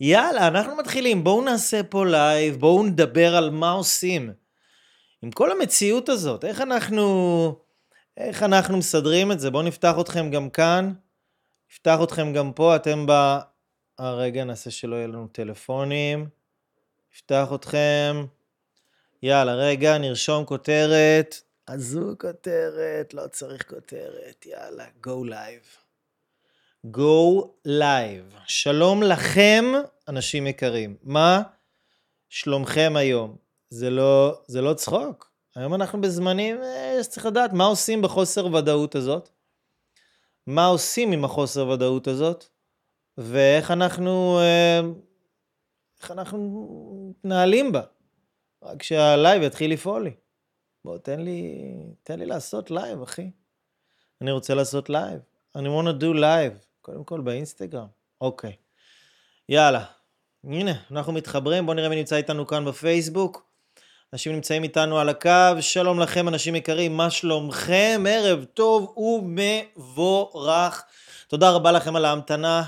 יאללה, 0.00 0.48
אנחנו 0.48 0.76
מתחילים, 0.76 1.24
בואו 1.24 1.44
נעשה 1.44 1.82
פה 1.82 2.06
לייב, 2.06 2.56
בואו 2.56 2.84
נדבר 2.84 3.36
על 3.36 3.50
מה 3.50 3.70
עושים. 3.70 4.32
עם 5.22 5.30
כל 5.30 5.50
המציאות 5.52 6.08
הזאת, 6.08 6.44
איך 6.44 6.60
אנחנו, 6.60 7.58
איך 8.16 8.42
אנחנו 8.42 8.76
מסדרים 8.76 9.32
את 9.32 9.40
זה? 9.40 9.50
בואו 9.50 9.62
נפתח 9.62 9.94
אתכם 10.00 10.30
גם 10.30 10.50
כאן, 10.50 10.92
נפתח 11.70 11.98
אתכם 12.02 12.32
גם 12.32 12.52
פה, 12.52 12.76
אתם 12.76 13.06
ב... 13.06 13.10
אה, 14.00 14.14
רגע, 14.14 14.44
נעשה 14.44 14.70
שלא 14.70 14.96
יהיה 14.96 15.06
לנו 15.06 15.28
טלפונים. 15.32 16.28
נפתח 17.12 17.48
אתכם. 17.54 18.26
יאללה, 19.22 19.54
רגע, 19.54 19.98
נרשום 19.98 20.44
כותרת. 20.44 21.34
עזוב 21.66 22.14
כותרת, 22.20 23.14
לא 23.14 23.26
צריך 23.26 23.68
כותרת, 23.68 24.46
יאללה, 24.46 24.84
go 25.06 25.30
live. 25.30 25.85
Go 26.92 27.44
live. 27.66 28.36
שלום 28.46 29.02
לכם, 29.02 29.64
אנשים 30.08 30.46
יקרים. 30.46 30.96
מה 31.02 31.42
שלומכם 32.28 32.92
היום? 32.96 33.36
זה 33.70 33.90
לא, 33.90 34.40
זה 34.46 34.62
לא 34.62 34.74
צחוק. 34.74 35.30
היום 35.54 35.74
אנחנו 35.74 36.00
בזמנים 36.00 36.62
אה, 36.62 36.98
שצריך 37.02 37.26
לדעת 37.26 37.52
מה 37.52 37.64
עושים 37.64 38.02
בחוסר 38.02 38.46
ודאות 38.46 38.94
הזאת. 38.94 39.28
מה 40.46 40.66
עושים 40.66 41.12
עם 41.12 41.24
החוסר 41.24 41.68
ודאות 41.68 42.08
הזאת, 42.08 42.44
ואיך 43.18 43.70
אנחנו, 43.70 44.38
אה, 44.40 44.80
איך 46.02 46.10
אנחנו 46.10 46.66
מתנהלים 47.10 47.72
בה. 47.72 47.82
רק 48.62 48.82
שהלייב 48.82 49.42
יתחיל 49.42 49.72
לפעול 49.72 50.04
לי. 50.04 50.14
בוא, 50.84 50.98
תן 50.98 51.20
לי, 51.20 51.62
תן 52.02 52.18
לי 52.18 52.26
לעשות 52.26 52.70
לייב, 52.70 53.02
אחי. 53.02 53.30
אני 54.20 54.30
רוצה 54.30 54.54
לעשות 54.54 54.90
לייב. 54.90 55.20
I 55.56 55.68
wanna 55.68 56.02
do 56.02 56.18
live. 56.18 56.65
קודם 56.86 57.04
כל 57.04 57.20
באינסטגרם. 57.20 57.86
אוקיי. 58.20 58.52
יאללה. 59.48 59.84
הנה, 60.44 60.72
אנחנו 60.90 61.12
מתחברים, 61.12 61.66
בואו 61.66 61.76
נראה 61.76 61.88
מי 61.88 61.96
נמצא 61.96 62.16
איתנו 62.16 62.46
כאן 62.46 62.64
בפייסבוק. 62.64 63.46
אנשים 64.12 64.32
נמצאים 64.32 64.62
איתנו 64.62 64.98
על 64.98 65.08
הקו, 65.08 65.30
שלום 65.60 66.00
לכם 66.00 66.28
אנשים 66.28 66.54
יקרים, 66.54 66.96
מה 66.96 67.10
שלומכם? 67.10 68.04
ערב 68.08 68.44
טוב 68.44 68.94
ומבורך. 68.98 70.84
תודה 71.28 71.50
רבה 71.50 71.72
לכם 71.72 71.96
על 71.96 72.04
ההמתנה. 72.04 72.62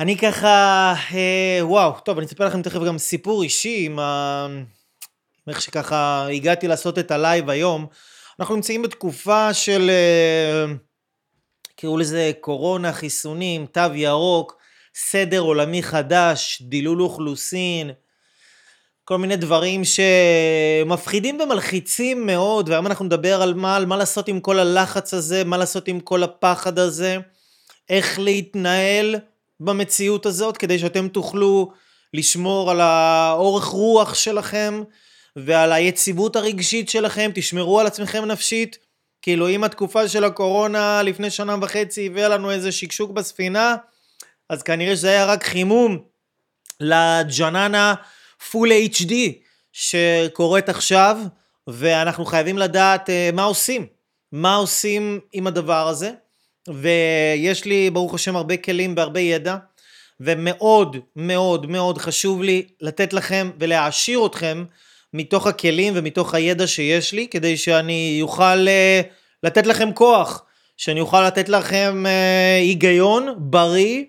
אני 0.00 0.18
ככה, 0.18 0.94
אה, 1.14 1.58
וואו, 1.62 2.00
טוב, 2.00 2.18
אני 2.18 2.26
אספר 2.26 2.46
לכם 2.46 2.62
תכף 2.62 2.80
גם 2.86 2.98
סיפור 2.98 3.42
אישי 3.42 3.86
עם, 3.86 3.98
ה... 3.98 4.46
איך 5.48 5.60
שככה 5.60 6.28
הגעתי 6.28 6.68
לעשות 6.68 6.98
את 6.98 7.10
הלייב 7.10 7.50
היום. 7.50 7.86
אנחנו 8.40 8.54
נמצאים 8.54 8.82
בתקופה 8.82 9.54
של... 9.54 9.90
אה, 9.90 10.74
קראו 11.76 11.98
לזה 11.98 12.32
קורונה, 12.40 12.92
חיסונים, 12.92 13.66
תו 13.66 13.94
ירוק, 13.94 14.56
סדר 14.94 15.40
עולמי 15.40 15.82
חדש, 15.82 16.62
דילול 16.62 17.02
אוכלוסין, 17.02 17.90
כל 19.04 19.18
מיני 19.18 19.36
דברים 19.36 19.82
שמפחידים 19.84 21.40
ומלחיצים 21.40 22.26
מאוד, 22.26 22.68
והיום 22.68 22.86
אנחנו 22.86 23.04
נדבר 23.04 23.42
על 23.42 23.54
מה, 23.54 23.76
על 23.76 23.86
מה 23.86 23.96
לעשות 23.96 24.28
עם 24.28 24.40
כל 24.40 24.58
הלחץ 24.58 25.14
הזה, 25.14 25.44
מה 25.44 25.56
לעשות 25.56 25.88
עם 25.88 26.00
כל 26.00 26.22
הפחד 26.22 26.78
הזה, 26.78 27.16
איך 27.88 28.18
להתנהל 28.18 29.14
במציאות 29.60 30.26
הזאת, 30.26 30.56
כדי 30.56 30.78
שאתם 30.78 31.08
תוכלו 31.08 31.72
לשמור 32.14 32.70
על 32.70 32.80
האורך 32.80 33.64
רוח 33.64 34.14
שלכם 34.14 34.82
ועל 35.36 35.72
היציבות 35.72 36.36
הרגשית 36.36 36.88
שלכם, 36.88 37.30
תשמרו 37.34 37.80
על 37.80 37.86
עצמכם 37.86 38.24
נפשית. 38.24 38.85
כאילו 39.26 39.48
אם 39.48 39.64
התקופה 39.64 40.08
של 40.08 40.24
הקורונה 40.24 41.02
לפני 41.02 41.30
שנה 41.30 41.56
וחצי 41.62 42.06
הביאה 42.06 42.28
לנו 42.28 42.50
איזה 42.50 42.72
שקשוק 42.72 43.10
בספינה, 43.10 43.76
אז 44.48 44.62
כנראה 44.62 44.96
שזה 44.96 45.08
היה 45.10 45.24
רק 45.24 45.44
חימום 45.44 45.98
לג'ננה 46.80 47.94
פול 48.50 48.70
HD 48.72 49.12
שקורית 49.72 50.68
עכשיו, 50.68 51.18
ואנחנו 51.66 52.24
חייבים 52.24 52.58
לדעת 52.58 53.08
uh, 53.08 53.12
מה 53.34 53.44
עושים, 53.44 53.86
מה 54.32 54.54
עושים 54.54 55.20
עם 55.32 55.46
הדבר 55.46 55.88
הזה, 55.88 56.10
ויש 56.68 57.64
לי 57.64 57.90
ברוך 57.90 58.14
השם 58.14 58.36
הרבה 58.36 58.56
כלים 58.56 58.94
והרבה 58.96 59.20
ידע, 59.20 59.56
ומאוד 60.20 60.96
מאוד 61.16 61.66
מאוד 61.66 61.98
חשוב 61.98 62.42
לי 62.42 62.66
לתת 62.80 63.12
לכם 63.12 63.50
ולהעשיר 63.58 64.26
אתכם 64.26 64.64
מתוך 65.16 65.46
הכלים 65.46 65.92
ומתוך 65.96 66.34
הידע 66.34 66.66
שיש 66.66 67.12
לי, 67.12 67.28
כדי 67.28 67.56
שאני 67.56 68.18
אוכל 68.22 68.66
uh, 68.66 69.06
לתת 69.42 69.66
לכם 69.66 69.92
כוח, 69.92 70.42
שאני 70.76 71.00
אוכל 71.00 71.26
לתת 71.26 71.48
לכם 71.48 72.04
uh, 72.06 72.62
היגיון 72.62 73.34
בריא, 73.38 74.04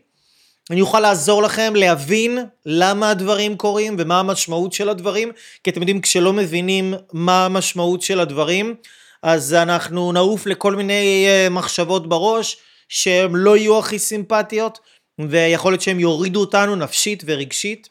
אני 0.71 0.81
אוכל 0.81 0.99
לעזור 0.99 1.43
לכם 1.43 1.73
להבין 1.75 2.39
למה 2.65 3.09
הדברים 3.09 3.57
קורים 3.57 3.95
ומה 3.99 4.19
המשמעות 4.19 4.73
של 4.73 4.89
הדברים, 4.89 5.31
כי 5.63 5.69
אתם 5.69 5.79
יודעים, 5.79 6.01
כשלא 6.01 6.33
מבינים 6.33 6.93
מה 7.13 7.45
המשמעות 7.45 8.01
של 8.01 8.19
הדברים, 8.19 8.75
אז 9.23 9.53
אנחנו 9.53 10.11
נעוף 10.11 10.45
לכל 10.45 10.75
מיני 10.75 11.27
uh, 11.27 11.49
מחשבות 11.49 12.09
בראש, 12.09 12.57
שהן 12.89 13.31
לא 13.33 13.57
יהיו 13.57 13.79
הכי 13.79 13.99
סימפטיות, 13.99 14.79
ויכול 15.19 15.71
להיות 15.71 15.81
שהן 15.81 15.99
יורידו 15.99 16.39
אותנו 16.39 16.75
נפשית 16.75 17.23
ורגשית. 17.25 17.89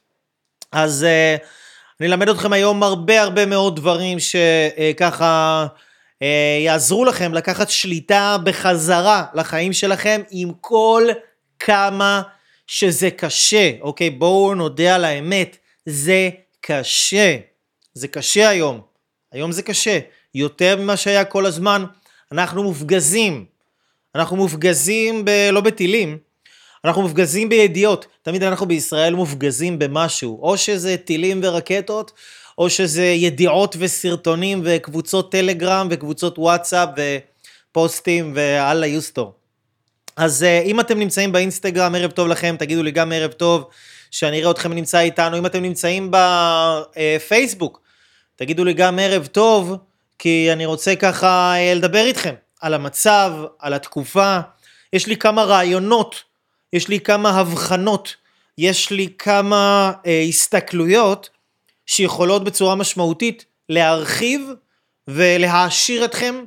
אז 0.73 1.07
uh, 1.07 1.47
אני 2.01 2.09
אלמד 2.09 2.29
אתכם 2.29 2.53
היום 2.53 2.83
הרבה 2.83 3.23
הרבה 3.23 3.47
מאוד 3.47 3.77
דברים 3.77 4.19
שככה 4.19 5.67
אה, 6.23 6.59
יעזרו 6.65 7.05
לכם 7.05 7.35
לקחת 7.35 7.71
שליטה 7.71 8.37
בחזרה 8.45 9.25
לחיים 9.35 9.73
שלכם 9.73 10.21
עם 10.31 10.53
כל 10.61 11.03
כמה 11.59 12.23
שזה 12.67 13.11
קשה, 13.11 13.71
אוקיי? 13.81 14.11
בואו 14.11 14.55
נודה 14.55 14.95
על 14.95 15.05
האמת, 15.05 15.57
זה 15.87 16.31
קשה. 16.61 17.37
זה 17.95 18.09
קשה 18.09 18.49
היום. 18.49 18.81
היום 19.33 19.53
זה 19.53 19.63
קשה. 19.63 19.99
יותר 20.35 20.77
ממה 20.77 20.97
שהיה 20.97 21.25
כל 21.25 21.47
הזמן. 21.47 21.85
אנחנו 22.33 22.63
מופגזים. 22.63 23.45
אנחנו 24.15 24.37
מופגזים 24.37 25.25
ב... 25.25 25.31
לא 25.53 25.61
בטילים, 25.61 26.19
אנחנו 26.87 27.03
מופגזים 27.03 27.49
בידיעות. 27.49 28.07
תמיד 28.23 28.43
אנחנו 28.43 28.67
בישראל 28.67 29.15
מופגזים 29.15 29.79
במשהו. 29.79 30.39
או 30.43 30.57
שזה 30.57 30.97
טילים 30.97 31.41
ורקטות, 31.43 32.13
או 32.59 32.71
שזה 32.71 33.05
ידיעות 33.05 33.77
וסרטונים 33.79 34.63
וקבוצות 34.65 35.33
טלגרם 35.33 35.89
וקבוצות 35.91 36.39
וואטסאפ 36.39 36.89
ופוסטים 36.97 38.33
ואללה 38.35 38.87
יוסטור. 38.87 39.33
אז 40.17 40.43
uh, 40.43 40.67
אם 40.67 40.81
אתם 40.81 40.99
נמצאים 40.99 41.33
באינסטגרם, 41.33 41.95
ערב 41.95 42.11
טוב 42.11 42.29
לכם, 42.29 42.57
תגידו 42.59 42.83
לי 42.83 42.91
גם 42.91 43.13
ערב 43.13 43.33
טוב, 43.33 43.69
שאני 44.11 44.41
אראה 44.41 44.51
אתכם 44.51 44.73
נמצא 44.73 45.01
איתנו. 45.01 45.39
אם 45.39 45.47
אתם 45.47 45.63
נמצאים 45.63 46.11
בפייסבוק, 46.11 47.81
תגידו 48.37 48.65
לי 48.65 48.73
גם 48.73 48.99
ערב 48.99 49.27
טוב, 49.27 49.77
כי 50.19 50.49
אני 50.53 50.67
רוצה 50.67 50.97
ככה 50.97 51.55
uh, 51.55 51.77
לדבר 51.77 52.05
איתכם 52.05 52.35
על 52.61 52.75
המצב, 52.75 53.33
על 53.59 53.75
התקופה. 53.75 54.39
יש 54.93 55.07
לי 55.07 55.17
כמה 55.17 55.45
רעיונות, 55.45 56.23
יש 56.73 56.89
לי 56.89 57.01
כמה 57.01 57.31
הבחנות, 57.31 58.15
יש 58.59 58.91
לי 58.91 59.09
כמה 59.19 59.93
uh, 59.95 60.09
הסתכלויות 60.29 61.31
שיכולות 61.87 62.45
בצורה 62.45 62.75
משמעותית 62.75 63.45
להרחיב 63.69 64.51
ולהעשיר 65.09 66.05
אתכם 66.05 66.45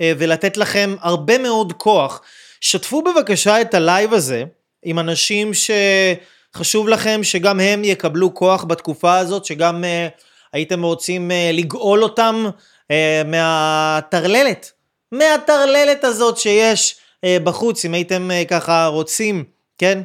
אה, 0.00 0.12
ולתת 0.18 0.56
לכם 0.56 0.96
הרבה 1.00 1.38
מאוד 1.38 1.72
כוח. 1.72 2.20
שתפו 2.60 3.02
בבקשה 3.02 3.60
את 3.60 3.74
הלייב 3.74 4.14
הזה 4.14 4.44
עם 4.84 4.98
אנשים 4.98 5.50
שחשוב 5.54 6.88
לכם 6.88 7.20
שגם 7.22 7.60
הם 7.60 7.84
יקבלו 7.84 8.34
כוח 8.34 8.64
בתקופה 8.64 9.18
הזאת, 9.18 9.44
שגם 9.44 9.84
uh, 9.84 10.22
הייתם 10.52 10.82
רוצים 10.82 11.30
uh, 11.30 11.56
לגאול 11.56 12.02
אותם 12.02 12.46
uh, 12.82 12.94
מהטרללת, 13.24 14.72
מהטרללת 15.12 16.04
הזאת 16.04 16.38
שיש 16.38 16.96
uh, 17.16 17.28
בחוץ, 17.44 17.84
אם 17.84 17.94
הייתם 17.94 18.30
uh, 18.30 18.48
ככה 18.48 18.86
רוצים, 18.86 19.44
כן? 19.78 20.02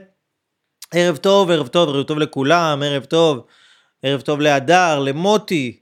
ערב 0.93 1.17
טוב, 1.17 1.51
ערב 1.51 1.67
טוב, 1.67 1.89
ערב 1.89 2.03
טוב 2.03 2.19
לכולם, 2.19 2.83
ערב 2.85 3.05
טוב. 3.05 3.45
ערב 4.03 4.21
טוב 4.21 4.41
להדר, 4.41 4.99
למוטי, 4.99 5.79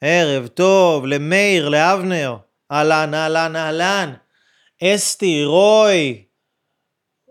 ערב 0.00 0.46
טוב 0.46 1.06
למאיר, 1.06 1.68
לאבנר, 1.68 2.36
אהלן, 2.72 3.14
אהלן, 3.14 3.56
אהלן, 3.56 4.12
אסתי, 4.84 5.44
רוי, 5.44 6.24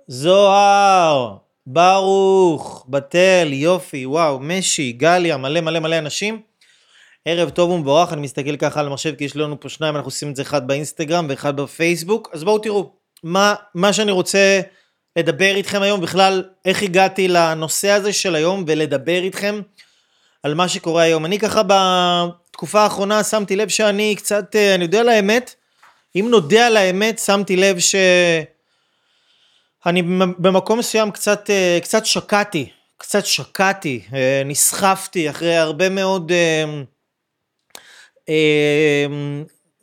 זוהר, 0.07 1.37
ברוך, 1.67 2.85
בתל, 2.89 3.49
יופי, 3.51 4.05
וואו, 4.05 4.39
משי, 4.39 4.91
גליה, 4.91 5.37
מלא 5.37 5.61
מלא 5.61 5.79
מלא 5.79 5.97
אנשים. 5.97 6.41
ערב 7.25 7.49
טוב 7.49 7.69
ומבורך, 7.69 8.13
אני 8.13 8.21
מסתכל 8.21 8.57
ככה 8.57 8.79
על 8.79 8.87
המחשב 8.87 9.15
כי 9.15 9.23
יש 9.23 9.35
לנו 9.35 9.59
פה 9.59 9.69
שניים, 9.69 9.95
אנחנו 9.95 10.07
עושים 10.07 10.31
את 10.31 10.35
זה 10.35 10.41
אחד 10.41 10.67
באינסטגרם 10.67 11.25
ואחד 11.29 11.55
בפייסבוק, 11.55 12.29
אז 12.33 12.43
בואו 12.43 12.59
תראו, 12.59 12.93
מה, 13.23 13.55
מה 13.75 13.93
שאני 13.93 14.11
רוצה 14.11 14.61
לדבר 15.15 15.55
איתכם 15.55 15.81
היום, 15.81 16.01
בכלל 16.01 16.43
איך 16.65 16.83
הגעתי 16.83 17.27
לנושא 17.27 17.89
הזה 17.89 18.13
של 18.13 18.35
היום 18.35 18.63
ולדבר 18.67 19.23
איתכם. 19.23 19.61
על 20.43 20.53
מה 20.53 20.67
שקורה 20.67 21.03
היום. 21.03 21.25
אני 21.25 21.39
ככה 21.39 21.61
בתקופה 21.67 22.81
האחרונה 22.81 23.23
שמתי 23.23 23.55
לב 23.55 23.69
שאני 23.69 24.15
קצת, 24.15 24.55
אה, 24.55 24.75
אני 24.75 24.83
יודע 24.83 24.99
על 24.99 25.09
האמת, 25.09 25.55
אם 26.15 26.27
נודה 26.29 26.67
על 26.67 26.77
האמת, 26.77 27.19
שמתי 27.19 27.55
לב 27.55 27.77
שאני 27.79 28.45
במקום 30.37 30.79
מסוים 30.79 31.11
קצת, 31.11 31.49
אה, 31.49 31.79
קצת 31.83 32.05
שקעתי, 32.05 32.69
קצת 32.97 33.25
שקעתי, 33.25 34.01
אה, 34.13 34.41
נסחפתי 34.45 35.29
אחרי 35.29 35.57
הרבה 35.57 35.89
מאוד 35.89 36.31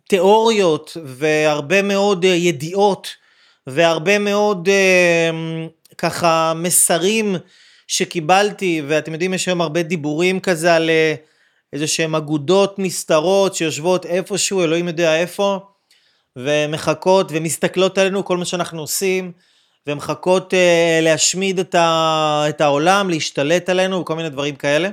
תיאוריות 0.08 0.96
והרבה 1.04 1.82
מאוד 1.82 2.24
ידיעות 2.24 3.08
והרבה 3.66 4.18
מאוד 4.18 4.68
ככה 5.98 6.52
מסרים 6.56 7.36
שקיבלתי, 7.86 8.82
ואתם 8.88 9.12
יודעים, 9.12 9.34
יש 9.34 9.46
היום 9.46 9.60
הרבה 9.60 9.82
דיבורים 9.82 10.40
כזה 10.40 10.74
על 10.74 10.90
איזה 11.72 11.86
שהם 11.86 12.14
אגודות 12.14 12.78
נסתרות 12.78 13.54
שיושבות 13.54 14.06
איפשהו, 14.06 14.62
אלוהים 14.64 14.88
יודע 14.88 15.16
איפה, 15.16 15.58
ומחכות 16.36 17.28
ומסתכלות 17.30 17.98
עלינו 17.98 18.24
כל 18.24 18.36
מה 18.36 18.44
שאנחנו 18.44 18.80
עושים. 18.80 19.32
ומחכות 19.86 20.52
uh, 20.52 20.56
להשמיד 21.02 21.58
את, 21.58 21.74
ה, 21.74 22.44
את 22.48 22.60
העולם, 22.60 23.10
להשתלט 23.10 23.68
עלינו 23.68 24.00
וכל 24.00 24.16
מיני 24.16 24.28
דברים 24.28 24.56
כאלה. 24.56 24.88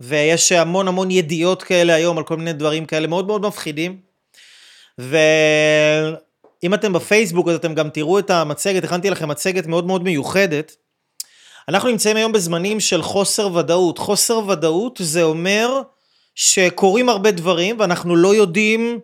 ויש 0.00 0.52
המון 0.52 0.88
המון 0.88 1.10
ידיעות 1.10 1.62
כאלה 1.62 1.94
היום 1.94 2.18
על 2.18 2.24
כל 2.24 2.36
מיני 2.36 2.52
דברים 2.52 2.86
כאלה 2.86 3.06
מאוד 3.06 3.26
מאוד 3.26 3.46
מפחידים. 3.46 3.98
ואם 6.62 6.74
אתם 6.74 6.92
בפייסבוק 6.92 7.48
אז 7.48 7.54
אתם 7.54 7.74
גם 7.74 7.90
תראו 7.90 8.18
את 8.18 8.30
המצגת, 8.30 8.84
הכנתי 8.84 9.10
לכם 9.10 9.28
מצגת 9.28 9.66
מאוד 9.66 9.86
מאוד 9.86 10.02
מיוחדת. 10.02 10.76
אנחנו 11.68 11.88
נמצאים 11.88 12.16
היום 12.16 12.32
בזמנים 12.32 12.80
של 12.80 13.02
חוסר 13.02 13.54
ודאות. 13.54 13.98
חוסר 13.98 14.38
ודאות 14.48 15.00
זה 15.02 15.22
אומר 15.22 15.82
שקורים 16.34 17.08
הרבה 17.08 17.30
דברים 17.30 17.80
ואנחנו 17.80 18.16
לא 18.16 18.34
יודעים 18.34 19.00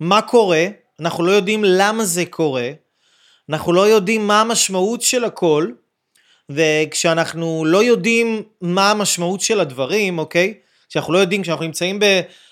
מה 0.00 0.22
קורה, 0.22 0.66
אנחנו 1.00 1.24
לא 1.26 1.32
יודעים 1.32 1.64
למה 1.64 2.04
זה 2.04 2.24
קורה, 2.30 2.70
אנחנו 3.50 3.72
לא 3.72 3.88
יודעים 3.88 4.26
מה 4.26 4.40
המשמעות 4.40 5.02
של 5.02 5.24
הכל, 5.24 5.68
וכשאנחנו 6.50 7.64
לא 7.64 7.84
יודעים 7.84 8.42
מה 8.60 8.90
המשמעות 8.90 9.40
של 9.40 9.60
הדברים, 9.60 10.18
אוקיי? 10.18 10.54
כשאנחנו 10.88 11.12
לא 11.12 11.18
יודעים, 11.18 11.42
כשאנחנו 11.42 11.64
נמצאים 11.64 12.00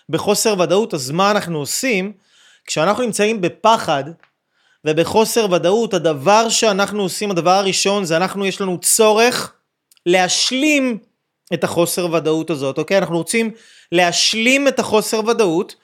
בחוסר 0.09 0.61
ודאות, 0.61 0.95
אז 0.95 1.11
מה 1.11 1.31
אנחנו 1.31 1.59
עושים? 1.59 2.13
כשאנחנו 2.67 3.03
נמצאים 3.03 3.41
בפחד 3.41 4.05
ובחוסר 4.87 5.53
ודאות, 5.53 5.95
הדבר 5.95 6.49
שאנחנו 6.49 7.03
עושים, 7.03 7.31
הדבר 7.31 7.51
הראשון, 7.51 8.05
זה 8.05 8.17
אנחנו, 8.17 8.47
יש 8.47 8.61
לנו 8.61 8.79
צורך 8.81 9.53
להשלים 10.07 10.99
את 11.55 11.65
החוסר 11.65 12.13
ודאות 12.13 12.51
הזאת, 12.51 12.79
אוקיי? 12.79 12.99
אנחנו 12.99 13.17
רוצים 13.17 13.51
להשלים 13.93 14.69
את 14.69 14.79
החוסר 14.79 15.21
ודאות. 15.27 15.75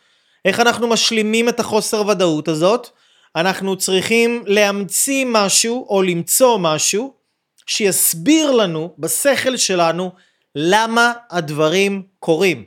איך 0.45 0.61
אנחנו 0.61 0.89
משלימים 0.89 1.49
את 1.49 1.61
החוסר 1.61 2.07
ודאות 2.07 2.49
הזאת? 2.49 2.89
אנחנו 3.37 3.77
צריכים 3.77 4.45
להמציא 4.47 5.25
משהו 5.29 5.87
או 5.89 6.03
למצוא 6.03 6.59
משהו 6.59 7.15
שיסביר 7.67 8.51
לנו 8.51 8.95
בשכל 8.99 9.57
שלנו 9.57 10.11
למה 10.55 11.13
הדברים 11.31 12.03
קורים. 12.21 12.65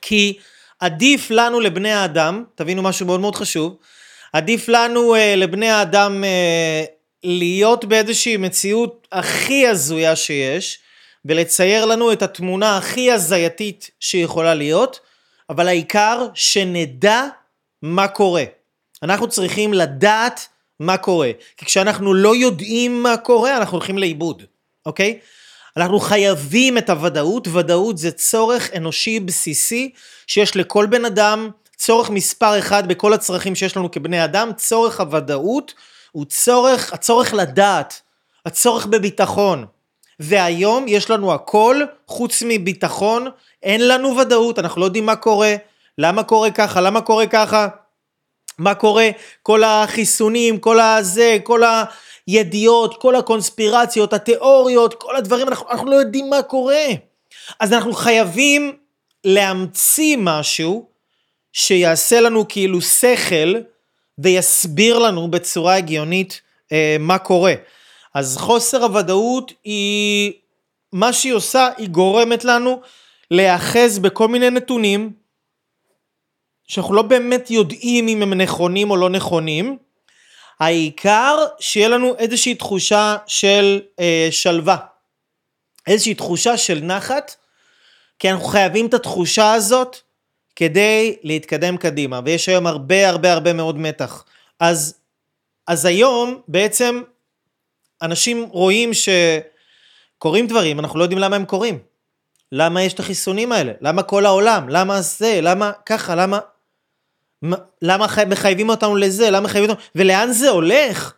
כי 0.00 0.38
עדיף 0.80 1.30
לנו 1.30 1.60
לבני 1.60 1.92
האדם, 1.92 2.44
תבינו 2.54 2.82
משהו 2.82 3.06
מאוד 3.06 3.20
מאוד 3.20 3.36
חשוב, 3.36 3.76
עדיף 4.32 4.68
לנו 4.68 5.14
אה, 5.14 5.36
לבני 5.36 5.68
האדם 5.68 6.24
אה, 6.24 6.84
להיות 7.24 7.84
באיזושהי 7.84 8.36
מציאות 8.36 9.08
הכי 9.12 9.66
הזויה 9.66 10.16
שיש, 10.16 10.78
ולצייר 11.24 11.84
לנו 11.84 12.12
את 12.12 12.22
התמונה 12.22 12.76
הכי 12.76 13.12
הזייתית 13.12 13.90
שיכולה 14.00 14.54
להיות, 14.54 15.00
אבל 15.50 15.68
העיקר 15.68 16.26
שנדע 16.34 17.24
מה 17.82 18.08
קורה. 18.08 18.44
אנחנו 19.02 19.28
צריכים 19.28 19.74
לדעת 19.74 20.48
מה 20.80 20.96
קורה. 20.96 21.30
כי 21.56 21.64
כשאנחנו 21.64 22.14
לא 22.14 22.36
יודעים 22.36 23.02
מה 23.02 23.16
קורה, 23.16 23.56
אנחנו 23.56 23.76
הולכים 23.76 23.98
לאיבוד, 23.98 24.42
אוקיי? 24.86 25.18
אנחנו 25.76 26.00
חייבים 26.00 26.78
את 26.78 26.90
הוודאות, 26.90 27.48
ודאות 27.48 27.98
זה 27.98 28.10
צורך 28.10 28.70
אנושי 28.76 29.20
בסיסי 29.20 29.90
שיש 30.26 30.56
לכל 30.56 30.86
בן 30.86 31.04
אדם, 31.04 31.50
צורך 31.80 32.10
מספר 32.10 32.58
אחד 32.58 32.88
בכל 32.88 33.12
הצרכים 33.12 33.54
שיש 33.54 33.76
לנו 33.76 33.90
כבני 33.90 34.24
אדם, 34.24 34.50
צורך 34.56 35.00
הוודאות 35.00 35.74
הוא 36.12 36.24
צורך, 36.24 36.92
הצורך 36.92 37.34
לדעת, 37.34 38.00
הצורך 38.46 38.86
בביטחון. 38.86 39.66
והיום 40.20 40.88
יש 40.88 41.10
לנו 41.10 41.34
הכל 41.34 41.80
חוץ 42.06 42.42
מביטחון, 42.46 43.26
אין 43.62 43.88
לנו 43.88 44.16
ודאות, 44.16 44.58
אנחנו 44.58 44.80
לא 44.80 44.86
יודעים 44.86 45.06
מה 45.06 45.16
קורה, 45.16 45.54
למה 45.98 46.22
קורה 46.22 46.50
ככה, 46.50 46.80
למה 46.80 47.00
קורה 47.00 47.26
ככה. 47.26 47.68
מה 48.58 48.74
קורה, 48.74 49.08
כל 49.42 49.64
החיסונים, 49.64 50.58
כל 50.58 50.80
הזה, 50.80 51.38
כל 51.44 51.62
הידיעות, 52.26 53.00
כל 53.00 53.16
הקונספירציות, 53.16 54.12
התיאוריות, 54.12 54.94
כל 54.94 55.16
הדברים, 55.16 55.48
אנחנו, 55.48 55.70
אנחנו 55.70 55.90
לא 55.90 55.96
יודעים 55.96 56.30
מה 56.30 56.42
קורה. 56.42 56.84
אז 57.60 57.72
אנחנו 57.72 57.92
חייבים 57.92 58.76
להמציא 59.24 60.16
משהו 60.20 60.89
שיעשה 61.52 62.20
לנו 62.20 62.48
כאילו 62.48 62.80
שכל 62.80 63.54
ויסביר 64.18 64.98
לנו 64.98 65.30
בצורה 65.30 65.76
הגיונית 65.76 66.40
אה, 66.72 66.96
מה 67.00 67.18
קורה. 67.18 67.54
אז 68.14 68.36
חוסר 68.36 68.84
הוודאות 68.84 69.52
היא, 69.64 70.32
מה 70.92 71.12
שהיא 71.12 71.32
עושה, 71.32 71.68
היא 71.76 71.88
גורמת 71.88 72.44
לנו 72.44 72.80
להיאחז 73.30 73.98
בכל 73.98 74.28
מיני 74.28 74.50
נתונים 74.50 75.12
שאנחנו 76.68 76.94
לא 76.94 77.02
באמת 77.02 77.50
יודעים 77.50 78.08
אם 78.08 78.22
הם 78.22 78.34
נכונים 78.34 78.90
או 78.90 78.96
לא 78.96 79.10
נכונים, 79.10 79.78
העיקר 80.60 81.38
שיהיה 81.60 81.88
לנו 81.88 82.16
איזושהי 82.18 82.54
תחושה 82.54 83.16
של 83.26 83.80
אה, 84.00 84.28
שלווה, 84.30 84.76
איזושהי 85.86 86.14
תחושה 86.14 86.56
של 86.56 86.80
נחת, 86.82 87.36
כי 88.18 88.30
אנחנו 88.30 88.46
חייבים 88.46 88.86
את 88.86 88.94
התחושה 88.94 89.52
הזאת 89.52 89.96
כדי 90.56 91.16
להתקדם 91.22 91.76
קדימה, 91.76 92.20
ויש 92.24 92.48
היום 92.48 92.66
הרבה 92.66 93.08
הרבה 93.08 93.32
הרבה 93.32 93.52
מאוד 93.52 93.78
מתח. 93.78 94.24
אז, 94.60 94.94
אז 95.66 95.84
היום 95.84 96.40
בעצם 96.48 97.02
אנשים 98.02 98.42
רואים 98.50 98.90
שקורים 100.18 100.46
דברים, 100.46 100.80
אנחנו 100.80 100.98
לא 100.98 101.04
יודעים 101.04 101.20
למה 101.20 101.36
הם 101.36 101.44
קורים. 101.44 101.78
למה 102.52 102.82
יש 102.82 102.92
את 102.94 103.00
החיסונים 103.00 103.52
האלה? 103.52 103.72
למה 103.80 104.02
כל 104.02 104.26
העולם? 104.26 104.68
למה 104.68 105.00
זה? 105.00 105.38
למה 105.42 105.72
ככה? 105.86 106.14
למה... 106.14 106.38
למה 107.82 108.06
מחייבים 108.26 108.68
אותנו 108.68 108.96
לזה? 108.96 109.30
למה 109.30 109.40
מחייבים 109.40 109.70
אותנו? 109.70 109.84
ולאן 109.94 110.32
זה 110.32 110.50
הולך? 110.50 111.14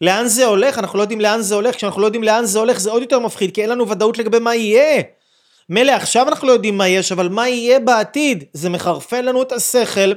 לאן 0.00 0.26
זה 0.26 0.46
הולך? 0.46 0.78
אנחנו 0.78 0.98
לא 0.98 1.02
יודעים 1.02 1.20
לאן 1.20 1.40
זה 1.40 1.54
הולך. 1.54 1.74
כשאנחנו 1.74 2.00
לא 2.00 2.06
יודעים 2.06 2.22
לאן 2.22 2.44
זה 2.44 2.58
הולך 2.58 2.78
זה 2.78 2.90
עוד 2.90 3.02
יותר 3.02 3.18
מפחיד, 3.18 3.54
כי 3.54 3.62
אין 3.62 3.70
לנו 3.70 3.88
ודאות 3.88 4.18
לגבי 4.18 4.38
מה 4.38 4.54
יהיה. 4.54 5.02
מילא 5.68 5.92
עכשיו 5.92 6.28
אנחנו 6.28 6.48
לא 6.48 6.52
יודעים 6.52 6.78
מה 6.78 6.88
יש, 6.88 7.12
אבל 7.12 7.28
מה 7.28 7.48
יהיה 7.48 7.80
בעתיד? 7.80 8.44
זה 8.52 8.70
מחרפן 8.70 9.24
לנו 9.24 9.42
את 9.42 9.52
השכל, 9.52 10.12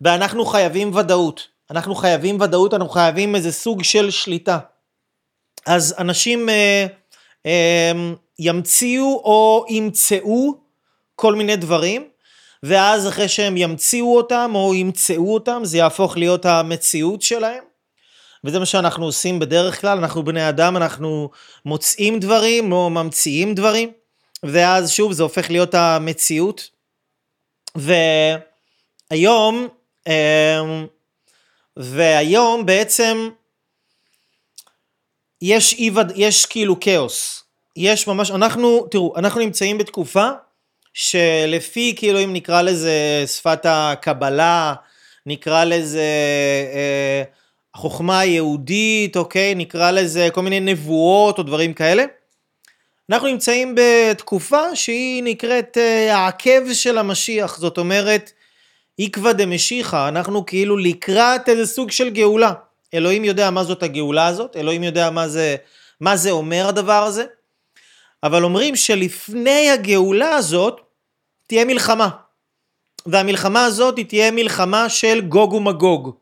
ואנחנו 0.00 0.44
חייבים 0.44 0.94
ודאות. 0.94 1.48
אנחנו 1.70 1.94
חייבים 1.94 2.40
ודאות, 2.40 2.74
אנחנו 2.74 2.88
חייבים 2.88 3.36
איזה 3.36 3.52
סוג 3.52 3.82
של 3.82 4.10
שליטה. 4.10 4.58
אז 5.66 5.94
אנשים 5.98 6.48
אה, 6.48 6.86
אה, 7.46 7.92
ימציאו 8.38 9.20
או 9.24 9.64
ימצאו 9.68 10.54
כל 11.14 11.34
מיני 11.34 11.56
דברים, 11.56 12.08
ואז 12.62 13.08
אחרי 13.08 13.28
שהם 13.28 13.56
ימציאו 13.56 14.16
אותם 14.16 14.52
או 14.54 14.74
ימצאו 14.74 15.34
אותם, 15.34 15.60
זה 15.64 15.78
יהפוך 15.78 16.16
להיות 16.16 16.46
המציאות 16.46 17.22
שלהם. 17.22 17.64
וזה 18.44 18.58
מה 18.58 18.66
שאנחנו 18.66 19.04
עושים 19.04 19.38
בדרך 19.38 19.80
כלל, 19.80 19.98
אנחנו 19.98 20.24
בני 20.24 20.48
אדם, 20.48 20.76
אנחנו 20.76 21.30
מוצאים 21.64 22.20
דברים 22.20 22.72
או 22.72 22.90
ממציאים 22.90 23.54
דברים, 23.54 23.90
ואז 24.42 24.90
שוב 24.90 25.12
זה 25.12 25.22
הופך 25.22 25.50
להיות 25.50 25.74
המציאות. 25.74 26.70
והיום, 27.74 29.68
אמ, 30.08 30.86
והיום 31.76 32.66
בעצם 32.66 33.28
יש, 35.42 35.74
יש 36.14 36.46
כאילו 36.46 36.80
כאוס. 36.80 37.44
יש 37.76 38.06
ממש, 38.06 38.30
אנחנו, 38.30 38.86
תראו, 38.90 39.16
אנחנו 39.16 39.40
נמצאים 39.40 39.78
בתקופה 39.78 40.28
שלפי 40.94 41.94
כאילו 41.96 42.24
אם 42.24 42.32
נקרא 42.32 42.62
לזה 42.62 43.24
שפת 43.26 43.60
הקבלה, 43.64 44.74
נקרא 45.26 45.64
לזה 45.64 46.06
אה, 46.74 47.22
חוכמה 47.76 48.24
יהודית, 48.24 49.16
אוקיי? 49.16 49.54
נקרא 49.54 49.90
לזה 49.90 50.28
כל 50.32 50.42
מיני 50.42 50.60
נבואות 50.60 51.38
או 51.38 51.42
דברים 51.42 51.74
כאלה. 51.74 52.04
אנחנו 53.10 53.28
נמצאים 53.28 53.74
בתקופה 53.74 54.76
שהיא 54.76 55.22
נקראת 55.22 55.78
אה, 55.78 56.16
העקב 56.16 56.72
של 56.72 56.98
המשיח, 56.98 57.58
זאת 57.58 57.78
אומרת 57.78 58.32
עקבא 58.98 59.32
דמשיחא, 59.32 60.08
אנחנו 60.08 60.46
כאילו 60.46 60.76
לקראת 60.76 61.48
איזה 61.48 61.66
סוג 61.66 61.90
של 61.90 62.10
גאולה. 62.10 62.52
אלוהים 62.94 63.24
יודע 63.24 63.50
מה 63.50 63.64
זאת 63.64 63.82
הגאולה 63.82 64.26
הזאת, 64.26 64.56
אלוהים 64.56 64.84
יודע 64.84 65.10
מה 65.10 65.28
זה, 65.28 65.56
מה 66.00 66.16
זה 66.16 66.30
אומר 66.30 66.68
הדבר 66.68 67.02
הזה, 67.02 67.24
אבל 68.22 68.44
אומרים 68.44 68.76
שלפני 68.76 69.70
הגאולה 69.70 70.34
הזאת 70.34 70.80
תהיה 71.46 71.64
מלחמה. 71.64 72.08
והמלחמה 73.06 73.64
הזאת 73.64 73.96
היא 73.96 74.06
תהיה 74.06 74.30
מלחמה 74.30 74.88
של 74.88 75.20
גוג 75.20 75.52
ומגוג. 75.52 76.14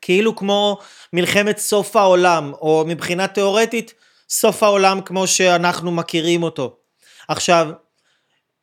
כאילו 0.00 0.36
כמו 0.36 0.78
מלחמת 1.12 1.58
סוף 1.58 1.96
העולם, 1.96 2.52
או 2.60 2.84
מבחינה 2.86 3.26
תיאורטית, 3.26 3.94
סוף 4.28 4.62
העולם 4.62 5.00
כמו 5.00 5.26
שאנחנו 5.26 5.92
מכירים 5.92 6.42
אותו. 6.42 6.76
עכשיו, 7.28 7.68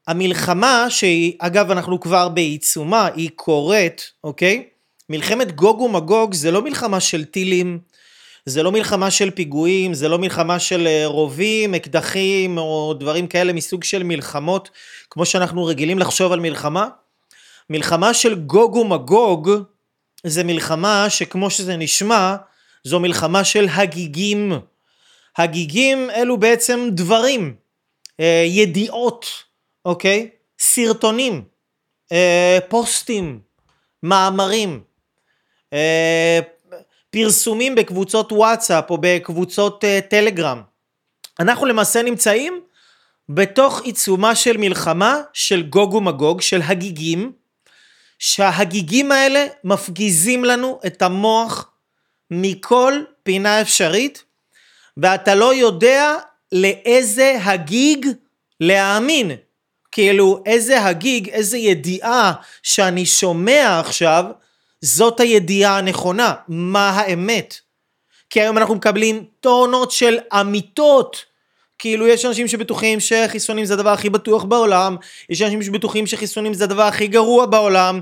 המלחמה 0.07 0.85
שהיא, 0.89 1.33
אגב 1.39 1.71
אנחנו 1.71 1.99
כבר 1.99 2.29
בעיצומה, 2.29 3.07
היא 3.15 3.29
קורית, 3.35 4.11
אוקיי? 4.23 4.63
מלחמת 5.09 5.55
גוג 5.55 5.81
ומגוג 5.81 6.33
זה 6.33 6.51
לא 6.51 6.61
מלחמה 6.61 6.99
של 6.99 7.25
טילים, 7.25 7.79
זה 8.45 8.63
לא 8.63 8.71
מלחמה 8.71 9.11
של 9.11 9.31
פיגועים, 9.31 9.93
זה 9.93 10.09
לא 10.09 10.19
מלחמה 10.19 10.59
של 10.59 10.87
אה, 10.87 11.03
רובים, 11.05 11.75
אקדחים 11.75 12.57
או 12.57 12.93
דברים 12.99 13.27
כאלה 13.27 13.53
מסוג 13.53 13.83
של 13.83 14.03
מלחמות, 14.03 14.69
כמו 15.09 15.25
שאנחנו 15.25 15.65
רגילים 15.65 15.99
לחשוב 15.99 16.31
על 16.31 16.39
מלחמה. 16.39 16.87
מלחמה 17.69 18.13
של 18.13 18.35
גוג 18.35 18.75
ומגוג 18.75 19.49
זה 20.23 20.43
מלחמה 20.43 21.09
שכמו 21.09 21.49
שזה 21.49 21.77
נשמע, 21.77 22.35
זו 22.83 22.99
מלחמה 22.99 23.43
של 23.43 23.67
הגיגים. 23.71 24.53
הגיגים 25.37 26.09
אלו 26.09 26.37
בעצם 26.37 26.87
דברים, 26.91 27.55
אה, 28.19 28.43
ידיעות, 28.47 29.25
אוקיי? 29.85 30.29
סרטונים, 30.59 31.43
אה, 32.11 32.59
פוסטים, 32.69 33.39
מאמרים, 34.03 34.81
אה, 35.73 36.39
פרסומים 37.09 37.75
בקבוצות 37.75 38.31
וואטסאפ 38.31 38.89
או 38.89 38.97
בקבוצות 39.01 39.83
טלגרם. 40.09 40.61
אנחנו 41.39 41.65
למעשה 41.65 42.01
נמצאים 42.01 42.61
בתוך 43.29 43.81
עיצומה 43.81 44.35
של 44.35 44.57
מלחמה 44.57 45.21
של 45.33 45.61
גוג 45.61 45.93
ומגוג, 45.93 46.41
של 46.41 46.61
הגיגים, 46.61 47.31
שההגיגים 48.19 49.11
האלה 49.11 49.47
מפגיזים 49.63 50.45
לנו 50.45 50.79
את 50.85 51.01
המוח 51.01 51.71
מכל 52.31 52.93
פינה 53.23 53.61
אפשרית, 53.61 54.23
ואתה 54.97 55.35
לא 55.35 55.55
יודע 55.55 56.15
לאיזה 56.51 57.37
הגיג 57.43 58.07
להאמין. 58.59 59.31
כאילו, 59.91 60.43
איזה 60.45 60.85
הגיג, 60.85 61.29
איזה 61.29 61.57
ידיעה 61.57 62.33
שאני 62.63 63.05
שומע 63.05 63.79
עכשיו, 63.79 64.25
זאת 64.81 65.19
הידיעה 65.19 65.77
הנכונה. 65.77 66.33
מה 66.47 66.89
האמת? 66.89 67.55
כי 68.29 68.41
היום 68.41 68.57
אנחנו 68.57 68.75
מקבלים 68.75 69.25
טונות 69.39 69.91
של 69.91 70.17
אמיתות. 70.41 71.25
כאילו 71.79 72.07
יש 72.07 72.25
אנשים 72.25 72.47
שבטוחים 72.47 72.99
שחיסונים 72.99 73.65
זה 73.65 73.73
הדבר 73.73 73.89
הכי 73.89 74.09
בטוח 74.09 74.43
בעולם, 74.43 74.95
יש 75.29 75.41
אנשים 75.41 75.63
שבטוחים 75.63 76.07
שחיסונים 76.07 76.53
זה 76.53 76.63
הדבר 76.63 76.83
הכי 76.83 77.07
גרוע 77.07 77.45
בעולם, 77.45 77.99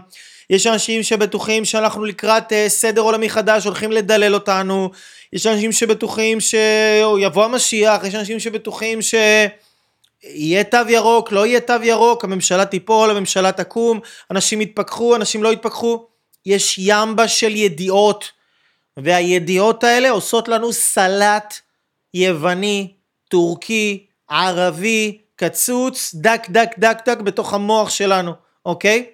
יש 0.51 0.67
אנשים 0.67 1.03
שבטוחים 1.03 1.65
שאנחנו 1.65 2.05
לקראת 2.05 2.51
uh, 2.51 2.55
סדר 2.67 3.01
עולמי 3.01 3.29
חדש, 3.29 3.65
הולכים 3.65 3.91
לדלל 3.91 4.33
אותנו, 4.33 4.91
יש 5.33 5.47
אנשים 5.47 5.71
שבטוחים 5.71 6.37
שיבוא 6.39 7.45
המשיח, 7.45 8.03
יש 8.03 8.15
אנשים 8.15 8.39
שבטוחים 8.39 9.01
ש... 9.01 9.15
יהיה 10.23 10.63
תו 10.63 10.77
ירוק, 10.89 11.31
לא 11.31 11.45
יהיה 11.45 11.59
תו 11.59 11.73
ירוק, 11.83 12.23
הממשלה 12.23 12.65
תיפול, 12.65 13.09
הממשלה 13.09 13.51
תקום, 13.51 13.99
אנשים 14.31 14.61
יתפכחו, 14.61 15.15
אנשים 15.15 15.43
לא 15.43 15.53
יתפכחו. 15.53 16.05
יש 16.45 16.75
ימבה 16.77 17.27
של 17.27 17.55
ידיעות, 17.55 18.31
והידיעות 18.97 19.83
האלה 19.83 20.09
עושות 20.09 20.47
לנו 20.47 20.73
סלט 20.73 21.53
יווני, 22.13 22.93
טורקי, 23.29 24.05
ערבי, 24.29 25.17
קצוץ, 25.35 26.11
דק 26.15 26.47
דק 26.49 26.69
דק 26.79 26.97
דק 27.05 27.19
בתוך 27.19 27.53
המוח 27.53 27.89
שלנו, 27.89 28.31
אוקיי? 28.65 29.05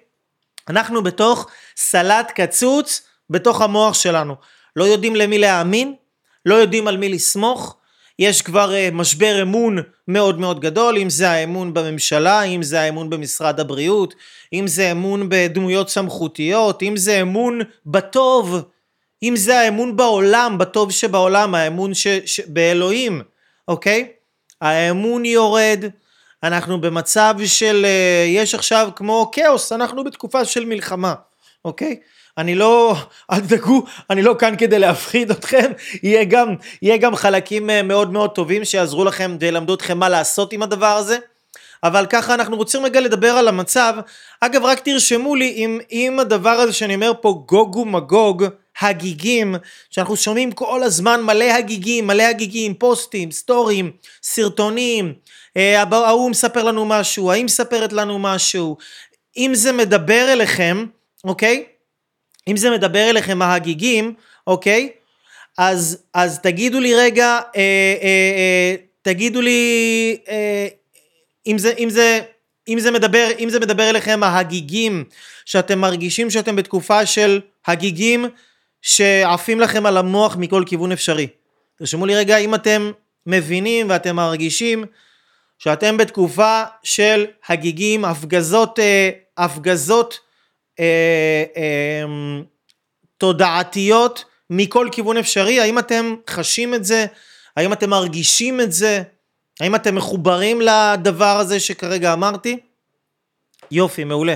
אנחנו 0.70 1.02
בתוך 1.02 1.46
סלט 1.76 2.30
קצוץ 2.34 3.02
בתוך 3.30 3.60
המוח 3.60 3.94
שלנו. 3.94 4.34
לא 4.76 4.84
יודעים 4.84 5.16
למי 5.16 5.38
להאמין, 5.38 5.94
לא 6.46 6.54
יודעים 6.54 6.88
על 6.88 6.96
מי 6.96 7.08
לסמוך, 7.08 7.76
יש 8.18 8.42
כבר 8.42 8.70
uh, 8.70 8.94
משבר 8.94 9.42
אמון 9.42 9.78
מאוד 10.08 10.40
מאוד 10.40 10.60
גדול, 10.60 10.98
אם 10.98 11.10
זה 11.10 11.30
האמון 11.30 11.74
בממשלה, 11.74 12.42
אם 12.42 12.62
זה 12.62 12.80
האמון 12.80 13.10
במשרד 13.10 13.60
הבריאות, 13.60 14.14
אם 14.52 14.66
זה 14.66 14.92
אמון 14.92 15.28
בדמויות 15.28 15.88
סמכותיות, 15.88 16.82
אם 16.82 16.96
זה 16.96 17.22
אמון 17.22 17.60
בטוב, 17.86 18.56
אם 19.22 19.36
זה 19.36 19.60
האמון 19.60 19.96
בעולם, 19.96 20.58
בטוב 20.58 20.92
שבעולם, 20.92 21.54
האמון 21.54 21.94
ש, 21.94 22.06
ש, 22.26 22.40
באלוהים, 22.40 23.22
אוקיי? 23.68 24.08
האמון 24.60 25.24
יורד, 25.24 25.84
אנחנו 26.42 26.80
במצב 26.80 27.34
של, 27.46 27.86
uh, 27.86 28.28
יש 28.28 28.54
עכשיו 28.54 28.88
כמו 28.96 29.30
כאוס, 29.32 29.72
אנחנו 29.72 30.04
בתקופה 30.04 30.44
של 30.44 30.64
מלחמה, 30.64 31.14
אוקיי? 31.64 31.96
אני 32.38 32.54
לא, 32.54 32.96
אל 33.32 33.40
תדאגו, 33.40 33.82
אני 34.10 34.22
לא 34.22 34.34
כאן 34.38 34.54
כדי 34.58 34.78
להפחיד 34.78 35.30
אתכם, 35.30 35.72
יהיה 36.02 36.24
גם, 36.24 36.54
יהיה 36.82 36.96
גם 36.96 37.16
חלקים 37.16 37.70
אה, 37.70 37.82
מאוד 37.82 38.12
מאוד 38.12 38.30
טובים 38.30 38.64
שיעזרו 38.64 39.04
לכם 39.04 39.36
וילמדו 39.40 39.74
אתכם 39.74 39.98
מה 39.98 40.08
לעשות 40.08 40.52
עם 40.52 40.62
הדבר 40.62 40.96
הזה. 40.96 41.18
אבל 41.82 42.06
ככה 42.06 42.34
אנחנו 42.34 42.56
רוצים 42.56 42.84
רגע 42.84 43.00
לדבר 43.00 43.30
על 43.30 43.48
המצב. 43.48 43.94
אגב, 44.40 44.64
רק 44.64 44.80
תרשמו 44.80 45.34
לי 45.34 45.52
אם, 45.56 45.80
אם 45.92 46.20
הדבר 46.20 46.50
הזה 46.50 46.72
שאני 46.72 46.94
אומר 46.94 47.12
פה 47.20 47.42
גוג 47.46 47.76
ומגוג, 47.76 48.44
הגיגים, 48.80 49.54
שאנחנו 49.90 50.16
שומעים 50.16 50.52
כל 50.52 50.82
הזמן 50.82 51.22
מלא 51.22 51.44
הגיגים, 51.44 52.06
מלא 52.06 52.22
הגיגים, 52.22 52.74
פוסטים, 52.74 53.30
סטורים, 53.30 53.90
סרטונים, 54.22 55.06
אה, 55.06 55.12
ההוא 55.92 56.30
מספר 56.30 56.62
לנו 56.62 56.84
משהו, 56.84 57.30
ההיא 57.30 57.44
מספרת 57.44 57.92
לנו 57.92 58.18
משהו, 58.18 58.76
אם 59.36 59.50
זה 59.54 59.72
מדבר 59.72 60.32
אליכם, 60.32 60.86
אוקיי? 61.24 61.64
אם 62.48 62.56
זה 62.56 62.70
מדבר 62.70 63.10
אליכם 63.10 63.42
ההגיגים, 63.42 64.14
אוקיי? 64.46 64.88
אז, 65.58 66.02
אז 66.14 66.38
תגידו 66.38 66.80
לי 66.80 66.94
רגע, 66.94 67.26
אה, 67.26 67.40
אה, 68.02 68.32
אה, 68.36 68.74
תגידו 69.02 69.40
לי 69.40 70.16
אה, 70.28 70.68
אם, 71.46 71.58
זה, 71.58 71.72
אם, 71.78 71.90
זה, 71.90 72.20
אם, 72.68 72.78
זה 72.78 72.90
מדבר, 72.90 73.28
אם 73.38 73.50
זה 73.50 73.60
מדבר 73.60 73.90
אליכם 73.90 74.22
ההגיגים, 74.22 75.04
שאתם 75.44 75.78
מרגישים 75.78 76.30
שאתם 76.30 76.56
בתקופה 76.56 77.06
של 77.06 77.40
הגיגים 77.66 78.26
שעפים 78.82 79.60
לכם 79.60 79.86
על 79.86 79.96
המוח 79.96 80.36
מכל 80.36 80.62
כיוון 80.66 80.92
אפשרי. 80.92 81.26
תרשמו 81.78 82.06
לי 82.06 82.16
רגע 82.16 82.36
אם 82.36 82.54
אתם 82.54 82.90
מבינים 83.26 83.90
ואתם 83.90 84.16
מרגישים 84.16 84.84
שאתם 85.58 85.96
בתקופה 85.96 86.62
של 86.82 87.26
הגיגים, 87.48 88.04
הפגזות, 88.04 88.78
אה, 88.78 89.10
הפגזות 89.38 90.20
אה, 90.80 91.44
אה, 91.56 92.04
תודעתיות 93.18 94.24
מכל 94.50 94.88
כיוון 94.92 95.16
אפשרי, 95.16 95.60
האם 95.60 95.78
אתם 95.78 96.14
חשים 96.30 96.74
את 96.74 96.84
זה? 96.84 97.06
האם 97.56 97.72
אתם 97.72 97.90
מרגישים 97.90 98.60
את 98.60 98.72
זה? 98.72 99.02
האם 99.60 99.74
אתם 99.74 99.94
מחוברים 99.94 100.60
לדבר 100.60 101.38
הזה 101.38 101.60
שכרגע 101.60 102.12
אמרתי? 102.12 102.58
יופי, 103.70 104.04
מעולה. 104.04 104.34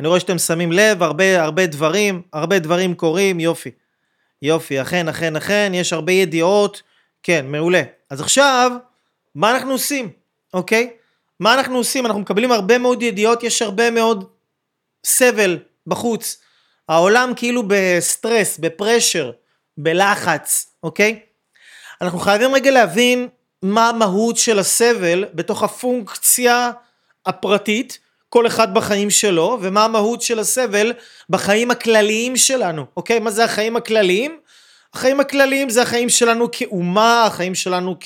אני 0.00 0.08
רואה 0.08 0.20
שאתם 0.20 0.38
שמים 0.38 0.72
לב, 0.72 1.02
הרבה 1.02 1.42
הרבה 1.42 1.66
דברים, 1.66 2.22
הרבה 2.32 2.58
דברים 2.58 2.94
קורים, 2.94 3.40
יופי. 3.40 3.70
יופי, 4.42 4.82
אכן, 4.82 5.08
אכן, 5.08 5.36
אכן, 5.36 5.72
יש 5.74 5.92
הרבה 5.92 6.12
ידיעות, 6.12 6.82
כן, 7.22 7.46
מעולה. 7.48 7.82
אז 8.10 8.20
עכשיו, 8.20 8.72
מה 9.34 9.50
אנחנו 9.50 9.72
עושים, 9.72 10.10
אוקיי? 10.54 10.90
מה 11.40 11.54
אנחנו 11.54 11.76
עושים? 11.76 12.06
אנחנו 12.06 12.20
מקבלים 12.20 12.52
הרבה 12.52 12.78
מאוד 12.78 13.02
ידיעות, 13.02 13.42
יש 13.42 13.62
הרבה 13.62 13.90
מאוד 13.90 14.24
סבל, 15.06 15.58
בחוץ. 15.86 16.40
העולם 16.88 17.32
כאילו 17.36 17.62
בסטרס, 17.66 18.58
בפרשר, 18.58 19.30
בלחץ, 19.78 20.66
אוקיי? 20.82 21.20
אנחנו 22.00 22.18
חייבים 22.18 22.54
רגע 22.54 22.70
להבין 22.70 23.28
מה 23.62 23.88
המהות 23.88 24.36
של 24.36 24.58
הסבל 24.58 25.24
בתוך 25.34 25.62
הפונקציה 25.62 26.70
הפרטית, 27.26 27.98
כל 28.28 28.46
אחד 28.46 28.74
בחיים 28.74 29.10
שלו, 29.10 29.58
ומה 29.62 29.84
המהות 29.84 30.22
של 30.22 30.38
הסבל 30.38 30.92
בחיים 31.30 31.70
הכלליים 31.70 32.36
שלנו, 32.36 32.86
אוקיי? 32.96 33.18
מה 33.18 33.30
זה 33.30 33.44
החיים 33.44 33.76
הכלליים? 33.76 34.39
החיים 34.94 35.20
הכלליים 35.20 35.70
זה 35.70 35.82
החיים 35.82 36.08
שלנו 36.08 36.48
כאומה, 36.52 37.24
החיים 37.24 37.54
שלנו 37.54 37.96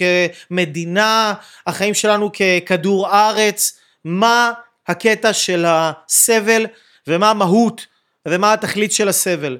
כמדינה, 0.50 1.34
החיים 1.66 1.94
שלנו 1.94 2.30
ככדור 2.32 3.08
ארץ, 3.08 3.78
מה 4.04 4.52
הקטע 4.86 5.32
של 5.32 5.64
הסבל 5.68 6.66
ומה 7.06 7.30
המהות 7.30 7.86
ומה 8.28 8.52
התכלית 8.52 8.92
של 8.92 9.08
הסבל. 9.08 9.58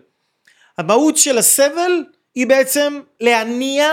המהות 0.78 1.16
של 1.16 1.38
הסבל 1.38 2.04
היא 2.34 2.46
בעצם 2.46 3.00
להניע 3.20 3.88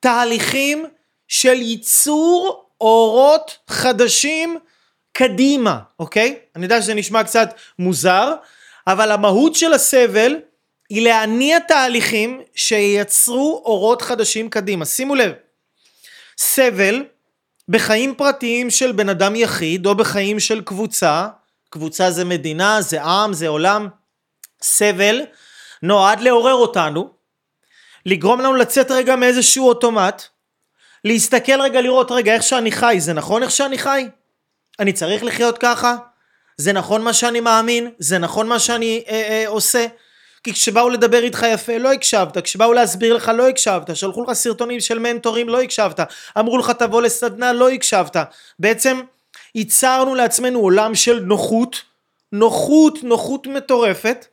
תהליכים 0.00 0.86
של 1.28 1.62
ייצור 1.62 2.64
אורות 2.80 3.58
חדשים 3.68 4.58
קדימה, 5.12 5.78
אוקיי? 5.98 6.38
אני 6.56 6.64
יודע 6.64 6.82
שזה 6.82 6.94
נשמע 6.94 7.24
קצת 7.24 7.54
מוזר, 7.78 8.34
אבל 8.86 9.12
המהות 9.12 9.54
של 9.54 9.72
הסבל 9.72 10.36
היא 10.90 11.02
להניע 11.02 11.58
תהליכים 11.58 12.40
שייצרו 12.54 13.62
אורות 13.64 14.02
חדשים 14.02 14.50
קדימה. 14.50 14.84
שימו 14.84 15.14
לב, 15.14 15.32
סבל 16.38 17.04
בחיים 17.68 18.14
פרטיים 18.14 18.70
של 18.70 18.92
בן 18.92 19.08
אדם 19.08 19.36
יחיד 19.36 19.86
או 19.86 19.94
בחיים 19.94 20.40
של 20.40 20.60
קבוצה 20.60 21.28
קבוצה 21.70 22.10
זה 22.10 22.24
מדינה, 22.24 22.82
זה 22.82 23.02
עם, 23.02 23.32
זה 23.32 23.48
עולם. 23.48 23.88
סבל 24.62 25.20
נועד 25.82 26.20
לעורר 26.20 26.54
אותנו, 26.54 27.10
לגרום 28.06 28.40
לנו 28.40 28.54
לצאת 28.54 28.90
רגע 28.90 29.16
מאיזשהו 29.16 29.68
אוטומט, 29.68 30.22
להסתכל 31.04 31.60
רגע, 31.60 31.80
לראות 31.80 32.10
רגע 32.10 32.34
איך 32.34 32.42
שאני 32.42 32.72
חי, 32.72 32.96
זה 32.98 33.12
נכון 33.12 33.42
איך 33.42 33.50
שאני 33.50 33.78
חי? 33.78 34.08
אני 34.78 34.92
צריך 34.92 35.24
לחיות 35.24 35.58
ככה? 35.58 35.96
זה 36.56 36.72
נכון 36.72 37.02
מה 37.02 37.12
שאני 37.12 37.40
מאמין? 37.40 37.90
זה 37.98 38.18
נכון 38.18 38.48
מה 38.48 38.58
שאני 38.58 39.04
אה, 39.08 39.14
אה, 39.14 39.44
עושה? 39.48 39.86
כי 40.44 40.52
כשבאו 40.52 40.88
לדבר 40.88 41.22
איתך 41.22 41.46
יפה 41.52 41.78
לא 41.78 41.92
הקשבת, 41.92 42.38
כשבאו 42.38 42.72
להסביר 42.72 43.14
לך 43.14 43.28
לא 43.34 43.48
הקשבת, 43.48 43.96
שלחו 43.96 44.22
לך 44.22 44.32
סרטונים 44.32 44.80
של 44.80 44.98
מנטורים 44.98 45.48
לא 45.48 45.60
הקשבת, 45.60 46.00
אמרו 46.38 46.58
לך 46.58 46.70
תבוא 46.70 47.02
לסדנה 47.02 47.52
לא 47.52 47.70
הקשבת. 47.70 48.16
בעצם 48.58 49.00
ייצרנו 49.54 50.14
לעצמנו 50.14 50.58
עולם 50.58 50.94
של 50.94 51.20
נוחות, 51.20 51.82
נוחות, 52.32 53.02
נוחות 53.02 53.46
מטורפת, 53.46 54.26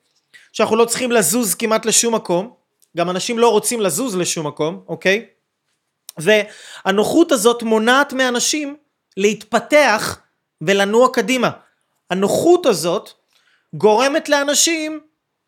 שאנחנו 0.54 0.76
לא 0.76 0.86
צריכים 0.86 1.12
לזוז 1.12 1.56
כמעט 1.56 1.86
לשום 1.86 2.16
מקום, 2.16 2.54
גם 2.98 3.10
אנשים 3.10 3.40
לא 3.40 3.50
רוצים 3.50 3.82
לזוז 3.82 4.16
לשום 4.16 4.48
מקום, 4.48 4.82
אוקיי? 4.88 5.26
והנוחות 6.18 7.32
הזאת 7.32 7.64
מונעת 7.64 8.14
מאנשים 8.14 8.76
להתפתח 9.18 10.20
ולנוע 10.62 11.10
קדימה. 11.14 11.50
הנוחות 12.10 12.66
הזאת 12.66 13.10
גורמת 13.74 14.30
לאנשים 14.30 15.00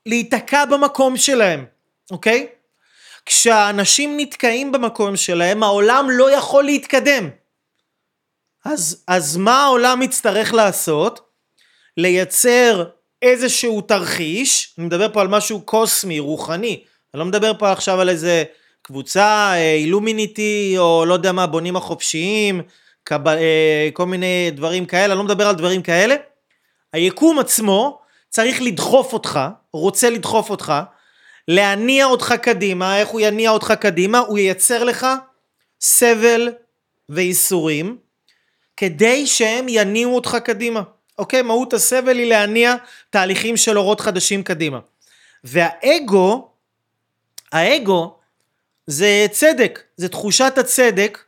להיתקע 0.08 0.66
במקום 0.66 1.18
שלהם, 1.18 1.66
אוקיי? 2.12 2.48
כשאנשים 3.26 4.14
נתקעים 4.18 4.72
במקום 4.72 5.16
שלהם, 5.16 5.64
העולם 5.64 6.08
לא 6.10 6.32
יכול 6.32 6.64
להתקדם. 6.64 7.30
אז, 8.66 9.04
אז 9.08 9.38
מה 9.38 9.64
העולם 9.64 10.02
יצטרך 10.02 10.54
לעשות? 10.54 11.20
לייצר 11.98 12.86
איזשהו 13.22 13.82
תרחיש, 13.82 14.74
אני 14.78 14.86
מדבר 14.86 15.14
פה 15.14 15.22
על 15.22 15.28
משהו 15.28 15.62
קוסמי, 15.62 16.20
רוחני, 16.20 16.84
אני 17.14 17.20
לא 17.20 17.26
מדבר 17.26 17.52
פה 17.60 17.72
עכשיו 17.72 18.02
על 18.02 18.10
איזה 18.10 18.44
קבוצה, 18.82 19.54
אילומיניטי, 19.56 20.76
או 20.78 21.06
לא 21.06 21.14
יודע 21.14 21.32
מה, 21.32 21.48
בונים 21.48 21.76
החופשיים. 21.76 22.62
אה, 23.12 23.90
כל 23.94 24.06
מיני 24.06 24.52
דברים 24.52 24.86
כאלה, 24.86 25.14
אני 25.14 25.18
לא 25.18 25.24
מדבר 25.24 25.48
על 25.48 25.56
דברים 25.56 25.82
כאלה. 25.82 26.16
היקום 26.94 27.40
עצמו 27.40 28.00
צריך 28.30 28.62
לדחוף 28.62 29.14
אותך, 29.14 29.40
רוצה 29.74 30.10
לדחוף 30.10 30.50
אותך, 30.50 30.74
להניע 31.48 32.06
אותך 32.06 32.34
קדימה, 32.42 32.98
איך 33.00 33.10
הוא 33.10 33.22
יניע 33.22 33.52
אותך 33.52 33.74
קדימה? 33.80 34.20
הוא 34.20 34.38
ייצר 34.38 34.84
לך 34.84 35.08
סבל 35.82 36.50
וייסורים, 37.10 37.98
כדי 38.78 39.28
שהם 39.28 39.66
יניעו 39.70 40.16
אותך 40.16 40.38
קדימה. 40.44 40.82
אוקיי? 41.18 41.42
מהות 41.42 41.74
הסבל 41.74 42.18
היא 42.18 42.30
להניע 42.30 42.76
תהליכים 43.10 43.58
של 43.58 43.78
אורות 43.78 44.02
חדשים 44.02 44.44
קדימה. 44.44 44.80
והאגו, 45.44 46.50
האגו 47.52 48.18
זה 48.88 49.26
צדק, 49.32 49.84
זה 49.98 50.10
תחושת 50.10 50.54
הצדק, 50.58 51.20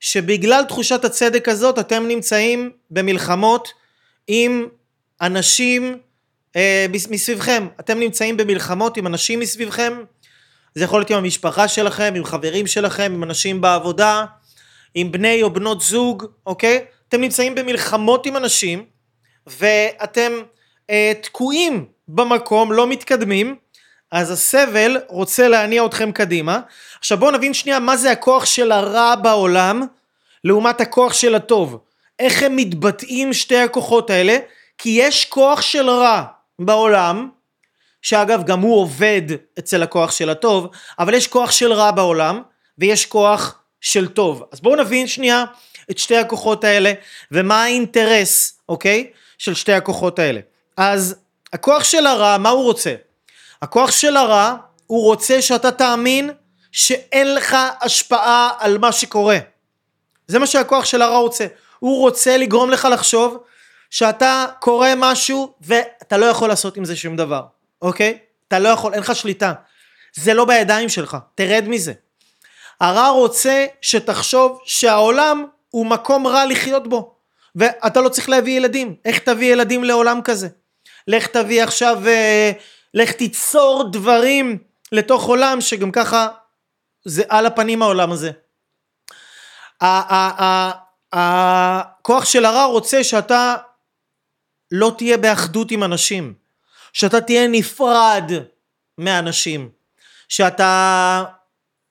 שבגלל 0.00 0.64
תחושת 0.64 1.04
הצדק 1.04 1.48
הזאת 1.48 1.78
אתם 1.78 2.08
נמצאים 2.08 2.70
במלחמות 2.90 3.68
עם 4.26 4.68
אנשים 5.20 5.98
אה, 6.56 6.86
מסביבכם. 7.10 7.66
אתם 7.80 7.98
נמצאים 7.98 8.36
במלחמות 8.36 8.96
עם 8.96 9.06
אנשים 9.06 9.40
מסביבכם, 9.40 9.92
זה 10.74 10.84
יכול 10.84 11.00
להיות 11.00 11.10
עם 11.10 11.18
המשפחה 11.18 11.68
שלכם, 11.68 12.12
עם 12.16 12.24
חברים 12.24 12.66
שלכם, 12.66 13.12
עם 13.14 13.22
אנשים 13.22 13.60
בעבודה, 13.60 14.24
עם 14.94 15.12
בני 15.12 15.42
או 15.42 15.50
בנות 15.50 15.80
זוג, 15.80 16.24
אוקיי? 16.46 16.84
אתם 17.08 17.20
נמצאים 17.20 17.54
במלחמות 17.54 18.26
עם 18.26 18.36
אנשים, 18.36 18.84
ואתם 19.46 20.32
אה, 20.90 21.12
תקועים 21.22 21.86
במקום, 22.08 22.72
לא 22.72 22.86
מתקדמים, 22.86 23.56
אז 24.10 24.30
הסבל 24.30 25.00
רוצה 25.08 25.48
להניע 25.48 25.86
אתכם 25.86 26.12
קדימה. 26.12 26.60
עכשיו 26.98 27.18
בואו 27.18 27.30
נבין 27.30 27.54
שנייה 27.54 27.78
מה 27.78 27.96
זה 27.96 28.10
הכוח 28.10 28.44
של 28.44 28.72
הרע 28.72 29.14
בעולם 29.14 29.82
לעומת 30.44 30.80
הכוח 30.80 31.12
של 31.12 31.34
הטוב. 31.34 31.78
איך 32.18 32.42
הם 32.42 32.56
מתבטאים 32.56 33.32
שתי 33.32 33.56
הכוחות 33.56 34.10
האלה? 34.10 34.36
כי 34.78 34.90
יש 34.90 35.24
כוח 35.24 35.60
של 35.60 35.90
רע 35.90 36.22
בעולם, 36.58 37.28
שאגב 38.02 38.44
גם 38.44 38.60
הוא 38.60 38.80
עובד 38.80 39.22
אצל 39.58 39.82
הכוח 39.82 40.10
של 40.10 40.30
הטוב, 40.30 40.68
אבל 40.98 41.14
יש 41.14 41.26
כוח 41.26 41.50
של 41.50 41.72
רע 41.72 41.90
בעולם 41.90 42.42
ויש 42.78 43.06
כוח 43.06 43.58
של 43.80 44.08
טוב. 44.08 44.42
אז 44.52 44.60
בואו 44.60 44.76
נבין 44.76 45.06
שנייה 45.06 45.44
את 45.90 45.98
שתי 45.98 46.16
הכוחות 46.16 46.64
האלה 46.64 46.92
ומה 47.30 47.62
האינטרס, 47.62 48.60
אוקיי? 48.68 49.10
של 49.38 49.54
שתי 49.54 49.72
הכוחות 49.72 50.18
האלה. 50.18 50.40
אז 50.76 51.16
הכוח 51.52 51.84
של 51.84 52.06
הרע, 52.06 52.38
מה 52.38 52.48
הוא 52.48 52.64
רוצה? 52.64 52.94
הכוח 53.62 53.90
של 53.90 54.16
הרע, 54.16 54.54
הוא 54.86 55.04
רוצה 55.04 55.42
שאתה 55.42 55.70
תאמין 55.70 56.30
שאין 56.72 57.34
לך 57.34 57.56
השפעה 57.80 58.50
על 58.58 58.78
מה 58.78 58.92
שקורה. 58.92 59.38
זה 60.26 60.38
מה 60.38 60.46
שהכוח 60.46 60.84
של 60.84 61.02
הרע 61.02 61.18
רוצה. 61.18 61.46
הוא 61.78 62.00
רוצה 62.00 62.36
לגרום 62.36 62.70
לך 62.70 62.88
לחשוב 62.92 63.44
שאתה 63.94 64.46
קורא 64.60 64.88
משהו 64.96 65.54
ואתה 65.60 66.16
לא 66.16 66.26
יכול 66.26 66.48
לעשות 66.48 66.76
עם 66.76 66.84
זה 66.84 66.96
שום 66.96 67.16
דבר, 67.16 67.42
אוקיי? 67.82 68.18
אתה 68.48 68.58
לא 68.58 68.68
יכול, 68.68 68.92
אין 68.92 69.00
לך 69.00 69.16
שליטה. 69.16 69.52
זה 70.14 70.34
לא 70.34 70.44
בידיים 70.44 70.88
שלך, 70.88 71.16
תרד 71.34 71.64
מזה. 71.68 71.92
הרע 72.80 73.08
רוצה 73.08 73.66
שתחשוב 73.80 74.60
שהעולם 74.64 75.46
הוא 75.70 75.86
מקום 75.86 76.26
רע 76.26 76.46
לחיות 76.46 76.88
בו. 76.88 77.14
ואתה 77.56 78.00
לא 78.00 78.08
צריך 78.08 78.28
להביא 78.28 78.56
ילדים. 78.56 78.94
איך 79.04 79.18
תביא 79.18 79.52
ילדים 79.52 79.84
לעולם 79.84 80.20
כזה? 80.24 80.48
לך 81.08 81.26
תביא 81.26 81.62
עכשיו, 81.62 82.08
אה, 82.08 82.52
לך 82.94 83.12
תיצור 83.12 83.90
דברים 83.92 84.58
לתוך 84.92 85.24
עולם 85.24 85.60
שגם 85.60 85.90
ככה 85.90 86.28
זה 87.04 87.22
על 87.28 87.46
הפנים 87.46 87.82
העולם 87.82 88.12
הזה. 88.12 88.30
הכוח 91.12 92.24
של 92.24 92.44
הרע 92.44 92.64
רוצה 92.64 93.04
שאתה 93.04 93.56
לא 94.76 94.92
תהיה 94.98 95.16
באחדות 95.16 95.70
עם 95.70 95.84
אנשים, 95.84 96.34
שאתה 96.92 97.20
תהיה 97.20 97.48
נפרד 97.48 98.32
מאנשים, 98.98 99.68
שאתה 100.28 101.24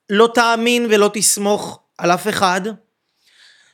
לא 0.10 0.30
תאמין 0.34 0.88
ולא 0.90 1.10
תסמוך 1.14 1.80
על 1.98 2.12
אף 2.12 2.28
אחד, 2.28 2.62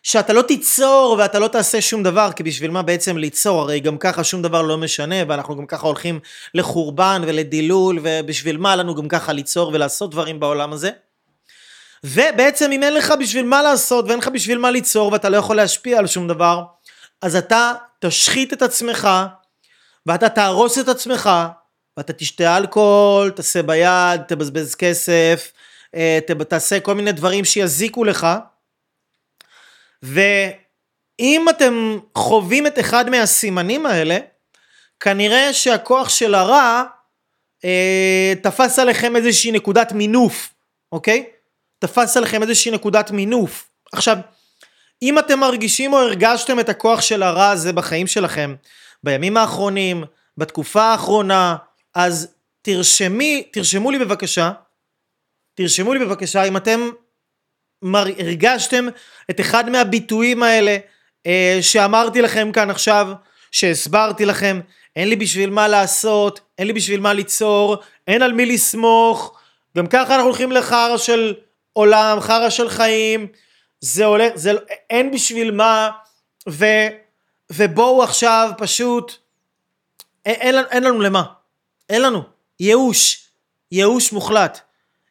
שאתה 0.04 0.34
לא 0.34 0.42
תיצור 0.42 1.16
ואתה 1.20 1.40
לא 1.40 1.48
תעשה 1.48 1.82
שום 1.82 2.04
דבר, 2.04 2.32
כי 2.36 2.44
בשביל 2.44 2.72
מה 2.72 2.82
בעצם 2.82 3.18
ליצור? 3.18 3.62
הרי 3.62 3.80
גם 3.80 3.98
ככה 3.98 4.24
שום 4.24 4.42
דבר 4.42 4.62
לא 4.62 4.78
משנה, 4.78 5.16
ואנחנו 5.28 5.58
גם 5.58 5.66
ככה 5.66 5.88
הולכים 5.88 6.20
לחורבן 6.54 7.22
ולדילול, 7.28 8.00
ובשביל 8.04 8.58
מה 8.58 8.76
לנו 8.76 8.96
גם 8.96 9.08
ככה 9.08 9.34
ליצור 9.34 9.72
ולעשות 9.74 10.12
דברים 10.12 10.40
בעולם 10.40 10.74
הזה? 10.74 10.90
ובעצם 12.04 12.72
אם 12.72 12.84
אין 12.84 12.94
לך 12.94 13.14
בשביל 13.20 13.46
מה 13.46 13.62
לעשות 13.62 14.06
ואין 14.08 14.20
לך 14.20 14.28
בשביל 14.28 14.58
מה 14.58 14.72
ליצור 14.72 15.12
ואתה 15.12 15.30
לא 15.30 15.38
יכול 15.38 15.56
להשפיע 15.56 16.00
על 16.00 16.08
שום 16.08 16.28
דבר, 16.28 16.64
אז 17.22 17.36
אתה 17.36 17.74
תשחית 18.00 18.54
את 18.54 18.62
עצמך 18.62 19.10
ואתה 20.06 20.30
תהרוס 20.30 20.80
את 20.80 20.88
עצמך 20.88 21.30
ואתה 21.98 22.14
תשתה 22.14 22.58
אלכוהול, 22.58 23.32
תעשה 23.32 23.64
ביד, 23.64 24.22
תבזבז 24.28 24.76
כסף, 24.76 25.52
אה, 25.96 26.20
תעשה 26.50 26.80
כל 26.80 26.94
מיני 26.94 27.12
דברים 27.12 27.46
שיזיקו 27.46 28.04
לך 28.04 28.28
ואם 30.04 31.46
אתם 31.50 32.00
חווים 32.16 32.68
את 32.68 32.80
אחד 32.80 33.10
מהסימנים 33.10 33.86
האלה, 33.86 34.18
כנראה 35.00 35.54
שהכוח 35.54 36.10
של 36.10 36.36
הרע 36.36 36.84
אה, 37.66 38.34
תפס 38.44 38.80
עליכם 38.80 39.16
איזושהי 39.16 39.52
נקודת 39.52 39.92
מינוף, 39.92 40.54
אוקיי? 40.92 41.26
תפס 41.80 42.18
עליכם 42.18 42.42
איזושהי 42.42 42.72
נקודת 42.72 43.12
מינוף. 43.12 43.70
עכשיו, 43.94 44.18
אם 45.02 45.20
אתם 45.20 45.40
מרגישים 45.40 45.94
או 45.94 46.00
הרגשתם 46.00 46.60
את 46.60 46.70
הכוח 46.70 47.02
של 47.02 47.24
הרע 47.24 47.50
הזה 47.50 47.74
בחיים 47.74 48.08
שלכם, 48.08 48.56
בימים 49.04 49.38
האחרונים, 49.38 50.04
בתקופה 50.38 50.84
האחרונה, 50.84 51.56
אז 51.96 52.34
תרשמי, 52.62 53.44
תרשמו 53.52 53.92
לי 53.92 54.00
בבקשה, 54.00 54.52
תרשמו 55.54 55.94
לי 55.94 56.00
בבקשה 56.00 56.44
אם 56.44 56.58
אתם 56.58 56.90
מר... 57.82 58.06
הרגשתם 58.20 58.88
את 59.30 59.40
אחד 59.40 59.70
מהביטויים 59.70 60.44
האלה 60.44 60.78
אה, 61.28 61.58
שאמרתי 61.62 62.22
לכם 62.22 62.52
כאן 62.52 62.70
עכשיו, 62.70 63.08
שהסברתי 63.52 64.26
לכם, 64.26 64.60
אין 64.96 65.10
לי 65.10 65.16
בשביל 65.16 65.50
מה 65.50 65.68
לעשות, 65.68 66.40
אין 66.58 66.68
לי 66.68 66.74
בשביל 66.74 67.00
מה 67.00 67.14
ליצור, 67.14 67.78
אין 68.08 68.22
על 68.22 68.34
מי 68.34 68.46
לסמוך, 68.46 69.38
גם 69.78 69.88
ככה 69.88 70.16
אנחנו 70.16 70.28
הולכים 70.28 70.52
לחרא 70.52 70.98
של 70.98 71.34
עולם, 71.74 72.20
חרא 72.20 72.50
של 72.50 72.70
חיים, 72.70 73.28
זה 73.82 74.06
הולך, 74.06 74.36
זה, 74.36 74.52
אין 74.90 75.12
בשביל 75.12 75.52
מה, 75.52 75.90
ו, 76.50 76.66
ובואו 77.50 78.04
עכשיו 78.04 78.52
פשוט, 78.58 79.14
אין, 80.26 80.36
אין, 80.42 80.66
אין 80.72 80.84
לנו 80.84 81.02
למה, 81.02 81.24
אין 81.90 82.02
לנו, 82.02 82.24
ייאוש, 82.60 83.28
ייאוש 83.72 84.12
מוחלט, 84.12 84.60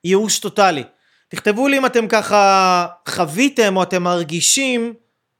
ייאוש 0.04 0.38
טוטאלי. 0.38 0.84
תכתבו 1.28 1.68
לי 1.68 1.78
אם 1.78 1.86
אתם 1.86 2.08
ככה 2.08 2.86
חוויתם 3.08 3.76
או 3.76 3.82
אתם 3.82 4.02
מרגישים 4.02 4.94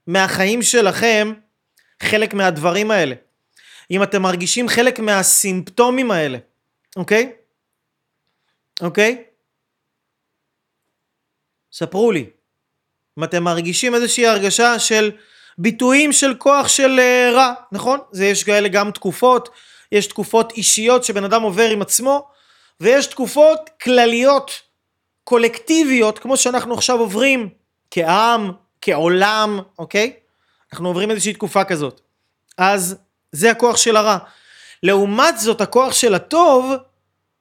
מהחיים 0.07 0.63
שלכם 0.63 1.33
חלק 2.03 2.35
מהדברים 2.35 2.91
האלה. 2.91 3.15
אם 3.91 4.03
אתם 4.03 4.23
מרגישים 4.23 4.69
חלק 4.69 4.99
מהסימפטומים 4.99 6.11
האלה, 6.11 6.39
אוקיי? 6.97 7.33
אוקיי? 8.83 9.25
ספרו 11.73 12.13
לי. 12.13 12.31
אם 13.19 13.25
אתם 13.25 13.43
מרגישים 13.43 13.95
איזושהי 13.95 14.27
הרגשה 14.27 14.79
של 14.79 15.11
ביטויים 15.59 16.13
של 16.13 16.35
כוח 16.35 16.69
של 16.69 17.01
uh, 17.01 17.35
רע, 17.35 17.53
נכון? 17.73 17.99
זה 18.13 18.27
יש 18.27 18.45
כאלה 18.45 18.69
גם 18.69 18.91
תקופות, 18.91 19.49
יש 19.93 20.07
תקופות 20.07 20.53
אישיות 20.53 21.05
שבן 21.05 21.25
אדם 21.25 21.43
עובר 21.43 21.69
עם 21.69 21.83
עצמו, 21.83 22.29
ויש 22.81 23.07
תקופות 23.07 23.71
כלליות, 23.83 24.51
קולקטיביות, 25.25 26.19
כמו 26.19 26.37
שאנחנו 26.37 26.75
עכשיו 26.75 26.99
עוברים 26.99 27.49
כעם, 27.91 28.53
כעולם, 28.81 29.61
אוקיי? 29.79 30.13
אנחנו 30.73 30.89
עוברים 30.89 31.11
איזושהי 31.11 31.33
תקופה 31.33 31.65
כזאת. 31.65 32.01
אז 32.59 32.97
זה 33.33 33.51
הכוח 33.51 33.77
של 33.77 33.97
הרע. 33.97 34.19
לעומת 34.83 35.39
זאת, 35.39 35.61
הכוח 35.61 35.93
של 35.93 36.15
הטוב, 36.15 36.73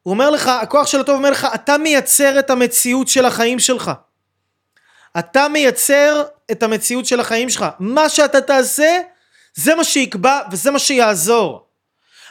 הוא 0.03 0.13
אומר 0.13 0.29
לך, 0.29 0.47
הכוח 0.47 0.87
של 0.87 0.99
הטוב 0.99 1.15
אומר 1.15 1.31
לך, 1.31 1.47
אתה 1.55 1.77
מייצר 1.77 2.39
את 2.39 2.49
המציאות 2.49 3.07
של 3.07 3.25
החיים 3.25 3.59
שלך. 3.59 3.91
אתה 5.19 5.47
מייצר 5.47 6.23
את 6.51 6.63
המציאות 6.63 7.05
של 7.05 7.19
החיים 7.19 7.49
שלך. 7.49 7.65
מה 7.79 8.09
שאתה 8.09 8.41
תעשה, 8.41 8.99
זה 9.55 9.75
מה 9.75 9.83
שיקבע 9.83 10.39
וזה 10.51 10.71
מה 10.71 10.79
שיעזור. 10.79 11.67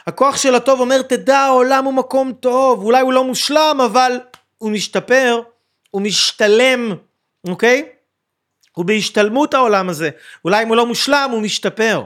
הכוח 0.07 0.37
של 0.37 0.55
הטוב 0.55 0.79
אומר, 0.79 1.01
תדע, 1.01 1.39
העולם 1.39 1.85
הוא 1.85 1.93
מקום 1.93 2.33
טוב, 2.33 2.83
אולי 2.83 3.01
הוא 3.01 3.13
לא 3.13 3.23
מושלם, 3.23 3.77
אבל 3.85 4.19
הוא 4.57 4.71
משתפר, 4.71 5.41
הוא 5.91 6.01
משתלם, 6.01 6.95
אוקיי? 7.47 7.89
הוא 8.71 8.85
בהשתלמות 8.85 9.53
העולם 9.53 9.89
הזה. 9.89 10.09
אולי 10.45 10.63
אם 10.63 10.67
הוא 10.67 10.75
לא 10.75 10.85
מושלם, 10.85 11.29
הוא 11.31 11.41
משתפר. 11.41 12.03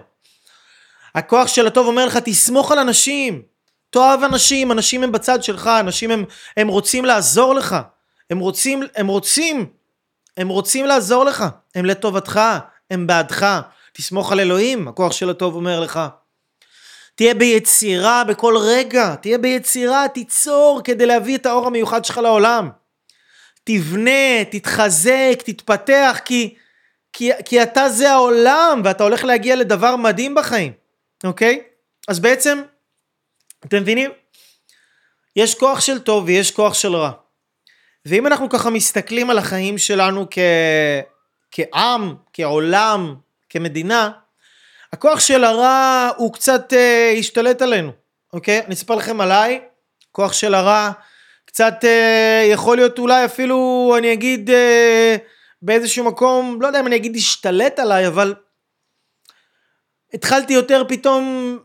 הכוח 1.16 1.48
של 1.48 1.68
הטוב 1.68 1.88
אומר 1.88 2.06
לך, 2.06 2.18
תסמוך 2.18 2.72
על 2.72 2.80
אנשים. 2.80 3.42
תאהב 3.90 4.24
אנשים, 4.24 4.72
אנשים 4.72 5.04
הם 5.04 5.12
בצד 5.12 5.44
שלך, 5.44 5.70
אנשים 5.80 6.12
הם, 6.12 6.26
הם 6.58 6.68
רוצים 6.68 7.06
לעזור 7.06 7.54
לך. 7.54 7.76
הם 8.30 8.40
רוצים, 8.40 8.84
הם 8.96 9.08
רוצים, 9.08 9.66
הם 10.38 10.48
רוצים 10.48 10.86
לעזור 10.86 11.26
לך. 11.26 11.46
הם 11.76 11.86
לטובתך, 11.86 12.42
הם 12.92 13.08
בעדך. 13.08 13.62
תסמוך 13.94 14.32
על 14.32 14.40
אלוהים, 14.40 14.88
הכוח 14.88 15.12
של 15.12 15.30
הטוב 15.30 15.56
אומר 15.56 15.80
לך. 15.80 16.00
תהיה 17.16 17.34
ביצירה 17.34 18.24
בכל 18.24 18.58
רגע, 18.58 19.16
תהיה 19.16 19.38
ביצירה, 19.38 20.08
תיצור 20.08 20.82
כדי 20.84 21.06
להביא 21.06 21.38
את 21.38 21.46
האור 21.46 21.68
המיוחד 21.68 22.06
שלך 22.06 22.18
לעולם. 22.18 22.70
תבנה, 23.64 24.46
תתחזק, 24.52 25.42
תתפתח, 25.46 26.20
כי, 26.26 26.56
כי, 27.14 27.32
כי 27.46 27.64
אתה 27.64 27.90
זה 27.90 28.12
העולם 28.12 28.82
ואתה 28.84 29.04
הולך 29.04 29.24
להגיע 29.24 29.56
לדבר 29.56 29.96
מדהים 29.96 30.36
בחיים, 30.36 30.74
אוקיי? 31.24 31.62
אז 32.08 32.20
בעצם, 32.20 32.62
אתם 33.66 33.78
מבינים? 33.82 34.12
יש 35.36 35.56
כוח 35.56 35.80
של 35.80 36.00
טוב 36.00 36.24
ויש 36.26 36.52
כוח 36.52 36.74
של 36.74 36.96
רע. 36.96 37.12
ואם 38.06 38.28
אנחנו 38.28 38.50
ככה 38.50 38.70
מסתכלים 38.70 39.30
על 39.30 39.38
החיים 39.38 39.78
שלנו 39.78 40.28
כ... 40.32 40.38
כעם, 41.52 42.16
כעולם, 42.34 43.16
כמדינה, 43.50 44.12
הכוח 44.94 45.20
של 45.20 45.44
הרע 45.44 46.10
הוא 46.18 46.34
קצת 46.34 46.74
אה, 46.74 47.14
השתלט 47.18 47.62
עלינו, 47.62 47.92
אוקיי? 48.34 48.60
אני 48.66 48.74
אספר 48.74 48.96
לכם 48.96 49.22
עליי, 49.22 49.62
כוח 50.12 50.34
של 50.34 50.54
הרע 50.54 50.92
קצת 51.46 51.74
אה, 51.84 52.48
יכול 52.52 52.78
להיות 52.78 53.00
אולי 53.00 53.26
אפילו, 53.26 53.94
אני 53.98 54.14
אגיד, 54.14 54.50
אה, 54.50 55.16
באיזשהו 55.62 56.06
מקום, 56.06 56.62
לא 56.62 56.68
יודע 56.68 56.80
אם 56.80 56.88
אני 56.88 56.96
אגיד 56.96 57.16
השתלט 57.16 57.80
עליי, 57.80 58.08
אבל 58.08 58.36
התחלתי 60.14 60.54
יותר 60.54 60.84
פתאום 60.88 61.58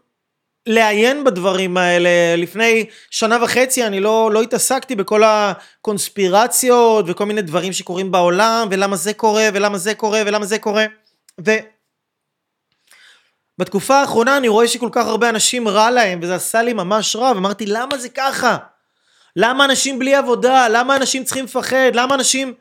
לעיין 0.67 1.25
בדברים 1.25 1.77
האלה. 1.77 2.37
לפני 2.37 2.87
שנה 3.11 3.39
וחצי 3.43 3.87
אני 3.87 4.01
לא, 4.01 4.31
לא 4.33 4.43
התעסקתי 4.43 4.95
בכל 4.95 5.23
הקונספירציות 5.25 7.05
וכל 7.09 7.25
מיני 7.25 7.43
דברים 7.43 7.73
שקורים 7.73 8.13
בעולם, 8.13 8.69
ולמה 8.71 8.97
זה 8.97 9.13
קורה, 9.13 9.49
ולמה 9.55 9.79
זה 9.79 9.95
קורה, 9.95 10.23
ולמה 10.27 10.47
זה 10.47 10.59
קורה. 10.59 10.87
ו... 11.47 11.51
בתקופה 13.59 13.97
האחרונה 13.97 14.37
אני 14.37 14.49
רואה 14.49 14.69
שכל 14.69 14.89
כך 14.93 15.07
הרבה 15.07 15.29
אנשים 15.29 15.69
רע 15.69 15.91
להם, 15.91 16.19
וזה 16.23 16.35
עשה 16.35 16.63
לי 16.63 16.73
ממש 16.73 17.17
רע, 17.17 17.33
ואמרתי, 17.35 17.67
למה 17.67 17.99
זה 17.99 18.09
ככה? 18.09 18.57
למה 19.37 19.65
אנשים 19.65 19.99
בלי 19.99 20.15
עבודה? 20.15 20.69
למה 20.69 20.97
אנשים 20.97 21.25
צריכים 21.25 21.45
לפחד? 21.45 21.91
למה 21.95 22.15
אנשים... 22.15 22.55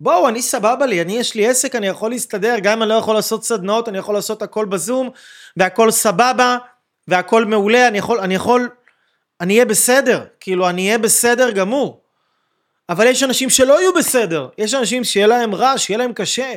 בואו, 0.00 0.28
אני 0.28 0.42
סבבה 0.42 0.86
לי, 0.86 1.02
אני 1.02 1.18
יש 1.18 1.34
לי 1.34 1.48
עסק, 1.48 1.74
אני 1.74 1.86
יכול 1.86 2.10
להסתדר, 2.10 2.56
גם 2.62 2.72
אם 2.72 2.82
אני 2.82 2.90
לא 2.90 2.94
יכול 2.94 3.14
לעשות 3.14 3.44
סדנאות, 3.44 3.88
אני 3.88 3.98
יכול 3.98 4.14
לעשות 4.14 4.42
הכל 4.42 4.64
בזום, 4.64 5.10
והכל 5.56 5.90
סבבה, 5.90 6.58
והכל 7.10 7.44
מעולה, 7.44 7.88
אני 7.88 7.98
יכול, 7.98 8.20
אני 8.20 8.34
יכול, 8.34 8.68
אני 9.40 9.54
אהיה 9.54 9.64
בסדר, 9.64 10.24
כאילו, 10.40 10.68
אני 10.68 10.86
אהיה 10.86 10.98
בסדר 10.98 11.50
גמור. 11.50 12.02
אבל 12.88 13.06
יש 13.06 13.22
אנשים 13.22 13.50
שלא 13.50 13.80
יהיו 13.80 13.94
בסדר, 13.94 14.48
יש 14.58 14.74
אנשים 14.74 15.04
שיהיה 15.04 15.26
להם 15.26 15.54
רע, 15.54 15.78
שיהיה 15.78 15.98
להם 15.98 16.12
קשה. 16.12 16.52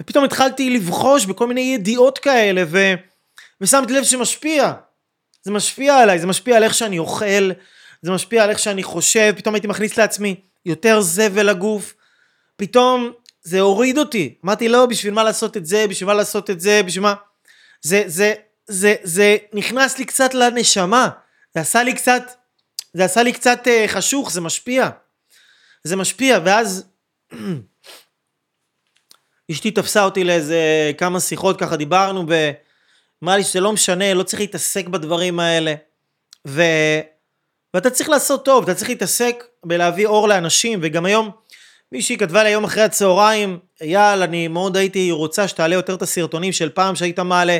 ופתאום 0.00 0.24
התחלתי 0.24 0.70
לבחוש 0.70 1.26
בכל 1.26 1.46
מיני 1.46 1.60
ידיעות 1.60 2.18
כאלה, 2.18 2.62
ו... 2.66 2.78
ושמתי 3.60 3.92
לב 3.92 4.04
שמשפיע. 4.04 4.72
זה 5.42 5.50
משפיע 5.50 5.98
עליי, 5.98 6.18
זה 6.18 6.26
משפיע 6.26 6.56
על 6.56 6.62
איך 6.62 6.74
שאני 6.74 6.98
אוכל, 6.98 7.50
זה 8.02 8.10
משפיע 8.10 8.44
על 8.44 8.50
איך 8.50 8.58
שאני 8.58 8.82
חושב, 8.82 9.32
פתאום 9.36 9.54
הייתי 9.54 9.66
מכניס 9.66 9.96
לעצמי 9.96 10.40
יותר 10.66 11.00
זבל 11.00 11.50
לגוף, 11.50 11.94
פתאום 12.56 13.12
זה 13.42 13.60
הוריד 13.60 13.98
אותי. 13.98 14.34
אמרתי 14.44 14.68
לא, 14.68 14.86
בשביל 14.86 15.14
מה 15.14 15.24
לעשות 15.24 15.56
את 15.56 15.66
זה, 15.66 15.86
בשביל 15.88 16.06
מה 16.06 16.14
לעשות 16.14 16.50
את 16.50 16.60
זה, 16.60 16.82
בשביל 16.82 17.02
מה... 17.02 17.14
זה, 17.82 18.02
זה, 18.06 18.34
זה, 18.68 18.94
זה 19.02 19.36
נכנס 19.52 19.98
לי 19.98 20.04
קצת 20.04 20.34
לנשמה, 20.34 21.08
זה 21.54 21.60
עשה 21.60 21.82
לי 21.82 21.94
קצת, 21.94 22.22
זה 22.92 23.04
עשה 23.04 23.22
לי 23.22 23.32
קצת 23.32 23.66
uh, 23.66 23.88
חשוך, 23.88 24.32
זה 24.32 24.40
משפיע. 24.40 24.88
זה 25.84 25.96
משפיע, 25.96 26.38
ואז 26.44 26.84
אשתי 29.50 29.70
תפסה 29.70 30.04
אותי 30.04 30.24
לאיזה 30.24 30.92
כמה 30.98 31.20
שיחות, 31.20 31.58
ככה 31.58 31.76
דיברנו, 31.76 32.26
ואמרה 32.28 33.36
לי 33.36 33.44
שזה 33.44 33.60
לא 33.60 33.72
משנה, 33.72 34.14
לא 34.14 34.22
צריך 34.22 34.40
להתעסק 34.40 34.88
בדברים 34.88 35.40
האלה. 35.40 35.74
ו... 36.48 36.62
ואתה 37.74 37.90
צריך 37.90 38.08
לעשות 38.08 38.44
טוב, 38.44 38.64
אתה 38.64 38.74
צריך 38.74 38.90
להתעסק 38.90 39.44
בלהביא 39.64 40.06
אור 40.06 40.28
לאנשים, 40.28 40.78
וגם 40.82 41.04
היום, 41.04 41.30
מישהי 41.92 42.16
כתבה 42.16 42.42
לי 42.42 42.48
היום 42.48 42.64
אחרי 42.64 42.82
הצהריים, 42.82 43.58
אייל, 43.80 44.22
אני 44.22 44.48
מאוד 44.48 44.76
הייתי 44.76 45.10
רוצה 45.10 45.48
שתעלה 45.48 45.74
יותר 45.74 45.94
את 45.94 46.02
הסרטונים 46.02 46.52
של 46.52 46.68
פעם 46.68 46.96
שהיית 46.96 47.18
מעלה, 47.18 47.58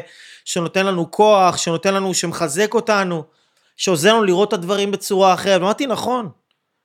שנותן 0.48 0.86
לנו 0.86 1.10
כוח, 1.10 1.56
שנותן 1.56 1.94
לנו, 1.94 2.14
שמחזק 2.14 2.74
אותנו, 2.74 3.24
שעוזר 3.76 4.14
לנו 4.14 4.24
לראות 4.24 4.48
את 4.48 4.52
הדברים 4.52 4.90
בצורה 4.90 5.34
אחרת. 5.34 5.60
אמרתי, 5.60 5.86
נכון, 5.86 6.28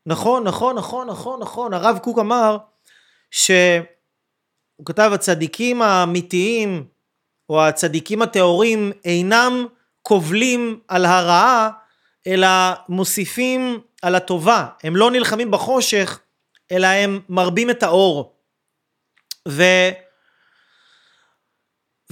נכון, 0.05 0.43
נכון, 0.43 0.75
נכון, 0.75 1.07
נכון, 1.07 1.39
נכון. 1.39 1.73
הרב 1.73 1.97
קוק 1.97 2.19
אמר, 2.19 2.57
שהוא 3.31 3.85
כתב, 4.85 5.11
הצדיקים 5.13 5.81
האמיתיים, 5.81 6.85
או 7.49 7.65
הצדיקים 7.65 8.21
הטהורים, 8.21 8.91
אינם 9.05 9.65
קובלים 10.01 10.79
על 10.87 11.05
הרעה, 11.05 11.69
אלא 12.27 12.47
מוסיפים 12.89 13.79
על 14.01 14.15
הטובה. 14.15 14.67
הם 14.83 14.95
לא 14.95 15.11
נלחמים 15.11 15.51
בחושך, 15.51 16.19
אלא 16.71 16.87
הם 16.87 17.19
מרבים 17.29 17.69
את 17.69 17.83
האור. 17.83 18.35
ו... 19.47 19.63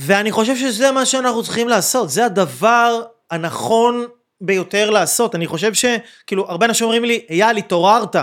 ואני 0.04 0.32
חושב 0.32 0.56
שזה 0.56 0.92
מה 0.92 1.06
שאנחנו 1.06 1.44
צריכים 1.44 1.68
לעשות, 1.68 2.10
זה 2.10 2.26
הדבר 2.26 3.04
הנכון 3.32 4.06
ביותר 4.42 4.90
לעשות. 4.90 5.36
אני 5.36 5.48
חושב 5.48 5.74
שכאילו 5.74 6.50
הרבה 6.50 6.66
אנשים 6.66 6.86
אומרים 6.86 7.06
לי, 7.06 7.26
אייל, 7.30 7.58
התעוררת, 7.58 8.16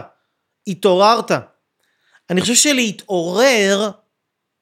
התעוררת. 0.67 1.31
אני 2.31 2.41
חושב 2.41 2.55
שלהתעורר, 2.55 3.91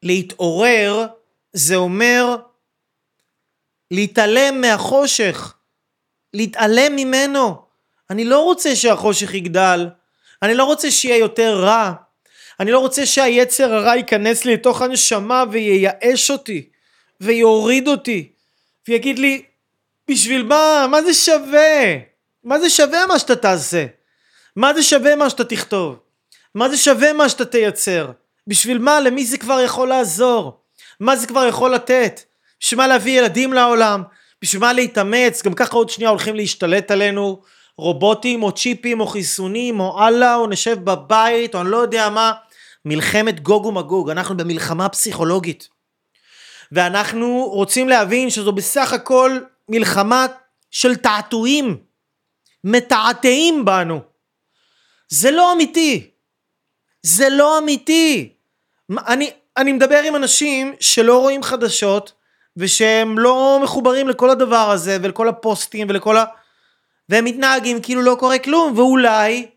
להתעורר, 0.03 1.07
זה 1.53 1.75
אומר 1.75 2.35
להתעלם 3.91 4.61
מהחושך. 4.61 5.53
להתעלם 6.33 6.95
ממנו. 6.95 7.61
אני 8.09 8.25
לא 8.25 8.43
רוצה 8.43 8.75
שהחושך 8.75 9.33
יגדל, 9.33 9.89
אני 10.41 10.53
לא 10.53 10.63
רוצה 10.63 10.91
שיהיה 10.91 11.17
יותר 11.17 11.59
רע, 11.59 11.93
אני 12.59 12.71
לא 12.71 12.79
רוצה 12.79 13.05
שהיצר 13.05 13.73
הרע 13.73 13.95
ייכנס 13.95 14.45
לי 14.45 14.53
לתוך 14.53 14.81
הנשמה 14.81 15.43
וייאש 15.51 16.31
אותי, 16.31 16.69
ויוריד 17.21 17.87
אותי, 17.87 18.29
ויגיד 18.87 19.19
לי, 19.19 19.41
בשביל 20.11 20.43
מה? 20.43 20.87
מה 20.91 21.01
זה 21.01 21.13
שווה? 21.13 21.95
מה 22.43 22.59
זה 22.59 22.69
שווה 22.69 23.05
מה 23.05 23.19
שאתה 23.19 23.35
תעשה? 23.35 23.85
מה 24.55 24.73
זה 24.73 24.83
שווה 24.83 25.15
מה 25.15 25.29
שאתה 25.29 25.43
תכתוב? 25.43 25.99
מה 26.55 26.69
זה 26.69 26.77
שווה 26.77 27.13
מה 27.13 27.29
שאתה 27.29 27.45
תייצר? 27.45 28.11
בשביל 28.47 28.77
מה? 28.77 28.99
למי 28.99 29.25
זה 29.25 29.37
כבר 29.37 29.59
יכול 29.61 29.87
לעזור? 29.87 30.59
מה 30.99 31.15
זה 31.15 31.27
כבר 31.27 31.45
יכול 31.45 31.73
לתת? 31.73 32.21
בשביל 32.59 32.77
מה 32.77 32.87
להביא 32.87 33.19
ילדים 33.19 33.53
לעולם? 33.53 34.03
בשביל 34.41 34.61
מה 34.61 34.73
להתאמץ? 34.73 35.43
גם 35.43 35.53
ככה 35.53 35.77
עוד 35.77 35.89
שנייה 35.89 36.09
הולכים 36.09 36.35
להשתלט 36.35 36.91
עלינו 36.91 37.41
רובוטים 37.77 38.43
או 38.43 38.51
צ'יפים 38.51 38.99
או 38.99 39.07
חיסונים 39.07 39.79
או 39.79 40.07
אללה 40.07 40.35
או 40.35 40.47
נשב 40.47 40.77
בבית 40.83 41.55
או 41.55 41.61
אני 41.61 41.71
לא 41.71 41.77
יודע 41.77 42.09
מה. 42.09 42.31
מלחמת 42.85 43.39
גוג 43.39 43.65
ומגוג, 43.65 44.09
אנחנו 44.09 44.37
במלחמה 44.37 44.89
פסיכולוגית. 44.89 45.69
ואנחנו 46.71 47.49
רוצים 47.51 47.89
להבין 47.89 48.29
שזו 48.29 48.51
בסך 48.51 48.93
הכל 48.93 49.39
מלחמה 49.69 50.25
של 50.71 50.95
תעתועים, 50.95 51.77
מתעתעים 52.63 53.65
בנו. 53.65 54.01
זה 55.09 55.31
לא 55.31 55.53
אמיתי. 55.53 56.11
זה 57.03 57.29
לא 57.29 57.57
אמיתי. 57.57 58.33
אני, 59.07 59.31
אני 59.57 59.73
מדבר 59.73 60.03
עם 60.03 60.15
אנשים 60.15 60.73
שלא 60.79 61.19
רואים 61.19 61.43
חדשות, 61.43 62.13
ושהם 62.57 63.19
לא 63.19 63.59
מחוברים 63.63 64.07
לכל 64.07 64.29
הדבר 64.29 64.71
הזה, 64.71 64.97
ולכל 65.01 65.29
הפוסטים, 65.29 65.87
ולכל 65.89 66.17
ה... 66.17 66.25
והם 67.09 67.25
מתנהגים 67.25 67.81
כאילו 67.81 68.01
לא 68.01 68.15
קורה 68.19 68.39
כלום, 68.39 68.77
ואולי, 68.77 69.49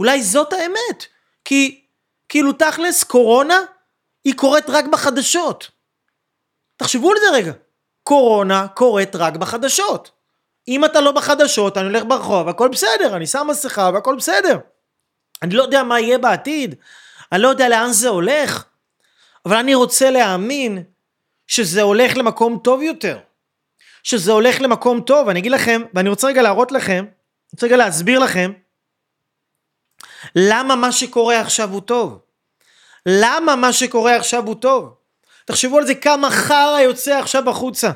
אולי 0.00 0.22
זאת 0.22 0.52
האמת. 0.52 1.06
כי, 1.44 1.84
כאילו 2.28 2.52
תכלס, 2.52 3.04
קורונה, 3.04 3.60
היא 4.24 4.34
קורית 4.34 4.70
רק 4.70 4.84
בחדשות. 4.84 5.70
תחשבו 6.76 7.10
על 7.10 7.16
זה 7.20 7.36
רגע. 7.36 7.52
קורונה 8.02 8.68
קורית 8.68 9.16
רק 9.16 9.36
בחדשות. 9.36 10.10
אם 10.68 10.84
אתה 10.84 11.00
לא 11.00 11.12
בחדשות, 11.12 11.76
אני 11.76 11.86
הולך 11.86 12.04
ברחוב, 12.04 12.48
הכל 12.48 12.68
בסדר, 12.68 13.16
אני 13.16 13.26
שם 13.26 13.46
מסכה 13.50 13.90
והכל 13.94 14.16
בסדר. 14.16 14.58
אני 15.42 15.54
לא 15.54 15.62
יודע 15.62 15.82
מה 15.82 16.00
יהיה 16.00 16.18
בעתיד, 16.18 16.74
אני 17.32 17.42
לא 17.42 17.48
יודע 17.48 17.68
לאן 17.68 17.92
זה 17.92 18.08
הולך, 18.08 18.64
אבל 19.46 19.56
אני 19.56 19.74
רוצה 19.74 20.10
להאמין 20.10 20.82
שזה 21.46 21.82
הולך 21.82 22.16
למקום 22.16 22.58
טוב 22.64 22.82
יותר. 22.82 23.18
שזה 24.02 24.32
הולך 24.32 24.60
למקום 24.60 25.00
טוב, 25.00 25.28
אני 25.28 25.40
אגיד 25.40 25.52
לכם, 25.52 25.82
ואני 25.94 26.08
רוצה 26.08 26.26
רגע 26.26 26.42
להראות 26.42 26.72
לכם, 26.72 27.04
אני 27.04 27.50
רוצה 27.52 27.66
רגע 27.66 27.76
להסביר 27.76 28.18
לכם, 28.18 28.52
למה 30.36 30.76
מה 30.76 30.92
שקורה 30.92 31.40
עכשיו 31.40 31.70
הוא 31.70 31.80
טוב. 31.80 32.18
למה 33.06 33.56
מה 33.56 33.72
שקורה 33.72 34.16
עכשיו 34.16 34.46
הוא 34.46 34.54
טוב. 34.54 34.94
תחשבו 35.46 35.78
על 35.78 35.86
זה 35.86 35.94
כמה 35.94 36.30
חרא 36.30 36.80
יוצא 36.80 37.18
עכשיו 37.18 37.50
החוצה. 37.50 37.90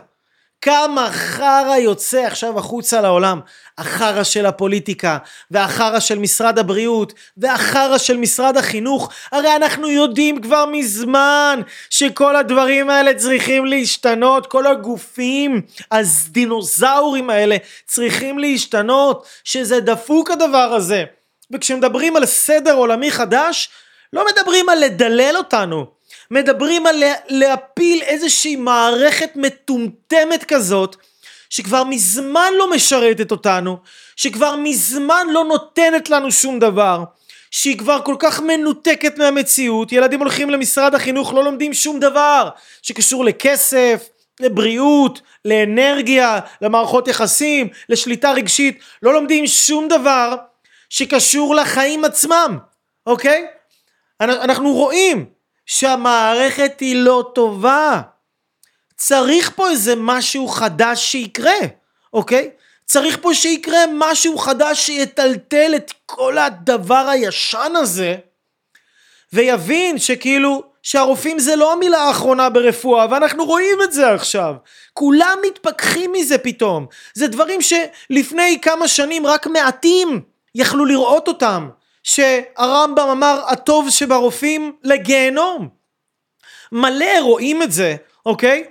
כמה 0.60 1.08
חרא 1.12 1.76
יוצא 1.76 2.20
עכשיו 2.26 2.58
החוצה 2.58 3.00
לעולם. 3.00 3.40
החרא 3.78 4.22
של 4.24 4.46
הפוליטיקה, 4.46 5.18
והחרא 5.50 6.00
של 6.00 6.18
משרד 6.18 6.58
הבריאות, 6.58 7.12
והחרא 7.36 7.98
של 7.98 8.16
משרד 8.16 8.56
החינוך. 8.56 9.12
הרי 9.32 9.56
אנחנו 9.56 9.88
יודעים 9.88 10.40
כבר 10.42 10.66
מזמן 10.66 11.60
שכל 11.90 12.36
הדברים 12.36 12.90
האלה 12.90 13.14
צריכים 13.14 13.66
להשתנות, 13.66 14.46
כל 14.46 14.66
הגופים 14.66 15.62
הדינוזאורים 15.90 17.30
האלה 17.30 17.56
צריכים 17.86 18.38
להשתנות, 18.38 19.26
שזה 19.44 19.80
דפוק 19.80 20.30
הדבר 20.30 20.72
הזה. 20.76 21.04
וכשמדברים 21.50 22.16
על 22.16 22.26
סדר 22.26 22.74
עולמי 22.74 23.10
חדש, 23.10 23.68
לא 24.12 24.24
מדברים 24.32 24.68
על 24.68 24.78
לדלל 24.78 25.34
אותנו. 25.36 25.99
מדברים 26.30 26.86
על 26.86 27.02
להפיל 27.28 28.02
איזושהי 28.02 28.56
מערכת 28.56 29.30
מטומטמת 29.36 30.44
כזאת, 30.44 30.96
שכבר 31.50 31.84
מזמן 31.84 32.52
לא 32.58 32.70
משרתת 32.70 33.30
אותנו, 33.30 33.78
שכבר 34.16 34.56
מזמן 34.56 35.26
לא 35.30 35.44
נותנת 35.44 36.10
לנו 36.10 36.32
שום 36.32 36.58
דבר, 36.58 37.04
שהיא 37.50 37.78
כבר 37.78 38.00
כל 38.04 38.16
כך 38.18 38.40
מנותקת 38.40 39.18
מהמציאות, 39.18 39.92
ילדים 39.92 40.20
הולכים 40.20 40.50
למשרד 40.50 40.94
החינוך, 40.94 41.34
לא 41.34 41.44
לומדים 41.44 41.74
שום 41.74 42.00
דבר 42.00 42.48
שקשור 42.82 43.24
לכסף, 43.24 44.08
לבריאות, 44.40 45.20
לאנרגיה, 45.44 46.40
למערכות 46.62 47.08
יחסים, 47.08 47.68
לשליטה 47.88 48.32
רגשית, 48.32 48.80
לא 49.02 49.12
לומדים 49.12 49.46
שום 49.46 49.88
דבר 49.88 50.34
שקשור 50.90 51.54
לחיים 51.54 52.04
עצמם, 52.04 52.58
אוקיי? 53.06 53.46
אנחנו 54.20 54.72
רואים 54.72 55.39
שהמערכת 55.70 56.80
היא 56.80 56.96
לא 56.96 57.30
טובה. 57.34 58.00
צריך 58.96 59.50
פה 59.56 59.70
איזה 59.70 59.94
משהו 59.96 60.48
חדש 60.48 61.12
שיקרה, 61.12 61.58
אוקיי? 62.12 62.50
צריך 62.86 63.18
פה 63.20 63.34
שיקרה 63.34 63.78
משהו 63.94 64.38
חדש 64.38 64.86
שיטלטל 64.86 65.72
את 65.76 65.92
כל 66.06 66.38
הדבר 66.38 67.08
הישן 67.08 67.72
הזה, 67.76 68.16
ויבין 69.32 69.98
שכאילו, 69.98 70.62
שהרופאים 70.82 71.38
זה 71.38 71.56
לא 71.56 71.72
המילה 71.72 71.98
האחרונה 71.98 72.50
ברפואה, 72.50 73.06
ואנחנו 73.10 73.44
רואים 73.44 73.78
את 73.84 73.92
זה 73.92 74.12
עכשיו. 74.12 74.54
כולם 74.92 75.38
מתפכחים 75.46 76.12
מזה 76.12 76.38
פתאום. 76.38 76.86
זה 77.14 77.26
דברים 77.26 77.60
שלפני 77.62 78.58
כמה 78.62 78.88
שנים 78.88 79.26
רק 79.26 79.46
מעטים 79.46 80.20
יכלו 80.54 80.84
לראות 80.84 81.28
אותם. 81.28 81.68
שהרמב"ם 82.02 83.08
אמר 83.08 83.42
הטוב 83.48 83.90
שברופאים 83.90 84.72
לגיהנום. 84.84 85.68
מלא 86.72 87.20
רואים 87.20 87.62
את 87.62 87.72
זה, 87.72 87.96
אוקיי? 88.26 88.64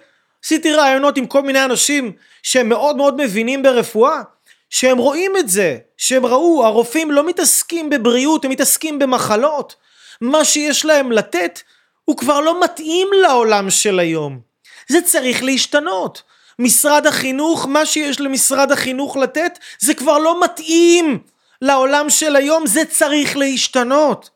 עשיתי 0.46 0.72
ראיונות 0.72 1.18
עם 1.18 1.26
כל 1.26 1.42
מיני 1.42 1.66
אנשים 1.66 2.12
שהם 2.44 2.70
מאוד 2.70 2.96
מאוד 2.96 3.22
מבינים 3.22 3.64
ברפואה, 3.64 4.22
שהם 4.70 4.98
רואים 4.98 5.38
את 5.38 5.50
זה, 5.50 5.78
שהם 5.98 6.26
ראו, 6.26 6.66
הרופאים 6.66 7.12
לא 7.12 7.28
מתעסקים 7.28 7.90
בבריאות, 7.90 8.46
הם 8.46 8.52
מתעסקים 8.52 9.00
במחלות. 9.00 9.76
מה 10.22 10.46
שיש 10.46 10.86
להם 10.86 11.12
לתת 11.12 11.60
הוא 12.06 12.18
כבר 12.18 12.40
לא 12.40 12.64
מתאים 12.64 13.08
לעולם 13.22 13.70
של 13.70 14.00
היום. 14.00 14.40
זה 14.88 15.02
צריך 15.02 15.44
להשתנות. 15.44 16.24
משרד 16.60 17.08
החינוך, 17.08 17.68
מה 17.68 17.86
שיש 17.86 18.22
למשרד 18.22 18.72
החינוך 18.72 19.18
לתת, 19.18 19.60
זה 19.80 19.94
כבר 19.94 20.18
לא 20.18 20.44
מתאים 20.44 21.20
לעולם 21.62 22.10
של 22.10 22.36
היום, 22.36 22.68
זה 22.68 22.86
צריך 22.86 23.38
להשתנות. 23.38 24.30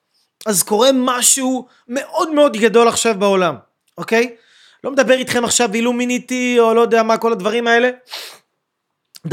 אז 0.46 0.64
קורה 0.64 0.90
משהו 0.94 1.68
מאוד 1.88 2.32
מאוד 2.32 2.58
גדול 2.58 2.88
עכשיו 2.88 3.16
בעולם, 3.20 3.56
אוקיי? 3.98 4.36
לא 4.84 4.92
מדבר 4.92 5.14
איתכם 5.14 5.46
עכשיו 5.46 5.74
אילומיניטי 5.74 6.56
או 6.60 6.74
לא 6.74 6.82
יודע 6.82 7.04
מה 7.04 7.18
כל 7.18 7.32
הדברים 7.32 7.68
האלה. 7.68 7.90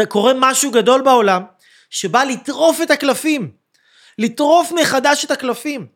קורה 0.09 0.33
משהו 0.37 0.71
גדול 0.71 1.01
בעולם 1.01 1.43
שבא 1.91 2.25
לטרוף 2.25 2.83
את 2.83 2.91
הקלפים, 2.91 3.51
לטרוף 4.19 4.73
מחדש 4.73 5.25
את 5.25 5.31
הקלפים. 5.31 5.87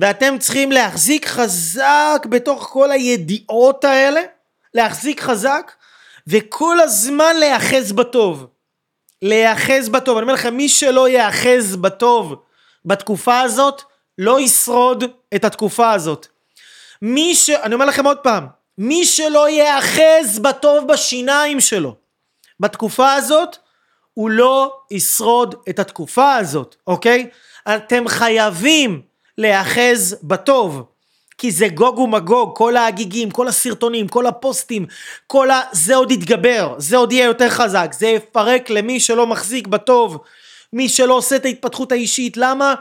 ואתם 0.00 0.38
צריכים 0.38 0.72
להחזיק 0.72 1.26
חזק 1.26 2.26
בתוך 2.28 2.68
כל 2.72 2.90
הידיעות 2.90 3.84
האלה, 3.84 4.20
להחזיק 4.74 5.20
חזק, 5.20 5.72
וכל 6.26 6.80
הזמן 6.80 7.36
להיאחז 7.36 7.92
בטוב. 7.92 8.46
להיאחז 9.22 9.88
בטוב. 9.88 10.16
אני 10.16 10.22
אומר 10.22 10.34
לכם, 10.34 10.54
מי 10.54 10.68
שלא 10.68 11.08
ייאחז 11.08 11.76
בטוב 11.76 12.34
בתקופה 12.84 13.40
הזאת, 13.40 13.82
לא 14.18 14.40
ישרוד 14.40 15.04
את 15.34 15.44
התקופה 15.44 15.92
הזאת. 15.92 16.26
מי 17.02 17.34
ש... 17.34 17.50
אני 17.50 17.74
אומר 17.74 17.84
לכם 17.84 18.06
עוד 18.06 18.18
פעם, 18.18 18.46
מי 18.78 19.04
שלא 19.04 19.48
ייאחז 19.48 20.38
בטוב 20.38 20.86
בשיניים 20.92 21.60
שלו 21.60 21.94
בתקופה 22.60 23.12
הזאת, 23.12 23.56
הוא 24.14 24.30
לא 24.30 24.76
ישרוד 24.90 25.54
את 25.68 25.78
התקופה 25.78 26.34
הזאת, 26.34 26.76
אוקיי? 26.86 27.30
אתם 27.68 28.08
חייבים 28.08 29.02
להיאחז 29.38 30.16
בטוב. 30.22 30.82
כי 31.40 31.50
זה 31.50 31.68
גוג 31.68 31.98
ומגוג, 31.98 32.56
כל 32.56 32.76
ההגיגים, 32.76 33.30
כל 33.30 33.48
הסרטונים, 33.48 34.08
כל 34.08 34.26
הפוסטים, 34.26 34.86
כל 35.26 35.50
ה... 35.50 35.60
זה 35.72 35.96
עוד 35.96 36.10
יתגבר, 36.10 36.74
זה 36.78 36.96
עוד 36.96 37.12
יהיה 37.12 37.24
יותר 37.24 37.48
חזק, 37.48 37.90
זה 37.98 38.06
יפרק 38.06 38.70
למי 38.70 39.00
שלא 39.00 39.26
מחזיק 39.26 39.66
בטוב, 39.66 40.18
מי 40.72 40.88
שלא 40.88 41.14
עושה 41.14 41.36
את 41.36 41.44
ההתפתחות 41.44 41.92
האישית, 41.92 42.36
למה? 42.36 42.74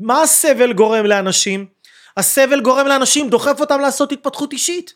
מה 0.00 0.22
הסבל 0.22 0.72
גורם 0.72 1.06
לאנשים? 1.06 1.66
הסבל 2.16 2.60
גורם 2.60 2.86
לאנשים, 2.86 3.30
דוחף 3.30 3.60
אותם 3.60 3.80
לעשות 3.80 4.12
התפתחות 4.12 4.52
אישית, 4.52 4.94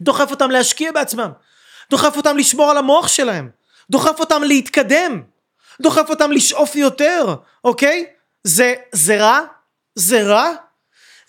דוחף 0.00 0.30
אותם 0.30 0.50
להשקיע 0.50 0.92
בעצמם, 0.92 1.30
דוחף 1.90 2.16
אותם 2.16 2.36
לשמור 2.36 2.70
על 2.70 2.76
המוח 2.76 3.08
שלהם, 3.08 3.50
דוחף 3.90 4.20
אותם 4.20 4.42
להתקדם, 4.42 5.22
דוחף 5.80 6.10
אותם 6.10 6.32
לשאוף 6.32 6.76
יותר, 6.76 7.34
אוקיי? 7.64 8.06
זה, 8.44 8.74
זה 8.92 9.16
רע? 9.20 9.40
זה 9.94 10.22
רע? 10.22 10.69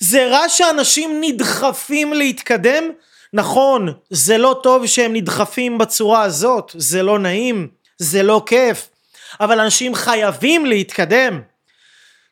זה 0.03 0.27
רע 0.27 0.49
שאנשים 0.49 1.17
נדחפים 1.21 2.13
להתקדם? 2.13 2.83
נכון, 3.33 3.93
זה 4.09 4.37
לא 4.37 4.59
טוב 4.63 4.87
שהם 4.87 5.13
נדחפים 5.13 5.77
בצורה 5.77 6.21
הזאת, 6.23 6.71
זה 6.75 7.03
לא 7.03 7.19
נעים, 7.19 7.67
זה 7.97 8.23
לא 8.23 8.43
כיף, 8.45 8.89
אבל 9.39 9.59
אנשים 9.59 9.95
חייבים 9.95 10.65
להתקדם. 10.65 11.41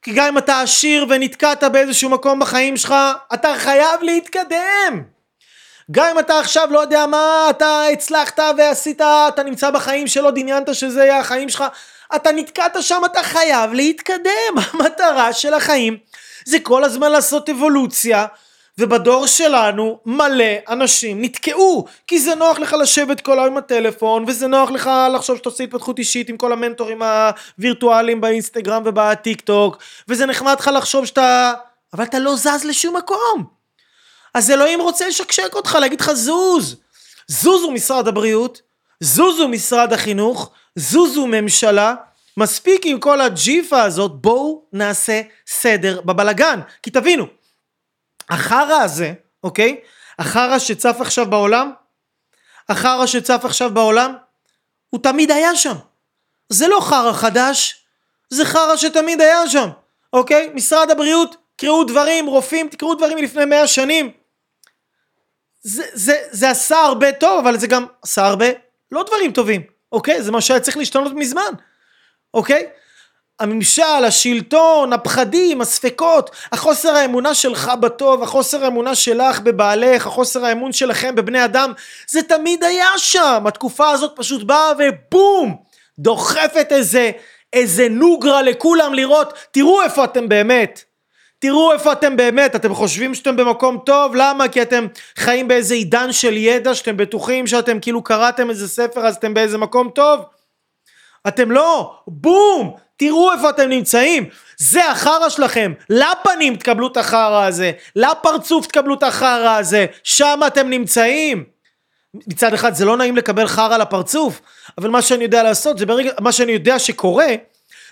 כי 0.02 0.14
גם 0.14 0.28
אם 0.28 0.38
אתה 0.38 0.62
עשיר 0.62 1.06
ונתקעת 1.10 1.64
באיזשהו 1.64 2.10
מקום 2.10 2.40
בחיים 2.40 2.78
שלך, 2.78 2.96
אתה 3.34 3.54
חייב 3.58 4.04
להתקדם. 4.04 5.04
גם 5.92 6.08
אם 6.12 6.20
אתה 6.20 6.40
עכשיו 6.40 6.68
לא 6.72 6.80
יודע 6.80 7.06
מה, 7.06 7.48
אתה 7.50 7.84
הצלחת 7.94 8.40
ועשית, 8.58 9.02
אתה 9.02 9.44
נמצא 9.44 9.72
בחיים 9.72 10.08
שלא 10.08 10.32
דמיינת 10.32 10.76
שזה 10.76 11.00
יהיה 11.00 11.20
החיים 11.20 11.50
שלך, 11.50 11.64
אתה 12.16 12.32
נתקעת 12.32 12.78
שם, 12.82 13.02
אתה 13.06 13.24
חייב 13.24 13.74
להתקדם. 13.74 14.54
המטרה 14.74 15.34
של 15.34 15.54
החיים 15.54 15.98
זה 16.50 16.60
כל 16.60 16.84
הזמן 16.84 17.12
לעשות 17.12 17.50
אבולוציה, 17.50 18.26
ובדור 18.78 19.28
שלנו 19.28 20.00
מלא 20.06 20.54
אנשים 20.70 21.22
נתקעו, 21.22 21.86
כי 22.08 22.20
זה 22.20 22.36
נוח 22.36 22.60
לך 22.60 22.74
לשבת 22.74 23.22
כל 23.22 23.40
היום 23.40 23.46
עם 23.46 23.58
הטלפון, 23.58 24.26
וזה 24.28 24.48
נוח 24.48 24.72
לך 24.72 24.90
לחשוב 25.14 25.38
שאתה 25.38 25.50
עושה 25.50 25.64
התפתחות 25.64 26.00
אישית 26.00 26.30
עם 26.30 26.38
כל 26.38 26.54
המנטורים 26.54 27.02
הווירטואליים 27.02 28.22
באינסטגרם 28.22 28.82
ובטיק 28.86 29.42
טוק, 29.42 29.78
וזה 30.08 30.26
נחמד 30.26 30.56
לך 30.60 30.70
לחשוב 30.74 31.06
שאתה... 31.06 31.54
אבל 31.94 32.04
אתה 32.04 32.20
לא 32.20 32.36
זז 32.36 32.66
לשום 32.66 32.96
מקום. 32.96 33.44
אז 34.34 34.52
אלוהים 34.52 34.82
רוצה 34.82 35.08
לשקשק 35.08 35.56
אותך, 35.56 35.78
להגיד 35.82 36.02
לך 36.02 36.12
זוז. 36.12 36.76
זוזו 37.28 37.72
משרד 37.72 38.08
הבריאות, 38.08 38.62
זוזו 39.00 39.48
משרד 39.48 39.94
החינוך, 39.94 40.52
זוזו 40.76 41.28
ממשלה, 41.28 41.96
מספיק 42.38 42.82
עם 42.86 43.00
כל 43.00 43.22
הג'יפה 43.22 43.82
הזאת, 43.82 44.12
בואו 44.22 44.64
נעשה 44.74 45.22
סדר 45.48 46.02
בבלגן. 46.02 46.60
כי 46.84 46.92
תבינו, 46.92 47.26
החרא 48.30 48.84
הזה, 48.84 49.14
אוקיי? 49.44 49.80
החרא 50.20 50.60
שצף 50.60 50.98
עכשיו 51.00 51.26
בעולם, 51.26 51.72
החרא 52.70 53.06
שצף 53.06 53.42
עכשיו 53.44 53.74
בעולם, 53.74 54.16
הוא 54.90 55.04
תמיד 55.04 55.32
היה 55.32 55.56
שם. 55.56 55.76
זה 56.50 56.68
לא 56.68 56.80
חרא 56.82 57.14
חדש, 57.14 57.86
זה 58.30 58.46
חרא 58.46 58.76
שתמיד 58.76 59.22
היה 59.22 59.50
שם, 59.50 59.70
אוקיי? 60.14 60.50
משרד 60.54 60.92
הבריאות, 60.92 61.36
קראו 61.58 61.84
דברים, 61.84 62.26
רופאים, 62.26 62.70
תקראו 62.70 62.96
דברים 62.96 63.18
מלפני 63.18 63.46
מאה 63.46 63.68
שנים. 63.68 64.12
זה, 65.62 65.84
זה, 65.94 66.18
זה 66.32 66.50
עשה 66.50 66.78
הרבה 66.78 67.12
טוב, 67.12 67.40
אבל 67.40 67.58
זה 67.58 67.68
גם 67.68 67.86
עשה 68.02 68.26
הרבה 68.26 68.46
לא 68.92 69.04
דברים 69.04 69.32
טובים, 69.32 69.62
אוקיי? 69.92 70.24
זה 70.24 70.32
מה 70.32 70.42
שהיה 70.42 70.60
צריך 70.60 70.78
להשתנות 70.78 71.14
מזמן, 71.16 71.54
אוקיי? 72.34 72.66
הממשל, 73.40 74.06
השלטון, 74.08 74.94
הפחדים, 74.94 75.62
הספקות, 75.62 76.30
החוסר 76.52 76.96
האמונה 76.96 77.34
שלך 77.34 77.72
בטוב, 77.80 78.24
החוסר 78.24 78.64
האמונה 78.64 78.96
שלך 78.96 79.40
בבעלך, 79.40 80.08
החוסר 80.08 80.46
האמון 80.46 80.72
שלכם 80.74 81.16
בבני 81.16 81.46
אדם, 81.46 81.74
זה 82.10 82.24
תמיד 82.24 82.64
היה 82.64 82.88
שם. 82.98 83.44
התקופה 83.48 83.90
הזאת 83.90 84.12
פשוט 84.16 84.44
באה 84.44 84.72
ובום! 84.80 85.56
דוחפת 86.00 86.68
איזה, 86.72 87.12
איזה 87.54 87.88
נוגרה 87.90 88.42
לכולם 88.42 88.94
לראות, 88.94 89.34
תראו 89.52 89.82
איפה 89.82 90.04
אתם 90.04 90.30
באמת. 90.30 90.84
תראו 91.40 91.74
איפה 91.74 91.92
אתם 91.92 92.18
באמת, 92.18 92.56
אתם 92.56 92.74
חושבים 92.74 93.16
שאתם 93.16 93.36
במקום 93.36 93.80
טוב, 93.86 94.16
למה? 94.16 94.48
כי 94.48 94.62
אתם 94.62 94.88
חיים 95.18 95.48
באיזה 95.48 95.74
עידן 95.74 96.12
של 96.12 96.38
ידע, 96.38 96.76
שאתם 96.76 96.98
בטוחים 96.98 97.48
שאתם 97.48 97.80
כאילו 97.80 98.04
קראתם 98.04 98.50
איזה 98.50 98.68
ספר 98.68 99.08
אז 99.08 99.16
אתם 99.16 99.34
באיזה 99.34 99.58
מקום 99.58 99.90
טוב? 99.90 100.20
אתם 101.28 101.52
לא, 101.52 102.00
בום! 102.08 102.76
תראו 102.98 103.32
איפה 103.32 103.50
אתם 103.50 103.70
נמצאים, 103.70 104.30
זה 104.58 104.92
החרא 104.92 105.30
שלכם, 105.30 105.74
לפנים 105.90 106.56
תקבלו 106.56 106.88
את 106.88 106.98
החרא 106.98 107.46
הזה, 107.46 107.72
לפרצוף 107.96 108.68
תקבלו 108.68 108.94
את 108.94 109.04
החרא 109.04 109.58
הזה, 109.58 109.86
שם 110.04 110.40
אתם 110.48 110.70
נמצאים. 110.70 111.44
מצד 112.14 112.54
אחד 112.54 112.74
זה 112.74 112.86
לא 112.86 112.98
נעים 112.98 113.18
לקבל 113.18 113.48
חרא 113.48 113.78
לפרצוף, 113.78 114.42
אבל 114.78 114.90
מה 114.90 115.02
שאני 115.02 115.24
יודע 115.24 115.44
לעשות, 115.44 115.78
זה 115.78 115.86
ברגע, 115.86 116.12
מה 116.20 116.32
שאני 116.32 116.52
יודע 116.52 116.80
שקורה, 116.80 117.28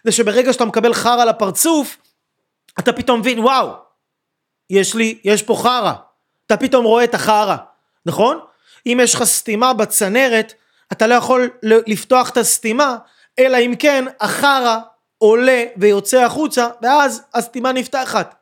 זה 0.03 0.11
שברגע 0.11 0.53
שאתה 0.53 0.65
מקבל 0.65 0.93
חרא 0.93 1.25
לפרצוף, 1.25 1.97
אתה 2.79 2.93
פתאום 2.93 3.19
מבין, 3.19 3.39
וואו, 3.39 3.69
יש 4.69 4.95
לי, 4.95 5.19
יש 5.23 5.43
פה 5.43 5.55
חרא. 5.63 5.93
אתה 6.45 6.57
פתאום 6.57 6.85
רואה 6.85 7.03
את 7.03 7.13
החרא, 7.13 7.55
נכון? 8.05 8.39
אם 8.85 8.99
יש 9.03 9.15
לך 9.15 9.23
סתימה 9.23 9.73
בצנרת, 9.73 10.53
אתה 10.91 11.07
לא 11.07 11.15
יכול 11.15 11.49
לפתוח 11.63 12.29
את 12.29 12.37
הסתימה, 12.37 12.97
אלא 13.39 13.58
אם 13.58 13.73
כן 13.80 14.06
החרא 14.19 14.78
עולה 15.17 15.63
ויוצא 15.78 16.23
החוצה, 16.23 16.67
ואז 16.82 17.21
הסתימה 17.34 17.71
נפתחת. 17.71 18.36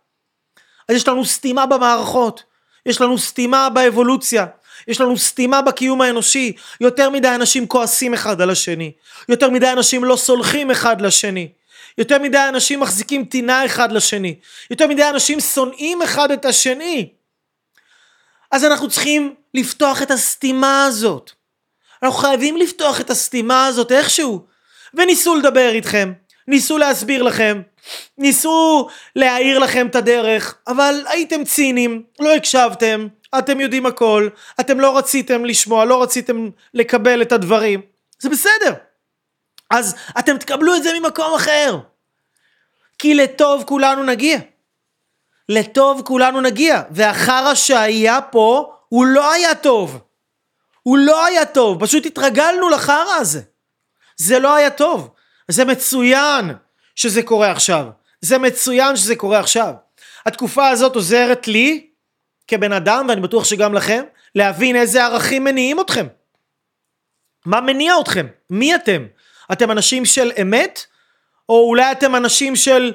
אז 0.90 0.96
יש 0.96 1.08
לנו 1.08 1.26
סתימה 1.26 1.66
במערכות, 1.66 2.44
יש 2.86 3.02
לנו 3.02 3.18
סתימה 3.18 3.70
באבולוציה, 3.70 4.46
יש 4.88 5.02
לנו 5.02 5.18
סתימה 5.18 5.62
בקיום 5.62 6.02
האנושי, 6.02 6.54
יותר 6.82 7.10
מדי 7.10 7.28
אנשים 7.28 7.68
כועסים 7.68 8.14
אחד 8.14 8.42
על 8.42 8.50
השני, 8.50 8.92
יותר 9.30 9.50
מדי 9.50 9.72
אנשים 9.72 10.04
לא 10.04 10.16
סולחים 10.16 10.72
אחד 10.72 11.02
לשני, 11.02 11.52
יותר 11.98 12.20
מדי 12.20 12.40
אנשים 12.50 12.80
מחזיקים 12.80 13.26
טינה 13.26 13.66
אחד 13.66 13.92
לשני, 13.92 14.36
יותר 14.70 14.88
מדי 14.88 15.10
אנשים 15.10 15.40
שונאים 15.40 16.02
אחד 16.02 16.32
את 16.32 16.46
השני. 16.46 17.10
אז 18.52 18.64
אנחנו 18.66 18.90
צריכים 18.90 19.36
לפתוח 19.54 20.02
את 20.02 20.12
הסתימה 20.12 20.86
הזאת. 20.86 21.32
אנחנו 22.04 22.20
חייבים 22.20 22.58
לפתוח 22.58 23.02
את 23.02 23.10
הסתימה 23.10 23.66
הזאת 23.66 23.92
איכשהו. 23.92 24.46
וניסו 24.96 25.36
לדבר 25.36 25.70
איתכם, 25.70 26.14
ניסו 26.48 26.78
להסביר 26.78 27.24
לכם, 27.24 27.62
ניסו 28.18 28.88
להאיר 29.16 29.60
לכם 29.60 29.88
את 29.88 29.96
הדרך, 29.96 30.56
אבל 30.68 31.04
הייתם 31.10 31.44
ציניים, 31.44 32.04
לא 32.20 32.36
הקשבתם, 32.36 33.08
אתם 33.40 33.60
יודעים 33.60 33.86
הכל, 33.86 34.30
אתם 34.60 34.80
לא 34.80 34.98
רציתם 34.98 35.46
לשמוע, 35.46 35.86
לא 35.86 36.04
רציתם 36.04 36.50
לקבל 36.74 37.22
את 37.22 37.32
הדברים, 37.32 37.82
זה 38.20 38.30
בסדר. 38.30 38.74
אז 39.70 39.96
אתם 40.20 40.38
תקבלו 40.38 40.76
את 40.76 40.84
זה 40.84 41.00
ממקום 41.00 41.34
אחר. 41.36 41.78
כי 43.00 43.14
לטוב 43.16 43.64
כולנו 43.64 44.04
נגיע. 44.04 44.40
לטוב 45.50 46.02
כולנו 46.06 46.42
נגיע. 46.42 46.82
והחרא 46.92 47.56
שהיה 47.56 48.22
פה, 48.22 48.74
הוא 48.90 49.06
לא 49.06 49.32
היה 49.32 49.56
טוב. 49.56 50.00
הוא 50.84 50.98
לא 50.98 51.26
היה 51.26 51.46
טוב, 51.46 51.86
פשוט 51.86 52.06
התרגלנו 52.06 52.70
לחרא 52.70 53.14
הזה. 53.20 53.42
זה 54.18 54.40
לא 54.40 54.56
היה 54.56 54.70
טוב. 54.70 55.10
זה 55.48 55.66
מצוין 55.66 56.52
שזה 56.96 57.24
קורה 57.24 57.52
עכשיו. 57.52 57.86
זה 58.22 58.38
מצוין 58.38 58.96
שזה 58.96 59.16
קורה 59.16 59.40
עכשיו. 59.40 59.74
התקופה 60.26 60.68
הזאת 60.68 60.96
עוזרת 60.96 61.48
לי 61.48 61.88
כבן 62.48 62.72
אדם, 62.72 63.06
ואני 63.10 63.22
בטוח 63.22 63.44
שגם 63.44 63.74
לכם, 63.74 64.04
להבין 64.36 64.76
איזה 64.76 65.04
ערכים 65.04 65.44
מניעים 65.44 65.80
אתכם. 65.80 66.08
מה 67.46 67.62
מניע 67.62 67.94
אתכם? 68.00 68.28
מי 68.50 68.76
אתם? 68.76 69.06
אתם 69.52 69.72
אנשים 69.72 70.06
של 70.06 70.32
אמת? 70.42 70.86
או 71.50 71.70
אולי 71.70 71.92
אתם 71.92 72.16
אנשים 72.16 72.56
של 72.56 72.94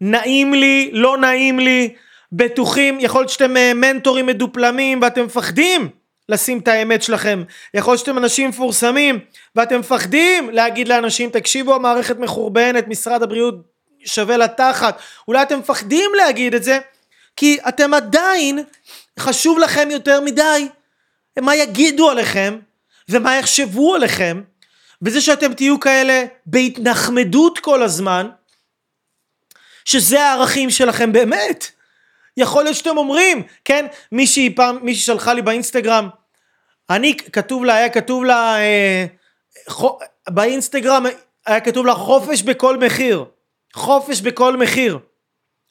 נעים 0.00 0.54
לי, 0.54 0.90
לא 0.92 1.18
נעים 1.18 1.58
לי, 1.58 1.94
בטוחים, 2.32 2.98
יכול 3.00 3.20
להיות 3.20 3.30
שאתם 3.30 3.56
אה, 3.56 3.74
מנטורים 3.74 4.26
מדופלמים 4.26 5.02
ואתם 5.02 5.24
מפחדים 5.24 5.88
לשים 6.28 6.58
את 6.58 6.68
האמת 6.68 7.02
שלכם. 7.02 7.44
יכול 7.74 7.92
להיות 7.92 8.00
שאתם 8.00 8.18
אנשים 8.18 8.48
מפורסמים 8.48 9.18
ואתם 9.56 9.80
מפחדים 9.80 10.50
להגיד 10.50 10.88
לאנשים 10.88 11.30
תקשיבו 11.30 11.74
המערכת 11.74 12.18
מחורבנת 12.18 12.88
משרד 12.88 13.22
הבריאות 13.22 13.54
שווה 14.04 14.36
לתחת 14.36 14.98
אולי 15.28 15.42
אתם 15.42 15.58
מפחדים 15.58 16.10
להגיד 16.16 16.54
את 16.54 16.64
זה 16.64 16.78
כי 17.36 17.58
אתם 17.68 17.94
עדיין 17.94 18.64
חשוב 19.18 19.58
לכם 19.58 19.88
יותר 19.90 20.20
מדי 20.20 20.68
מה 21.40 21.56
יגידו 21.56 22.10
עליכם 22.10 22.58
ומה 23.08 23.36
יחשבו 23.36 23.94
עליכם 23.94 24.42
וזה 25.02 25.20
שאתם 25.20 25.54
תהיו 25.54 25.80
כאלה 25.80 26.24
בהתנחמדות 26.46 27.58
כל 27.58 27.82
הזמן 27.82 28.28
שזה 29.84 30.22
הערכים 30.22 30.70
שלכם 30.70 31.12
באמת 31.12 31.66
יכול 32.36 32.64
להיות 32.64 32.76
שאתם 32.76 32.96
אומרים, 32.96 33.42
כן, 33.64 33.86
מישהי 34.12 34.54
פעם, 34.54 34.78
מישהי 34.82 35.02
שלחה 35.02 35.34
לי 35.34 35.42
באינסטגרם, 35.42 36.08
אני, 36.90 37.16
כתוב 37.16 37.64
לה, 37.64 37.74
היה 37.74 37.88
כתוב 37.88 38.24
לה, 38.24 38.58
אה, 38.58 39.06
חו, 39.68 39.98
באינסטגרם 40.28 41.06
היה 41.46 41.60
כתוב 41.60 41.86
לה 41.86 41.94
חופש 41.94 42.42
בכל 42.42 42.76
מחיר, 42.76 43.24
חופש 43.74 44.20
בכל 44.20 44.56
מחיר. 44.56 44.98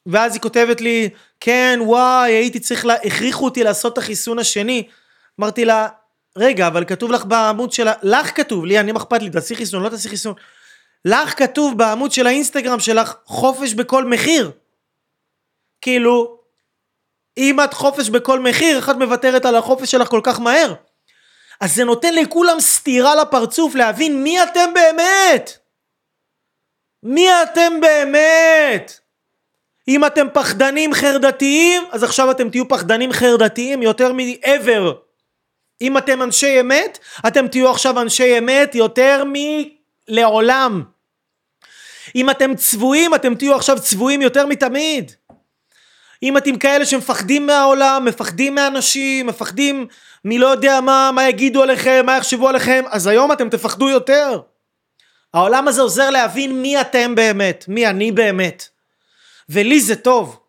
ואז 0.05 0.33
היא 0.33 0.41
כותבת 0.41 0.81
לי, 0.81 1.09
כן, 1.39 1.79
וואי, 1.81 2.31
הייתי 2.31 2.59
צריך, 2.59 2.85
לה, 2.85 2.95
הכריחו 3.03 3.45
אותי 3.45 3.63
לעשות 3.63 3.93
את 3.93 3.97
החיסון 3.97 4.39
השני. 4.39 4.87
אמרתי 5.39 5.65
לה, 5.65 5.87
רגע, 6.37 6.67
אבל 6.67 6.85
כתוב 6.85 7.11
לך 7.11 7.25
בעמוד 7.25 7.71
של 7.71 7.87
ה... 7.87 7.93
לך 8.03 8.37
כתוב, 8.37 8.65
לי, 8.65 8.79
אני 8.79 8.91
מה 8.91 8.99
אכפת 8.99 9.21
לי, 9.21 9.29
תעשי 9.29 9.55
חיסון, 9.55 9.83
לא 9.83 9.89
תעשי 9.89 10.09
חיסון. 10.09 10.33
לך 11.05 11.39
כתוב 11.39 11.77
בעמוד 11.77 12.11
של 12.11 12.27
האינסטגרם 12.27 12.79
שלך, 12.79 13.15
חופש 13.25 13.73
בכל 13.73 14.05
מחיר. 14.05 14.51
כאילו, 15.81 16.39
אם 17.37 17.63
את 17.63 17.73
חופש 17.73 18.09
בכל 18.09 18.39
מחיר, 18.39 18.77
איך 18.77 18.89
את 18.89 18.95
מוותרת 18.95 19.45
על 19.45 19.55
החופש 19.55 19.91
שלך 19.91 20.07
כל 20.07 20.21
כך 20.23 20.39
מהר? 20.39 20.73
אז 21.61 21.75
זה 21.75 21.83
נותן 21.83 22.13
לכולם 22.13 22.59
סטירה 22.59 23.15
לפרצוף 23.15 23.75
להבין 23.75 24.23
מי 24.23 24.43
אתם 24.43 24.73
באמת. 24.73 25.57
מי 27.03 27.29
אתם 27.43 27.81
באמת? 27.81 28.99
אם 29.87 30.05
אתם 30.05 30.27
פחדנים 30.33 30.93
חרדתיים, 30.93 31.83
אז 31.91 32.03
עכשיו 32.03 32.31
אתם 32.31 32.49
תהיו 32.49 32.67
פחדנים 32.67 33.13
חרדתיים 33.13 33.81
יותר 33.81 34.13
מ-ever. 34.13 34.93
אם 35.81 35.97
אתם 35.97 36.21
אנשי 36.21 36.59
אמת, 36.59 36.99
אתם 37.27 37.47
תהיו 37.47 37.71
עכשיו 37.71 38.01
אנשי 38.01 38.37
אמת 38.37 38.75
יותר 38.75 39.23
מלעולם. 40.07 40.83
אם 42.15 42.29
אתם 42.29 42.55
צבועים, 42.55 43.15
אתם 43.15 43.35
תהיו 43.35 43.55
עכשיו 43.55 43.79
צבועים 43.79 44.21
יותר 44.21 44.45
מתמיד. 44.45 45.11
אם 46.25 46.37
אתם 46.37 46.57
כאלה 46.57 46.85
שמפחדים 46.85 47.47
מהעולם, 47.47 48.05
מפחדים 48.05 48.55
מאנשים, 48.55 49.27
מפחדים 49.27 49.87
מלא 50.25 50.47
יודע 50.47 50.81
מה, 50.81 51.11
מה 51.13 51.29
יגידו 51.29 51.63
עליכם, 51.63 52.03
מה 52.05 52.17
יחשבו 52.17 52.49
עליכם, 52.49 52.83
אז 52.89 53.07
היום 53.07 53.31
אתם 53.31 53.49
תפחדו 53.49 53.89
יותר. 53.89 54.39
העולם 55.33 55.67
הזה 55.67 55.81
עוזר 55.81 56.09
להבין 56.09 56.61
מי 56.61 56.81
אתם 56.81 57.15
באמת, 57.15 57.65
מי 57.67 57.87
אני 57.87 58.11
באמת. 58.11 58.67
ולי 59.49 59.79
זה 59.79 59.95
טוב. 59.95 60.39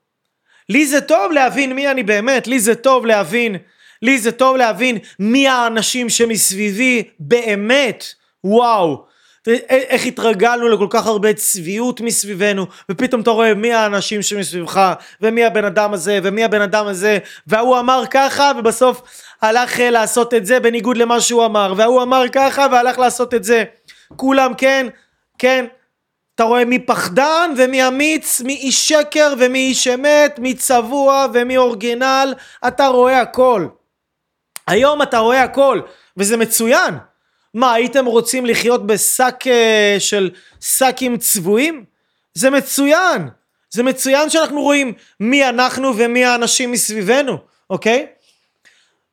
לי 0.68 0.87
זה 0.87 1.01
טוב 1.01 1.33
להבין 1.33 1.72
מי 1.72 1.91
אני 1.91 2.03
באמת, 2.03 2.47
לי 2.47 2.61
זה 2.61 2.74
טוב 2.74 3.07
להבין, 3.07 3.57
לי 4.03 4.18
זה 4.18 4.33
טוב 4.33 4.57
להבין 4.57 4.99
מי 5.18 5.49
האנשים 5.49 6.09
שמסביבי 6.09 7.03
באמת. 7.20 8.05
וואו, 8.45 9.06
איך 9.69 10.07
התרגלנו 10.07 10.69
לכל 10.69 10.87
כך 10.91 11.07
הרבה 11.07 11.33
צביעות 11.33 12.01
מסביבנו 12.01 12.67
ופתאום 12.91 13.21
אתה 13.21 13.31
רואה 13.31 13.55
מי 13.55 13.73
האנשים 13.73 14.23
שמסביבך 14.23 14.93
ומי 15.21 15.45
הבן 15.45 15.65
אדם 15.65 15.93
הזה 15.93 16.19
ומי 16.23 16.45
הבן 16.45 16.63
אדם 16.63 16.87
הזה 16.87 17.19
וההוא 17.47 17.79
אמר 17.79 18.03
ככה 18.11 18.53
ובסוף 18.59 19.03
הלך 19.43 19.81
לעשות 19.81 20.35
את 20.35 20.47
זה 20.47 20.61
בניגוד 20.61 20.97
למה 20.97 21.21
שהוא 21.21 21.45
אמר 21.45 21.75
וההוא 21.77 22.03
אמר 22.03 22.25
ככה 22.33 22.67
והלך 22.73 22.99
לעשות 22.99 23.35
את 23.35 23.45
זה 23.45 23.65
כולם 24.17 24.55
כן 24.55 24.87
כן 25.39 25.67
אתה 26.37 26.45
רואה 26.45 26.65
מי 26.65 26.79
פחדן 26.79 27.55
ומי 27.57 27.89
אמיץ, 27.89 28.41
מי 28.41 28.55
איש 28.55 28.89
שקר 28.89 29.35
ומי 29.39 29.59
איש 29.59 29.89
אמת, 29.89 30.39
מי 30.39 30.55
צבוע 30.55 31.27
ומי 31.33 31.57
אורגינל, 31.57 32.35
אתה 32.69 32.87
רואה 32.87 33.21
הכל. 33.21 33.67
היום 34.67 35.03
אתה 35.03 35.19
רואה 35.19 35.43
הכל, 35.43 35.81
וזה 36.17 36.37
מצוין. 36.37 36.95
מה, 37.57 37.73
הייתם 37.73 38.07
רוצים 38.07 38.47
לחיות 38.47 38.87
בשק 38.87 39.35
uh, 39.45 40.01
של 40.01 40.31
שקים 40.61 41.17
צבועים? 41.19 41.85
זה 42.35 42.51
מצוין. 42.51 43.29
זה 43.71 43.83
מצוין 43.83 44.31
שאנחנו 44.31 44.63
רואים 44.63 44.93
מי 45.21 45.49
אנחנו 45.49 45.97
ומי 45.97 46.25
האנשים 46.25 46.73
מסביבנו, 46.73 47.39
אוקיי? 47.71 48.07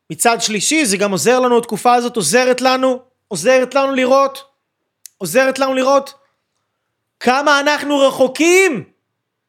מצד 0.09 0.41
שלישי 0.41 0.85
זה 0.85 0.97
גם 0.97 1.11
עוזר 1.11 1.39
לנו, 1.39 1.57
התקופה 1.57 1.93
הזאת 1.93 2.15
עוזרת 2.15 2.61
לנו, 2.61 2.99
עוזרת 3.27 3.75
לנו 3.75 3.91
לראות, 3.91 4.43
עוזרת 5.17 5.59
לנו 5.59 5.73
לראות 5.73 6.13
כמה 7.19 7.59
אנחנו 7.59 7.99
רחוקים 7.99 8.83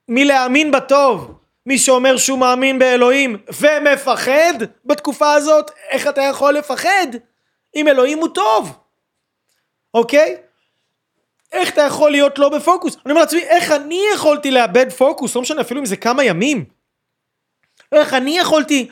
מלהאמין 0.08 0.70
בטוב. 0.70 1.34
מי 1.66 1.78
שאומר 1.78 2.16
שהוא 2.16 2.38
מאמין 2.38 2.78
באלוהים 2.78 3.36
ומפחד 3.60 4.54
בתקופה 4.84 5.32
הזאת, 5.32 5.70
איך 5.90 6.06
אתה 6.06 6.22
יכול 6.22 6.54
לפחד 6.54 7.06
אם 7.76 7.88
אלוהים 7.88 8.18
הוא 8.18 8.28
טוב? 8.28 8.83
אוקיי? 9.94 10.36
איך 11.52 11.70
אתה 11.70 11.80
יכול 11.80 12.10
להיות 12.10 12.38
לא 12.38 12.48
בפוקוס? 12.48 12.96
אני 13.06 13.12
אומר 13.12 13.20
לעצמי, 13.20 13.40
איך 13.40 13.72
אני 13.72 14.00
יכולתי 14.14 14.50
לאבד 14.50 14.92
פוקוס, 14.92 15.36
לא 15.36 15.42
משנה 15.42 15.60
אפילו 15.60 15.80
אם 15.80 15.86
זה 15.86 15.96
כמה 15.96 16.24
ימים. 16.24 16.64
איך 17.92 18.14
אני 18.14 18.38
יכולתי 18.38 18.88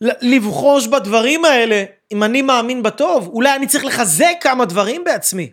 לבחוש 0.00 0.86
בדברים 0.86 1.44
האלה 1.44 1.84
אם 2.12 2.22
אני 2.22 2.42
מאמין 2.42 2.82
בטוב? 2.82 3.28
אולי 3.28 3.56
אני 3.56 3.66
צריך 3.66 3.84
לחזק 3.84 4.34
כמה 4.40 4.64
דברים 4.64 5.04
בעצמי. 5.04 5.52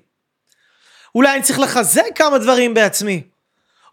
אולי 1.15 1.33
אני 1.33 1.41
צריך 1.41 1.59
לחזק 1.59 2.05
כמה 2.15 2.37
דברים 2.37 2.73
בעצמי. 2.73 3.23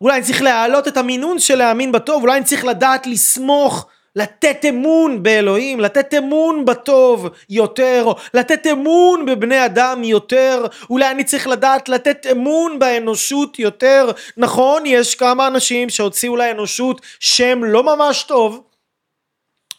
אולי 0.01 0.17
אני 0.17 0.25
צריך 0.25 0.43
להעלות 0.43 0.89
את 0.89 0.97
המינון 0.97 1.39
של 1.39 1.55
להאמין 1.55 1.93
בטוב, 1.93 2.23
אולי 2.23 2.37
אני 2.37 2.45
צריך 2.45 2.65
לדעת 2.65 3.07
לסמוך, 3.07 3.87
לתת 4.17 4.65
אמון 4.69 5.23
באלוהים, 5.23 5.81
לתת 5.81 6.15
אמון 6.15 6.65
בטוב 6.65 7.29
יותר, 7.51 8.07
לתת 8.35 8.67
אמון 8.67 9.27
בבני 9.27 9.65
אדם 9.65 10.05
יותר, 10.05 10.67
אולי 10.91 11.11
אני 11.11 11.25
צריך 11.25 11.47
לדעת 11.47 11.89
לתת 11.89 12.27
אמון 12.31 12.79
באנושות 12.79 13.59
יותר. 13.59 14.11
נכון, 14.37 14.87
יש 14.87 15.15
כמה 15.15 15.47
אנשים 15.47 15.91
שהוציאו 15.91 16.37
לאנושות 16.37 17.01
שם 17.21 17.65
לא 17.65 17.83
ממש 17.83 18.23
טוב, 18.23 18.62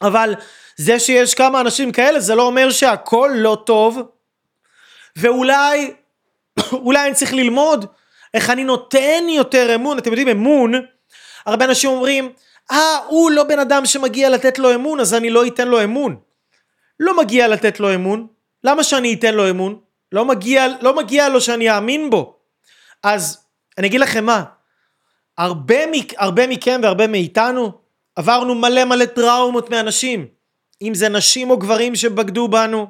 אבל 0.02 0.34
זה 0.76 0.98
שיש 0.98 1.34
כמה 1.34 1.60
אנשים 1.60 1.92
כאלה 1.92 2.20
זה 2.20 2.34
לא 2.34 2.42
אומר 2.42 2.70
שהכל 2.70 3.30
לא 3.34 3.62
טוב, 3.66 4.02
ואולי, 5.16 5.94
אולי 6.72 7.06
אני 7.06 7.14
צריך 7.14 7.34
ללמוד 7.34 7.86
איך 8.34 8.50
אני 8.50 8.64
נותן 8.64 9.24
יותר 9.28 9.74
אמון, 9.74 9.98
אתם 9.98 10.10
יודעים 10.10 10.28
אמון, 10.28 10.72
הרבה 11.46 11.64
אנשים 11.64 11.90
אומרים, 11.90 12.32
אה, 12.70 12.96
הוא 13.06 13.30
לא 13.30 13.44
בן 13.44 13.58
אדם 13.58 13.86
שמגיע 13.86 14.30
לתת 14.30 14.58
לו 14.58 14.74
אמון, 14.74 15.00
אז 15.00 15.14
אני 15.14 15.30
לא 15.30 15.46
אתן 15.46 15.68
לו 15.68 15.84
אמון. 15.84 16.16
לא 17.00 17.16
מגיע 17.16 17.48
לתת 17.48 17.80
לו 17.80 17.94
אמון, 17.94 18.26
למה 18.64 18.84
שאני 18.84 19.14
אתן 19.14 19.34
לו 19.34 19.50
אמון? 19.50 19.80
לא 20.12 20.24
מגיע, 20.24 20.66
לא 20.80 20.96
מגיע 20.96 21.28
לו 21.28 21.40
שאני 21.40 21.76
אאמין 21.76 22.10
בו. 22.10 22.36
אז 23.02 23.44
אני 23.78 23.86
אגיד 23.86 24.00
לכם 24.00 24.24
מה, 24.24 24.44
הרבה, 25.38 25.74
הרבה 26.16 26.46
מכם 26.46 26.80
והרבה 26.82 27.06
מאיתנו 27.06 27.72
עברנו 28.16 28.54
מלא 28.54 28.84
מלא 28.84 29.04
טראומות 29.04 29.70
מאנשים, 29.70 30.26
אם 30.82 30.94
זה 30.94 31.08
נשים 31.08 31.50
או 31.50 31.56
גברים 31.58 31.94
שבגדו 31.94 32.48
בנו, 32.48 32.86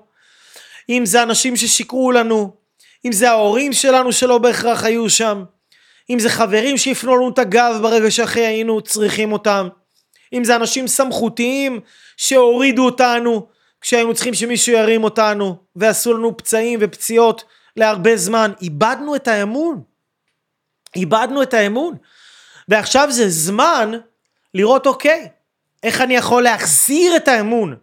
אם 0.88 1.06
זה 1.06 1.22
אנשים 1.22 1.56
ששיקרו 1.56 2.12
לנו, 2.12 2.56
אם 3.04 3.12
זה 3.12 3.30
ההורים 3.30 3.72
שלנו 3.72 4.12
שלא 4.12 4.38
בהכרח 4.38 4.84
היו 4.84 5.10
שם, 5.10 5.44
אם 6.10 6.18
זה 6.18 6.28
חברים 6.28 6.76
שהפנו 6.76 7.16
לנו 7.16 7.28
את 7.28 7.38
הגב 7.38 7.78
ברגע 7.82 8.10
שהכי 8.10 8.40
היינו 8.40 8.80
צריכים 8.80 9.32
אותם, 9.32 9.68
אם 10.32 10.44
זה 10.44 10.56
אנשים 10.56 10.88
סמכותיים 10.88 11.80
שהורידו 12.16 12.84
אותנו 12.84 13.46
כשהיינו 13.80 14.14
צריכים 14.14 14.34
שמישהו 14.34 14.72
ירים 14.72 15.04
אותנו 15.04 15.56
ועשו 15.76 16.14
לנו 16.14 16.36
פצעים 16.36 16.78
ופציעות 16.82 17.44
להרבה 17.76 18.16
זמן, 18.16 18.52
איבדנו 18.62 19.16
את 19.16 19.28
האמון. 19.28 19.82
איבדנו 20.96 21.42
את 21.42 21.54
האמון. 21.54 21.94
ועכשיו 22.68 23.08
זה 23.10 23.28
זמן 23.28 23.92
לראות 24.54 24.86
אוקיי, 24.86 25.28
איך 25.82 26.00
אני 26.00 26.16
יכול 26.16 26.42
להחזיר 26.42 27.16
את 27.16 27.28
האמון. 27.28 27.76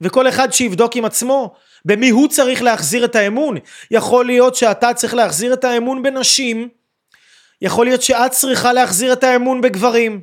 וכל 0.00 0.28
אחד 0.28 0.52
שיבדוק 0.52 0.96
עם 0.96 1.04
עצמו 1.04 1.54
במי 1.84 2.08
הוא 2.08 2.28
צריך 2.28 2.62
להחזיר 2.62 3.04
את 3.04 3.16
האמון. 3.16 3.56
יכול 3.90 4.26
להיות 4.26 4.54
שאתה 4.54 4.94
צריך 4.94 5.14
להחזיר 5.14 5.52
את 5.52 5.64
האמון 5.64 6.02
בנשים, 6.02 6.68
יכול 7.62 7.86
להיות 7.86 8.02
שאת 8.02 8.30
צריכה 8.30 8.72
להחזיר 8.72 9.12
את 9.12 9.24
האמון 9.24 9.60
בגברים. 9.60 10.20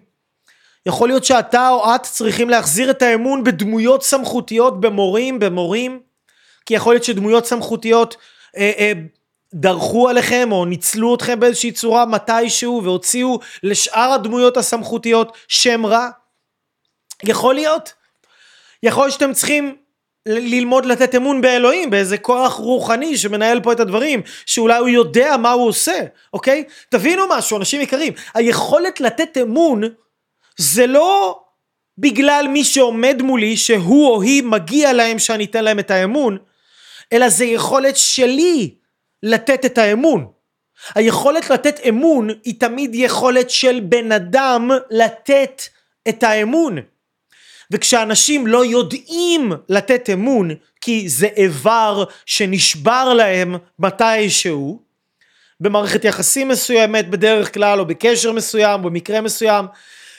יכול 0.86 1.08
להיות 1.10 1.26
שאתה 1.26 1.70
או 1.70 1.96
את 1.96 2.04
צריכים 2.04 2.50
להחזיר 2.50 2.92
את 2.92 3.02
האמון 3.02 3.44
בדמויות 3.44 4.04
סמכותיות, 4.04 4.82
במורים, 4.82 5.40
במורים, 5.40 6.00
כי 6.66 6.74
יכול 6.74 6.94
להיות 6.94 7.04
שדמויות 7.04 7.46
סמכותיות 7.46 8.16
אה, 8.58 8.72
אה, 8.78 8.92
דרכו 9.54 10.10
עליכם 10.10 10.50
או 10.52 10.66
ניצלו 10.66 11.16
אתכם 11.16 11.40
באיזושהי 11.40 11.72
צורה 11.72 12.06
מתישהו 12.06 12.82
והוציאו 12.84 13.40
לשאר 13.64 14.12
הדמויות 14.14 14.58
הסמכותיות 14.58 15.38
שם 15.48 15.86
רע. 15.86 16.10
יכול 17.24 17.56
להיות. 17.56 17.94
יכול 18.84 19.04
להיות 19.04 19.14
שאתם 19.14 19.34
צריכים 19.34 19.76
ללמוד 20.26 20.86
לתת 20.86 21.16
אמון 21.16 21.42
באלוהים, 21.42 21.90
באיזה 21.90 22.18
כוח 22.18 22.54
רוחני 22.54 23.18
שמנהל 23.18 23.62
פה 23.62 23.72
את 23.72 23.80
הדברים, 23.80 24.22
שאולי 24.46 24.78
הוא 24.78 24.90
יודע 24.90 25.38
מה 25.38 25.52
הוא 25.52 25.68
עושה, 25.68 26.00
אוקיי? 26.34 26.64
תבינו 26.90 27.24
משהו, 27.30 27.58
אנשים 27.58 27.82
יקרים, 27.82 28.14
היכולת 28.34 29.02
לתת 29.02 29.38
אמון 29.42 29.84
זה 30.58 30.88
לא 30.88 31.40
בגלל 31.98 32.48
מי 32.50 32.64
שעומד 32.64 33.22
מולי, 33.22 33.58
שהוא 33.58 34.08
או 34.08 34.22
היא 34.22 34.44
מגיע 34.44 34.94
להם 34.94 35.20
שאני 35.20 35.46
אתן 35.46 35.64
להם 35.64 35.80
את 35.80 35.92
האמון, 35.92 36.38
אלא 37.14 37.30
זה 37.30 37.46
יכולת 37.46 37.98
שלי 37.98 38.76
לתת 39.24 39.66
את 39.66 39.78
האמון. 39.78 40.28
היכולת 40.96 41.50
לתת 41.50 41.80
אמון 41.90 42.30
היא 42.44 42.60
תמיד 42.60 42.96
יכולת 42.96 43.50
של 43.50 43.80
בן 43.80 44.12
אדם 44.12 44.72
לתת 44.92 45.62
את 46.10 46.24
האמון. 46.24 46.78
וכשאנשים 47.72 48.48
לא 48.48 48.66
יודעים 48.66 49.52
לתת 49.70 50.10
אמון 50.14 50.52
כי 50.82 51.10
זה 51.10 51.28
איבר 51.38 52.04
שנשבר 52.26 53.14
להם 53.14 53.56
מתישהו, 53.80 54.82
במערכת 55.60 56.06
יחסים 56.06 56.48
מסוימת 56.48 57.10
בדרך 57.10 57.54
כלל 57.54 57.80
או 57.80 57.86
בקשר 57.86 58.32
מסוים 58.32 58.84
או 58.84 58.90
במקרה 58.90 59.22
מסוים, 59.22 59.66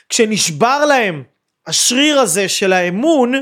כשנשבר 0.08 0.84
להם 0.84 1.22
השריר 1.66 2.20
הזה 2.20 2.48
של 2.48 2.72
האמון 2.72 3.32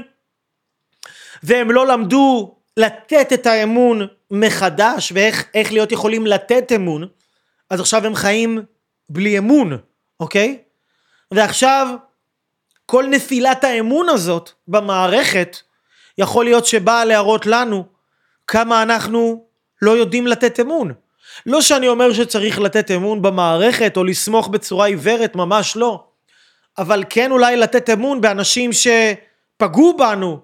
והם 1.43 1.71
לא 1.71 1.87
למדו 1.87 2.57
לתת 2.77 3.33
את 3.33 3.47
האמון 3.47 4.07
מחדש 4.31 5.13
ואיך 5.15 5.73
להיות 5.73 5.93
יכולים 5.93 6.27
לתת 6.27 6.73
אמון, 6.73 7.09
אז 7.71 7.81
עכשיו 7.81 8.07
הם 8.07 8.15
חיים 8.15 8.63
בלי 9.09 9.39
אמון, 9.39 9.79
אוקיי? 10.21 10.59
ועכשיו 11.31 11.89
כל 12.87 13.05
נפילת 13.11 13.65
האמון 13.65 14.09
הזאת 14.09 14.51
במערכת 14.69 15.57
יכול 16.19 16.45
להיות 16.45 16.67
שבאה 16.67 17.05
להראות 17.05 17.47
לנו 17.47 17.85
כמה 18.47 18.83
אנחנו 18.83 19.45
לא 19.83 19.91
יודעים 19.91 20.27
לתת 20.27 20.61
אמון. 20.61 20.93
לא 21.47 21.61
שאני 21.61 21.89
אומר 21.89 22.13
שצריך 22.13 22.61
לתת 22.61 22.91
אמון 22.91 23.23
במערכת 23.23 23.97
או 23.97 24.05
לסמוך 24.05 24.49
בצורה 24.49 24.87
עיוורת, 24.87 25.37
ממש 25.37 25.77
לא. 25.77 26.05
אבל 26.79 27.05
כן 27.11 27.31
אולי 27.31 27.57
לתת 27.57 27.91
אמון 27.91 28.21
באנשים 28.21 28.71
שפגעו 28.73 29.97
בנו, 29.97 30.39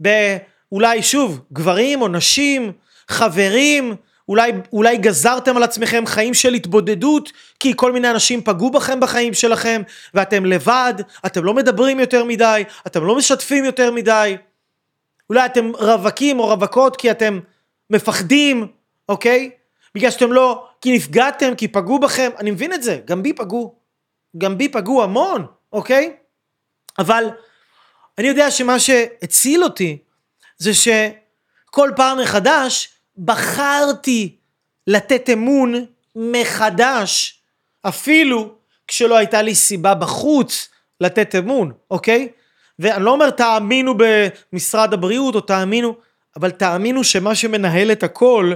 באולי 0.00 1.02
שוב, 1.02 1.40
גברים 1.52 2.02
או 2.02 2.08
נשים, 2.08 2.72
חברים, 3.08 3.96
אולי, 4.28 4.52
אולי 4.72 4.96
גזרתם 4.96 5.56
על 5.56 5.62
עצמכם 5.62 6.06
חיים 6.06 6.34
של 6.34 6.54
התבודדות 6.54 7.32
כי 7.60 7.72
כל 7.76 7.92
מיני 7.92 8.10
אנשים 8.10 8.42
פגעו 8.42 8.70
בכם 8.70 9.00
בחיים 9.00 9.34
שלכם 9.34 9.82
ואתם 10.14 10.44
לבד, 10.44 10.94
אתם 11.26 11.44
לא 11.44 11.54
מדברים 11.54 12.00
יותר 12.00 12.24
מדי, 12.24 12.62
אתם 12.86 13.04
לא 13.04 13.16
משתפים 13.16 13.64
יותר 13.64 13.92
מדי. 13.92 14.36
אולי 15.30 15.46
אתם 15.46 15.72
רווקים 15.74 16.40
או 16.40 16.46
רווקות 16.46 16.96
כי 16.96 17.10
אתם 17.10 17.40
מפחדים, 17.90 18.66
אוקיי? 19.08 19.50
בגלל 19.94 20.10
שאתם 20.10 20.32
לא, 20.32 20.66
כי 20.80 20.96
נפגעתם, 20.96 21.54
כי 21.54 21.68
פגעו 21.68 21.98
בכם, 21.98 22.30
אני 22.38 22.50
מבין 22.50 22.72
את 22.72 22.82
זה, 22.82 23.00
גם 23.04 23.22
בי 23.22 23.32
פגעו. 23.32 23.74
גם 24.38 24.58
בי 24.58 24.68
פגעו 24.68 25.02
המון, 25.02 25.46
אוקיי? 25.72 26.16
אבל 26.98 27.24
אני 28.18 28.28
יודע 28.28 28.50
שמה 28.50 28.78
שהציל 28.78 29.64
אותי 29.64 29.98
זה 30.58 30.70
שכל 30.74 31.90
פעם 31.96 32.18
מחדש 32.18 32.97
בחרתי 33.18 34.36
לתת 34.86 35.30
אמון 35.30 35.84
מחדש, 36.16 37.40
אפילו 37.82 38.54
כשלא 38.88 39.16
הייתה 39.16 39.42
לי 39.42 39.54
סיבה 39.54 39.94
בחוץ 39.94 40.68
לתת 41.00 41.34
אמון, 41.34 41.72
אוקיי? 41.90 42.28
ואני 42.78 43.04
לא 43.04 43.10
אומר 43.10 43.30
תאמינו 43.30 43.94
במשרד 43.96 44.94
הבריאות 44.94 45.34
או 45.34 45.40
תאמינו, 45.40 45.94
אבל 46.36 46.50
תאמינו 46.50 47.04
שמה 47.04 47.34
שמנהל 47.34 47.92
את 47.92 48.02
הכל 48.02 48.52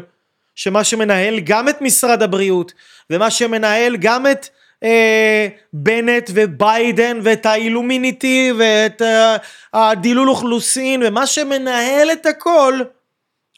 שמה 0.55 0.85
שמנהל 0.85 1.41
גם 1.41 1.69
את 1.69 1.81
משרד 1.81 2.23
הבריאות, 2.23 2.73
ומה 3.11 3.31
שמנהל 3.31 3.97
גם 3.97 4.27
את 4.27 4.49
אה, 4.83 5.49
בנט 5.73 6.31
וביידן 6.35 7.19
ואת 7.23 7.47
האילומיניטי 7.47 8.53
ואת 8.59 9.03
אה, 9.03 9.37
הדילול 9.73 10.31
אוכלוסין, 10.31 11.03
ומה 11.07 11.27
שמנהל 11.27 12.13
את 12.13 12.27
הכל 12.27 12.81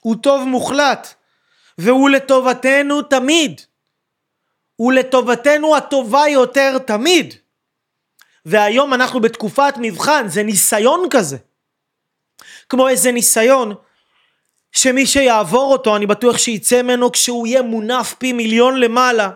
הוא 0.05 0.17
טוב 0.23 0.45
מוחלט, 0.45 1.15
והוא 1.79 2.11
לטובתנו 2.11 3.03
תמיד. 3.03 3.61
הוא 4.77 4.93
לטובתנו 4.93 5.77
הטובה 5.77 6.29
יותר 6.29 6.79
תמיד. 6.79 7.35
והיום 8.45 8.95
אנחנו 8.95 9.21
בתקופת 9.21 9.75
מבחן, 9.79 10.29
זה 10.29 10.43
ניסיון 10.43 11.07
כזה. 11.11 11.37
כמו 12.69 12.89
איזה 12.89 13.13
ניסיון 13.13 13.75
שמי 14.73 15.07
שיעבור 15.07 15.73
אותו, 15.73 15.97
אני 15.97 16.07
בטוח 16.07 16.39
שיצא 16.39 16.83
ממנו 16.83 17.13
כשהוא 17.13 17.47
יהיה 17.47 17.63
מונף 17.63 18.15
פי 18.15 18.33
מיליון 18.33 18.81
למעלה. 18.81 19.31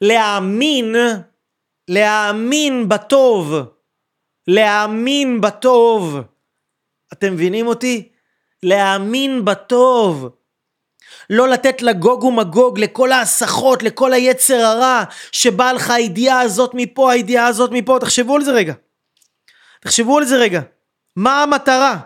להאמין, 0.00 0.96
להאמין 1.88 2.88
בטוב, 2.88 3.54
להאמין 4.46 5.40
בטוב. 5.40 6.18
אתם 7.12 7.32
מבינים 7.32 7.66
אותי? 7.66 8.09
להאמין 8.62 9.44
בטוב. 9.44 10.28
לא 11.30 11.48
לתת 11.48 11.82
לגוג 11.82 12.24
ומגוג, 12.24 12.78
לכל 12.78 13.12
ההסחות, 13.12 13.82
לכל 13.82 14.12
היצר 14.12 14.64
הרע, 14.64 15.04
שבא 15.32 15.72
לך 15.72 15.90
הידיעה 15.90 16.40
הזאת 16.40 16.70
מפה, 16.74 17.12
הידיעה 17.12 17.46
הזאת 17.46 17.70
מפה. 17.72 17.98
תחשבו 18.00 18.36
על 18.36 18.44
זה 18.44 18.52
רגע. 18.52 18.74
תחשבו 19.80 20.18
על 20.18 20.24
זה 20.24 20.36
רגע. 20.36 20.60
מה 21.16 21.42
המטרה? 21.42 21.96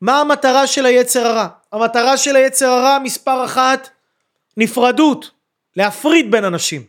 מה 0.00 0.20
המטרה 0.20 0.66
של 0.66 0.86
היצר 0.86 1.26
הרע? 1.26 1.46
המטרה 1.72 2.16
של 2.16 2.36
היצר 2.36 2.68
הרע 2.68 2.98
מספר 2.98 3.44
אחת, 3.44 3.88
נפרדות, 4.56 5.30
להפריד 5.76 6.30
בין 6.30 6.44
אנשים. 6.44 6.84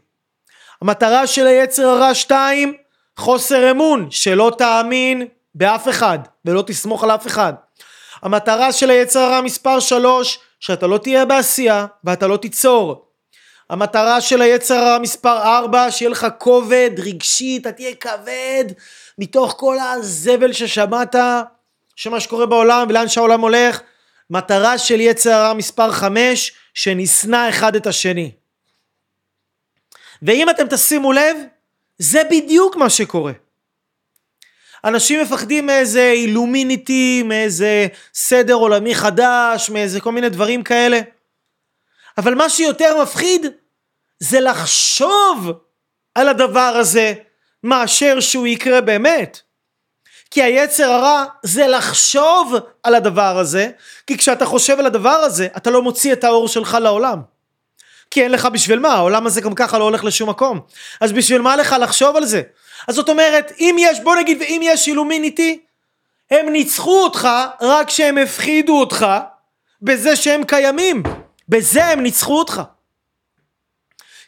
המטרה 0.81 1.27
של 1.27 1.47
היצר 1.47 1.87
הרע 1.87 2.13
שתיים, 2.13 2.73
חוסר 3.17 3.71
אמון, 3.71 4.11
שלא 4.11 4.51
תאמין 4.57 5.27
באף 5.55 5.89
אחד 5.89 6.19
ולא 6.45 6.63
תסמוך 6.67 7.03
על 7.03 7.11
אף 7.11 7.27
אחד. 7.27 7.53
המטרה 8.21 8.71
של 8.71 8.89
היצר 8.89 9.19
הרע 9.19 9.41
מספר 9.41 9.79
שלוש, 9.79 10.39
שאתה 10.59 10.87
לא 10.87 10.97
תהיה 10.97 11.25
בעשייה 11.25 11.85
ואתה 12.03 12.27
לא 12.27 12.37
תיצור. 12.37 13.05
המטרה 13.69 14.21
של 14.21 14.41
היצר 14.41 14.75
הרע 14.75 14.99
מספר 14.99 15.37
ארבע, 15.37 15.91
שיהיה 15.91 16.09
לך 16.09 16.27
כובד 16.37 16.91
רגשי, 16.97 17.57
אתה 17.61 17.71
תהיה 17.71 17.95
כבד 17.95 18.65
מתוך 19.17 19.55
כל 19.57 19.77
הזבל 19.79 20.53
ששמעת, 20.53 21.15
שמה 21.95 22.19
שקורה 22.19 22.45
בעולם 22.45 22.85
ולאן 22.89 23.07
שהעולם 23.07 23.41
הולך. 23.41 23.81
מטרה 24.29 24.77
של 24.77 25.01
יצר 25.01 25.31
הרע 25.31 25.53
מספר 25.53 25.91
חמש, 25.91 26.53
שנשנא 26.73 27.49
אחד 27.49 27.75
את 27.75 27.87
השני. 27.87 28.31
ואם 30.21 30.49
אתם 30.49 30.67
תשימו 30.67 31.11
לב, 31.11 31.37
זה 31.97 32.21
בדיוק 32.31 32.75
מה 32.75 32.89
שקורה. 32.89 33.33
אנשים 34.85 35.21
מפחדים 35.21 35.65
מאיזה 35.65 36.11
אילומיניטי, 36.11 37.23
מאיזה 37.23 37.87
סדר 38.13 38.53
עולמי 38.53 38.95
חדש, 38.95 39.69
מאיזה 39.69 40.01
כל 40.01 40.11
מיני 40.11 40.29
דברים 40.29 40.63
כאלה. 40.63 40.99
אבל 42.17 42.35
מה 42.35 42.49
שיותר 42.49 43.01
מפחיד 43.01 43.45
זה 44.19 44.39
לחשוב 44.39 45.51
על 46.15 46.29
הדבר 46.29 46.73
הזה 46.79 47.13
מאשר 47.63 48.19
שהוא 48.19 48.47
יקרה 48.47 48.81
באמת. 48.81 49.39
כי 50.31 50.43
היצר 50.43 50.91
הרע 50.91 51.25
זה 51.43 51.67
לחשוב 51.67 52.55
על 52.83 52.95
הדבר 52.95 53.37
הזה, 53.39 53.69
כי 54.07 54.17
כשאתה 54.17 54.45
חושב 54.45 54.79
על 54.79 54.85
הדבר 54.85 55.09
הזה, 55.09 55.47
אתה 55.57 55.69
לא 55.69 55.81
מוציא 55.81 56.13
את 56.13 56.23
האור 56.23 56.47
שלך 56.47 56.77
לעולם. 56.81 57.21
כי 58.11 58.23
אין 58.23 58.31
לך 58.31 58.45
בשביל 58.45 58.79
מה, 58.79 58.93
העולם 58.93 59.27
הזה 59.27 59.41
גם 59.41 59.55
ככה 59.55 59.77
לא 59.77 59.83
הולך 59.83 60.03
לשום 60.03 60.29
מקום. 60.29 60.59
אז 61.01 61.11
בשביל 61.11 61.41
מה 61.41 61.55
לך 61.55 61.75
לחשוב 61.81 62.15
על 62.15 62.25
זה? 62.25 62.41
אז 62.87 62.95
זאת 62.95 63.09
אומרת, 63.09 63.51
אם 63.59 63.75
יש, 63.79 63.99
בוא 63.99 64.15
נגיד, 64.15 64.37
ואם 64.41 64.61
יש 64.63 64.87
אילומיניטי, 64.87 65.59
הם 66.31 66.49
ניצחו 66.49 67.03
אותך 67.03 67.27
רק 67.61 67.89
שהם 67.89 68.17
הפחידו 68.17 68.79
אותך 68.79 69.05
בזה 69.81 70.15
שהם 70.15 70.43
קיימים. 70.43 71.03
בזה 71.49 71.85
הם 71.85 71.99
ניצחו 71.99 72.39
אותך. 72.39 72.61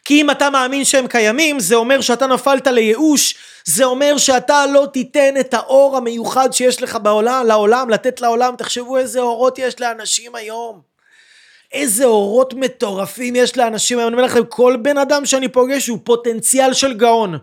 כי 0.04 0.20
אם 0.20 0.30
אתה 0.30 0.50
מאמין 0.50 0.84
שהם 0.84 1.06
קיימים, 1.06 1.60
זה 1.60 1.74
אומר 1.74 2.00
שאתה 2.00 2.26
נפלת 2.26 2.66
לייאוש, 2.66 3.34
זה 3.64 3.84
אומר 3.84 4.18
שאתה 4.18 4.66
לא 4.66 4.86
תיתן 4.92 5.34
את 5.40 5.54
האור 5.54 5.96
המיוחד 5.96 6.52
שיש 6.52 6.82
לך 6.82 6.98
בעולם, 7.02 7.46
לעולם, 7.46 7.90
לתת 7.90 8.20
לעולם. 8.20 8.56
תחשבו 8.56 8.98
איזה 8.98 9.20
אורות 9.20 9.58
יש 9.58 9.80
לאנשים 9.80 10.34
היום. 10.34 10.80
איזה 11.72 12.04
אורות 12.04 12.54
מטורפים 12.54 13.36
יש 13.36 13.56
לאנשים 13.56 13.98
היום. 13.98 14.08
אני 14.08 14.16
אומר 14.16 14.26
לכם, 14.26 14.44
כל 14.48 14.76
בן 14.82 14.98
אדם 14.98 15.26
שאני 15.26 15.48
פוגש 15.48 15.86
הוא 15.86 15.98
פוטנציאל 16.04 16.72
של 16.72 16.94
גאון. 16.94 17.38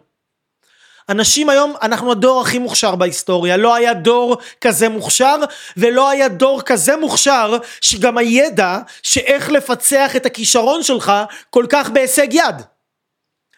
אנשים 1.11 1.49
היום, 1.49 1.73
אנחנו 1.81 2.11
הדור 2.11 2.41
הכי 2.41 2.59
מוכשר 2.59 2.95
בהיסטוריה, 2.95 3.57
לא 3.57 3.75
היה 3.75 3.93
דור 3.93 4.37
כזה 4.61 4.89
מוכשר 4.89 5.35
ולא 5.77 6.09
היה 6.09 6.27
דור 6.27 6.61
כזה 6.61 6.97
מוכשר 6.97 7.57
שגם 7.81 8.17
הידע 8.17 8.77
שאיך 9.03 9.49
לפצח 9.49 10.15
את 10.15 10.25
הכישרון 10.25 10.83
שלך 10.83 11.11
כל 11.49 11.65
כך 11.69 11.89
בהישג 11.89 12.27
יד. 12.33 12.55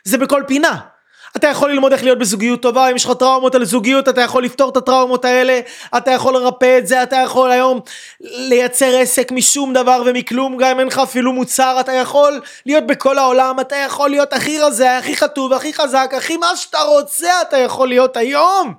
זה 0.03 0.17
בכל 0.17 0.43
פינה. 0.47 0.92
אתה 1.37 1.47
יכול 1.47 1.71
ללמוד 1.71 1.91
איך 1.93 2.03
להיות 2.03 2.19
בזוגיות 2.19 2.61
טובה, 2.61 2.91
אם 2.91 2.95
יש 2.95 3.05
לך 3.05 3.11
טראומות 3.19 3.55
על 3.55 3.65
זוגיות, 3.65 4.09
אתה 4.09 4.21
יכול 4.21 4.43
לפתור 4.43 4.69
את 4.69 4.77
הטראומות 4.77 5.25
האלה, 5.25 5.59
אתה 5.97 6.11
יכול 6.11 6.33
לרפא 6.33 6.77
את 6.77 6.87
זה, 6.87 7.03
אתה 7.03 7.15
יכול 7.15 7.51
היום 7.51 7.79
לייצר 8.21 8.97
עסק 8.97 9.31
משום 9.31 9.73
דבר 9.73 10.03
ומכלום, 10.05 10.57
גם 10.57 10.69
אם 10.69 10.79
אין 10.79 10.87
לך 10.87 10.99
אפילו 10.99 11.33
מוצר, 11.33 11.77
אתה 11.79 11.91
יכול 11.91 12.41
להיות 12.65 12.87
בכל 12.87 13.17
העולם, 13.17 13.59
אתה 13.59 13.75
יכול 13.75 14.09
להיות 14.09 14.33
הכי 14.33 14.59
רזה, 14.59 14.97
הכי 14.97 15.15
חטוב, 15.15 15.53
הכי 15.53 15.73
חזק, 15.73 16.13
הכי 16.17 16.37
מה 16.37 16.55
שאתה 16.55 16.79
רוצה, 16.79 17.41
אתה 17.41 17.57
יכול 17.57 17.87
להיות 17.87 18.17
היום. 18.17 18.73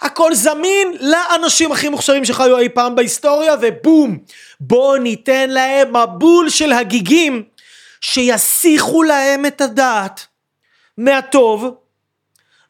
הכל 0.00 0.34
זמין 0.34 0.92
לאנשים 1.00 1.72
הכי 1.72 1.88
מוכשרים 1.88 2.24
שחיו 2.24 2.58
אי 2.58 2.68
פעם 2.68 2.94
בהיסטוריה, 2.94 3.54
ובום, 3.60 4.18
בוא 4.60 4.98
ניתן 4.98 5.50
להם 5.50 5.96
מבול 5.96 6.50
של 6.50 6.72
הגיגים 6.72 7.42
שיסיחו 8.00 9.02
להם 9.02 9.46
את 9.46 9.60
הדעת. 9.60 10.29
מהטוב 10.98 11.74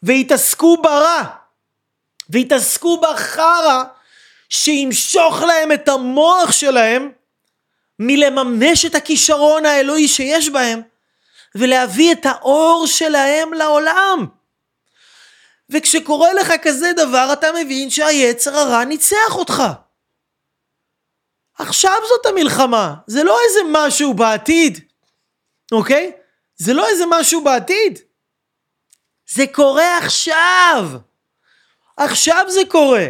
והתעסקו 0.03 0.77
ברע 0.83 1.25
והתעסקו 2.31 3.01
בחרא 3.01 3.85
שימשוך 4.49 5.43
להם 5.43 5.73
את 5.73 5.89
המוח 5.89 6.53
שלהם 6.53 7.11
מלממש 7.99 8.85
את 8.85 8.95
הכישרון 8.95 9.67
האלוהי 9.67 10.09
שיש 10.09 10.49
בהם 10.49 10.81
ולהביא 11.55 12.13
את 12.13 12.27
האור 12.27 12.87
שלהם 12.87 13.53
לעולם. 13.53 14.27
וכשקורה 15.71 16.33
לך 16.33 16.53
כזה 16.63 16.93
דבר 16.93 17.33
אתה 17.33 17.47
מבין 17.53 17.91
שהיצר 17.91 18.57
הרע 18.57 18.85
ניצח 18.85 19.35
אותך. 19.37 19.63
עכשיו 21.59 21.97
זאת 22.09 22.27
המלחמה, 22.27 22.95
זה 23.07 23.25
לא 23.25 23.39
איזה 23.49 23.61
משהו 23.73 24.15
בעתיד, 24.15 24.81
אוקיי? 25.73 26.13
זה 26.57 26.75
לא 26.75 26.89
איזה 26.89 27.05
משהו 27.09 27.45
בעתיד. 27.45 27.99
זה 29.33 29.45
קורה 29.53 29.99
עכשיו. 29.99 30.91
עכשיו 31.97 32.45
זה 32.49 32.61
קורה. 32.69 33.07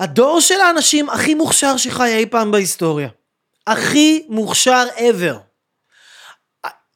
הדור 0.00 0.40
של 0.40 0.60
האנשים 0.60 1.10
הכי 1.10 1.34
מוכשר 1.34 1.76
שחי 1.76 2.14
אי 2.14 2.26
פעם 2.26 2.50
בהיסטוריה. 2.50 3.08
הכי 3.66 4.26
מוכשר 4.28 4.84
ever. 4.96 5.36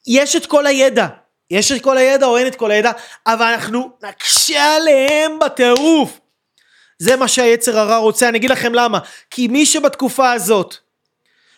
יש 0.06 0.36
את 0.36 0.46
כל 0.46 0.66
הידע. 0.66 1.06
יש 1.50 1.72
את 1.72 1.82
כל 1.82 1.98
הידע 1.98 2.26
או 2.26 2.38
אין 2.38 2.46
את 2.46 2.54
כל 2.54 2.70
הידע, 2.70 2.92
אבל 3.26 3.46
אנחנו 3.46 3.90
נקשה 4.02 4.76
עליהם 4.76 5.38
בטירוף. 5.38 6.20
זה 6.98 7.16
מה 7.16 7.28
שהיצר 7.28 7.78
הרע 7.78 7.96
רוצה, 7.96 8.28
אני 8.28 8.38
אגיד 8.38 8.50
לכם 8.50 8.74
למה. 8.74 8.98
כי 9.30 9.48
מי 9.48 9.66
שבתקופה 9.66 10.32
הזאת, 10.32 10.76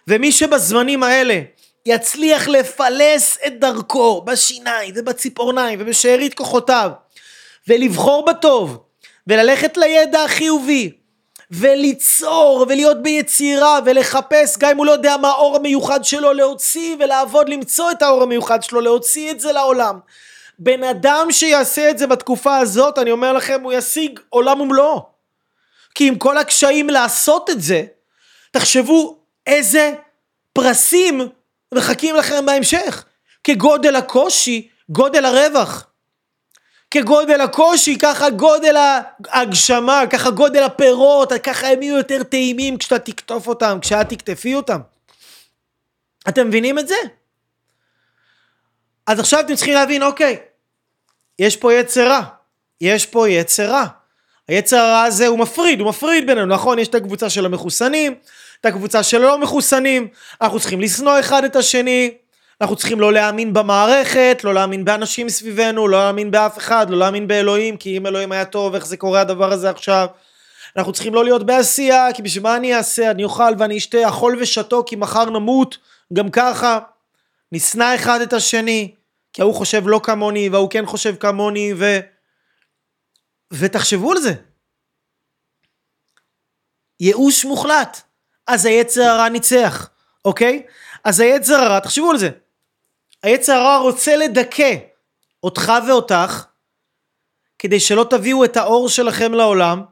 ומי 0.08 0.32
שבזמנים 0.32 1.02
האלה, 1.02 1.40
יצליח 1.86 2.48
לפלס 2.48 3.38
את 3.46 3.60
דרכו 3.60 4.22
בשיניים 4.24 4.94
ובציפורניים 4.96 5.78
ובשארית 5.82 6.34
כוחותיו 6.34 6.90
ולבחור 7.68 8.24
בטוב 8.24 8.78
וללכת 9.26 9.76
לידע 9.76 10.24
החיובי 10.24 10.92
וליצור 11.50 12.66
ולהיות 12.68 13.02
ביצירה 13.02 13.78
ולחפש 13.84 14.58
גם 14.58 14.70
אם 14.70 14.76
הוא 14.76 14.86
לא 14.86 14.92
יודע 14.92 15.16
מה 15.16 15.28
האור 15.28 15.56
המיוחד 15.56 16.04
שלו 16.04 16.32
להוציא 16.32 16.96
ולעבוד 16.98 17.48
למצוא 17.48 17.90
את 17.90 18.02
האור 18.02 18.22
המיוחד 18.22 18.62
שלו 18.62 18.80
להוציא 18.80 19.30
את 19.30 19.40
זה 19.40 19.52
לעולם. 19.52 19.98
בן 20.58 20.84
אדם 20.84 21.26
שיעשה 21.30 21.90
את 21.90 21.98
זה 21.98 22.06
בתקופה 22.06 22.56
הזאת 22.56 22.98
אני 22.98 23.10
אומר 23.10 23.32
לכם 23.32 23.60
הוא 23.62 23.72
ישיג 23.72 24.20
עולם 24.28 24.60
ומלואו. 24.60 25.06
כי 25.94 26.08
עם 26.08 26.18
כל 26.18 26.38
הקשיים 26.38 26.90
לעשות 26.90 27.50
את 27.50 27.62
זה 27.62 27.82
תחשבו 28.50 29.18
איזה 29.46 29.92
פרסים 30.52 31.28
מחכים 31.72 32.16
לכם 32.16 32.46
בהמשך. 32.46 33.04
כגודל 33.44 33.96
הקושי, 33.96 34.68
גודל 34.90 35.24
הרווח. 35.24 35.86
כגודל 36.90 37.40
הקושי, 37.40 37.98
ככה 37.98 38.30
גודל 38.30 38.76
ההגשמה, 39.28 40.02
ככה 40.10 40.30
גודל 40.30 40.62
הפירות, 40.62 41.32
ככה 41.42 41.68
הם 41.68 41.82
יהיו 41.82 41.96
יותר 41.96 42.22
טעימים 42.22 42.78
כשאתה 42.78 42.98
תקטוף 42.98 43.48
אותם, 43.48 43.78
כשאת 43.82 44.08
תקטפי 44.08 44.54
אותם. 44.54 44.80
אתם 46.28 46.48
מבינים 46.48 46.78
את 46.78 46.88
זה? 46.88 46.94
אז 49.06 49.20
עכשיו 49.20 49.40
אתם 49.40 49.54
צריכים 49.54 49.74
להבין, 49.74 50.02
אוקיי, 50.02 50.36
יש 51.38 51.56
פה 51.56 51.74
יצר 51.74 52.20
יש 52.80 53.06
פה 53.06 53.28
יצר 53.28 53.70
רע. 53.70 53.86
היצר 54.48 54.76
הרע 54.76 55.02
הזה 55.02 55.26
הוא 55.26 55.38
מפריד, 55.38 55.80
הוא 55.80 55.88
מפריד 55.88 56.26
בינינו, 56.26 56.46
נכון? 56.46 56.78
יש 56.78 56.88
את 56.88 56.94
הקבוצה 56.94 57.30
של 57.30 57.46
המחוסנים, 57.46 58.14
את 58.62 58.66
הקבוצה 58.66 59.02
של 59.02 59.24
הלא 59.24 59.38
מחוסנים, 59.38 60.08
אנחנו 60.40 60.60
צריכים 60.60 60.80
לשנוא 60.80 61.20
אחד 61.20 61.44
את 61.44 61.56
השני, 61.56 62.14
אנחנו 62.60 62.76
צריכים 62.76 63.00
לא 63.00 63.12
להאמין 63.12 63.52
במערכת, 63.52 64.40
לא 64.44 64.54
להאמין 64.54 64.84
באנשים 64.84 65.28
סביבנו, 65.28 65.88
לא 65.88 65.98
להאמין 65.98 66.30
באף 66.30 66.58
אחד, 66.58 66.90
לא 66.90 66.98
להאמין 66.98 67.28
באלוהים, 67.28 67.76
כי 67.76 67.96
אם 67.96 68.06
אלוהים 68.06 68.32
היה 68.32 68.44
טוב, 68.44 68.74
איך 68.74 68.86
זה 68.86 68.96
קורה 68.96 69.20
הדבר 69.20 69.52
הזה 69.52 69.70
עכשיו? 69.70 70.06
אנחנו 70.76 70.92
צריכים 70.92 71.14
לא 71.14 71.24
להיות 71.24 71.46
בעשייה, 71.46 72.08
כי 72.14 72.22
בשביל 72.22 72.42
מה 72.42 72.56
אני 72.56 72.76
אעשה? 72.76 73.10
אני 73.10 73.24
אוכל 73.24 73.52
ואני 73.58 73.78
אשתה 73.78 74.08
אכול 74.08 74.38
ושתו, 74.40 74.84
כי 74.86 74.96
מחר 74.96 75.24
נמות, 75.24 75.78
גם 76.12 76.30
ככה. 76.30 76.78
נשנא 77.52 77.94
אחד 77.94 78.20
את 78.20 78.32
השני, 78.32 78.94
כי 79.32 79.42
ההוא 79.42 79.54
חושב 79.54 79.82
לא 79.86 80.00
כמוני, 80.02 80.48
וההוא 80.48 80.70
כן 80.70 80.86
חושב 80.86 81.16
כמוני, 81.16 81.72
ו... 81.76 81.98
ותחשבו 83.52 84.12
על 84.12 84.18
זה. 84.18 84.32
ייאוש 87.00 87.44
מוחלט. 87.44 88.11
אז 88.52 88.66
היצר 88.66 89.02
הרע 89.02 89.28
ניצח, 89.28 89.88
אוקיי? 90.24 90.62
אז 91.04 91.20
היצר 91.20 91.54
הרע, 91.54 91.80
תחשבו 91.80 92.10
על 92.10 92.18
זה. 92.18 92.30
היצר 93.22 93.52
הרע 93.52 93.76
רוצה 93.76 94.16
לדכא 94.16 94.74
אותך 95.42 95.72
ואותך, 95.88 96.44
כדי 97.58 97.80
שלא 97.80 98.06
תביאו 98.10 98.44
את 98.44 98.56
האור 98.56 98.88
שלכם 98.88 99.34
לעולם, 99.34 99.82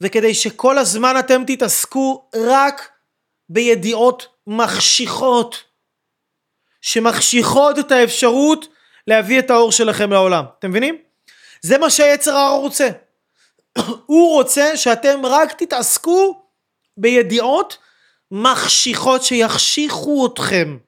וכדי 0.00 0.34
שכל 0.34 0.78
הזמן 0.78 1.14
אתם 1.18 1.42
תתעסקו 1.46 2.28
רק 2.34 2.90
בידיעות 3.48 4.26
מחשיכות, 4.46 5.64
שמחשיכות 6.80 7.78
את 7.78 7.92
האפשרות 7.92 8.66
להביא 9.06 9.38
את 9.38 9.50
האור 9.50 9.72
שלכם 9.72 10.12
לעולם. 10.12 10.44
אתם 10.58 10.70
מבינים? 10.70 10.98
זה 11.62 11.78
מה 11.78 11.90
שהיצר 11.90 12.36
הרע 12.36 12.56
רוצה. 12.56 12.88
הוא 14.06 14.32
רוצה 14.32 14.76
שאתם 14.76 15.26
רק 15.26 15.52
תתעסקו 15.52 16.47
בידיעות 16.98 17.78
מחשיכות 18.30 19.22
שיחשיכו 19.22 20.26
אתכם. 20.26 20.78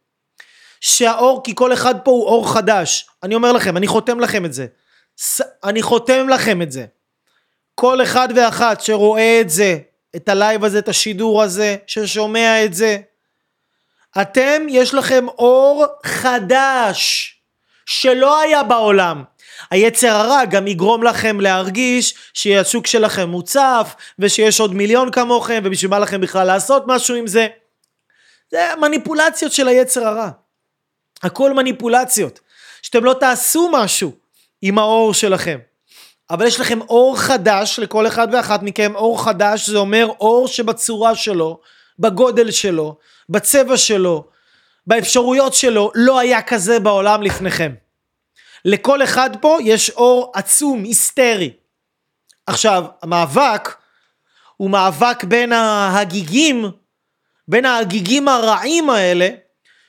שהאור, 0.81 1.41
כי 1.45 1.55
כל 1.55 1.73
אחד 1.73 1.95
פה 2.05 2.11
הוא 2.11 2.27
אור 2.27 2.53
חדש. 2.53 3.07
אני 3.23 3.35
אומר 3.35 3.53
לכם, 3.53 3.77
אני 3.77 3.87
חותם 3.87 4.21
לכם 4.21 4.45
את 4.45 4.53
זה. 4.53 4.67
אני 5.65 5.83
חותם 5.83 6.29
לכם 6.29 6.63
את 6.63 6.73
זה. 6.73 6.87
כל 7.75 8.03
אחד 8.03 8.29
ואחת 8.37 8.81
שרואה 8.81 9.41
את 9.41 9.51
זה, 9.51 9.79
את 10.17 10.29
הלייב 10.29 10.65
הזה, 10.65 10.79
את 10.79 10.89
השידור 10.89 11.43
הזה, 11.43 11.77
ששומע 11.87 12.65
את 12.65 12.75
זה, 12.75 12.99
אתם, 14.21 14.63
יש 14.69 14.95
לכם 14.95 15.29
אור 15.29 15.87
חדש 16.07 17.35
שלא 17.87 18.41
היה 18.41 18.63
בעולם. 18.63 19.25
היצר 19.71 20.09
הרע 20.09 20.45
גם 20.45 20.67
יגרום 20.67 21.03
לכם 21.03 21.41
להרגיש 21.41 22.15
שהשוק 22.35 22.87
שלכם 22.87 23.29
מוצף 23.29 23.95
ושיש 24.19 24.61
עוד 24.61 24.75
מיליון 24.75 25.11
כמוכם 25.11 25.61
ובשביל 25.65 25.91
מה 25.91 25.99
לכם 25.99 26.21
בכלל 26.21 26.47
לעשות 26.47 26.85
משהו 26.87 27.15
עם 27.15 27.27
זה. 27.27 27.47
זה 28.51 28.69
מניפולציות 28.81 29.53
של 29.53 29.69
היצר 29.69 30.07
הרע. 30.07 30.29
הכל 31.23 31.53
מניפולציות. 31.53 32.41
שאתם 32.83 33.05
לא 33.05 33.15
תעשו 33.21 33.71
משהו 33.73 34.13
עם 34.63 34.79
האור 34.79 35.15
שלכם. 35.15 35.59
אבל 36.31 36.47
יש 36.47 36.61
לכם 36.61 36.81
אור 36.81 37.19
חדש 37.19 37.79
לכל 37.83 38.07
אחד 38.07 38.29
ואחת 38.33 38.63
מכם, 38.63 38.93
אור 38.95 39.25
חדש 39.25 39.71
זה 39.71 39.79
אומר 39.79 40.07
אור 40.21 40.49
שבצורה 40.49 41.15
שלו, 41.15 41.61
בגודל 41.99 42.51
שלו, 42.51 42.97
בצבע 43.29 43.77
שלו, 43.77 44.25
באפשרויות 44.87 45.55
שלו, 45.55 45.91
לא 45.95 46.19
היה 46.19 46.43
כזה 46.43 46.81
בעולם 46.81 47.23
לפניכם. 47.23 47.73
לכל 48.65 49.03
אחד 49.03 49.31
פה 49.41 49.59
יש 49.65 49.91
אור 49.91 50.33
עצום, 50.35 50.85
היסטרי. 50.85 51.53
עכשיו, 52.47 52.85
המאבק 53.03 53.75
הוא 54.57 54.71
מאבק 54.71 55.25
בין 55.25 55.53
ההגיגים, 55.53 56.65
בין 57.49 57.65
ההגיגים 57.65 58.29
הרעים 58.29 58.91
האלה, 58.91 59.29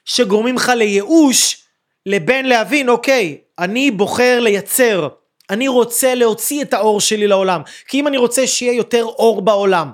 שגורמים 0.06 0.56
לך 0.56 0.72
לייאוש, 0.76 1.68
לבין 2.06 2.50
להבין, 2.50 2.90
אוקיי, 2.90 3.38
אני 3.60 3.92
בוחר 3.92 4.40
לייצר, 4.40 5.08
אני 5.50 5.68
רוצה 5.68 6.16
להוציא 6.16 6.62
את 6.62 6.74
האור 6.74 7.02
שלי 7.02 7.28
לעולם. 7.28 7.62
כי 7.88 8.00
אם 8.00 8.08
אני 8.08 8.18
רוצה 8.18 8.48
שיהיה 8.48 8.74
יותר 8.74 9.04
אור 9.04 9.42
בעולם, 9.42 9.92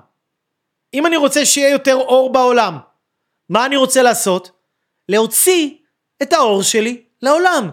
אם 0.94 1.06
אני 1.06 1.18
רוצה 1.18 1.46
שיהיה 1.46 1.70
יותר 1.70 1.96
אור 1.96 2.34
בעולם, 2.34 2.78
מה 3.50 3.66
אני 3.66 3.76
רוצה 3.76 4.04
לעשות? 4.04 4.52
להוציא 5.10 5.70
את 6.22 6.34
האור 6.34 6.64
שלי 6.64 7.02
לעולם. 7.22 7.70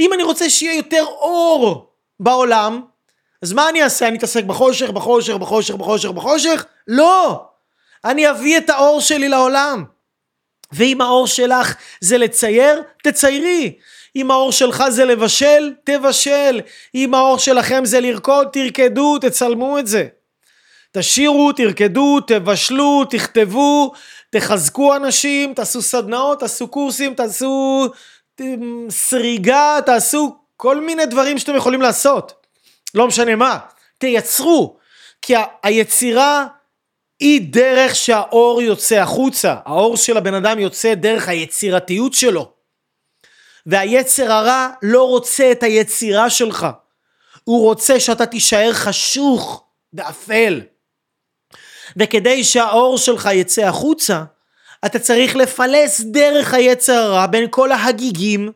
אם 0.00 0.12
אני 0.12 0.22
רוצה 0.22 0.50
שיהיה 0.50 0.74
יותר 0.74 1.04
אור 1.04 1.90
בעולם, 2.20 2.82
אז 3.42 3.52
מה 3.52 3.68
אני 3.68 3.82
אעשה? 3.82 4.08
אני 4.08 4.18
אתעסק 4.18 4.44
בחושך, 4.44 4.90
בחושך, 4.90 5.34
בחושך, 5.34 5.74
בחושך, 5.74 6.10
בחושך? 6.10 6.64
לא! 6.88 7.44
אני 8.04 8.30
אביא 8.30 8.58
את 8.58 8.70
האור 8.70 9.00
שלי 9.00 9.28
לעולם. 9.28 9.84
ואם 10.72 11.00
האור 11.00 11.26
שלך 11.26 11.76
זה 12.00 12.18
לצייר, 12.18 12.82
תציירי. 13.02 13.78
אם 14.16 14.30
האור 14.30 14.52
שלך 14.52 14.84
זה 14.88 15.04
לבשל, 15.04 15.72
תבשל. 15.84 16.60
אם 16.94 17.14
האור 17.14 17.38
שלכם 17.38 17.84
זה 17.84 18.00
לרקוד, 18.00 18.48
תרקדו, 18.52 19.18
תצלמו 19.18 19.78
את 19.78 19.86
זה. 19.86 20.06
תשירו, 20.92 21.52
תרקדו, 21.52 22.20
תבשלו, 22.20 23.04
תכתבו, 23.10 23.92
תחזקו 24.30 24.96
אנשים, 24.96 25.54
תעשו 25.54 25.82
סדנאות, 25.82 26.40
תעשו 26.40 26.68
קורסים, 26.68 27.14
תעשו 27.14 27.88
סריגה, 28.90 29.78
תעשו 29.86 30.36
כל 30.56 30.80
מיני 30.80 31.06
דברים 31.06 31.38
שאתם 31.38 31.56
יכולים 31.56 31.82
לעשות. 31.82 32.46
לא 32.94 33.06
משנה 33.06 33.36
מה. 33.36 33.58
תייצרו. 33.98 34.76
כי 35.22 35.34
היצירה 35.62 36.46
היא 37.20 37.40
דרך 37.52 37.96
שהאור 37.96 38.62
יוצא 38.62 38.94
החוצה. 38.94 39.56
האור 39.64 39.96
של 39.96 40.16
הבן 40.16 40.34
אדם 40.34 40.58
יוצא 40.58 40.94
דרך 40.94 41.28
היצירתיות 41.28 42.14
שלו. 42.14 42.52
והיצר 43.66 44.32
הרע 44.32 44.68
לא 44.82 45.02
רוצה 45.02 45.52
את 45.52 45.62
היצירה 45.62 46.30
שלך. 46.30 46.66
הוא 47.44 47.62
רוצה 47.62 48.00
שאתה 48.00 48.26
תישאר 48.26 48.72
חשוך 48.72 49.64
ואפל. 49.92 50.60
וכדי 51.96 52.44
שהאור 52.44 52.98
שלך 52.98 53.28
יצא 53.32 53.62
החוצה, 53.62 54.24
אתה 54.84 54.98
צריך 54.98 55.36
לפלס 55.36 56.00
דרך 56.00 56.54
היצר 56.54 56.92
הרע 56.92 57.26
בין 57.26 57.46
כל 57.50 57.72
ההגיגים, 57.72 58.52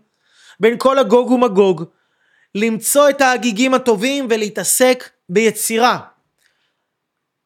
בין 0.61 0.75
כל 0.79 0.99
הגוג 0.99 1.31
ומגוג, 1.31 1.85
למצוא 2.55 3.11
את 3.11 3.21
ההגיגים 3.21 3.75
הטובים 3.75 4.27
ולהתעסק 4.31 5.11
ביצירה. 5.29 5.99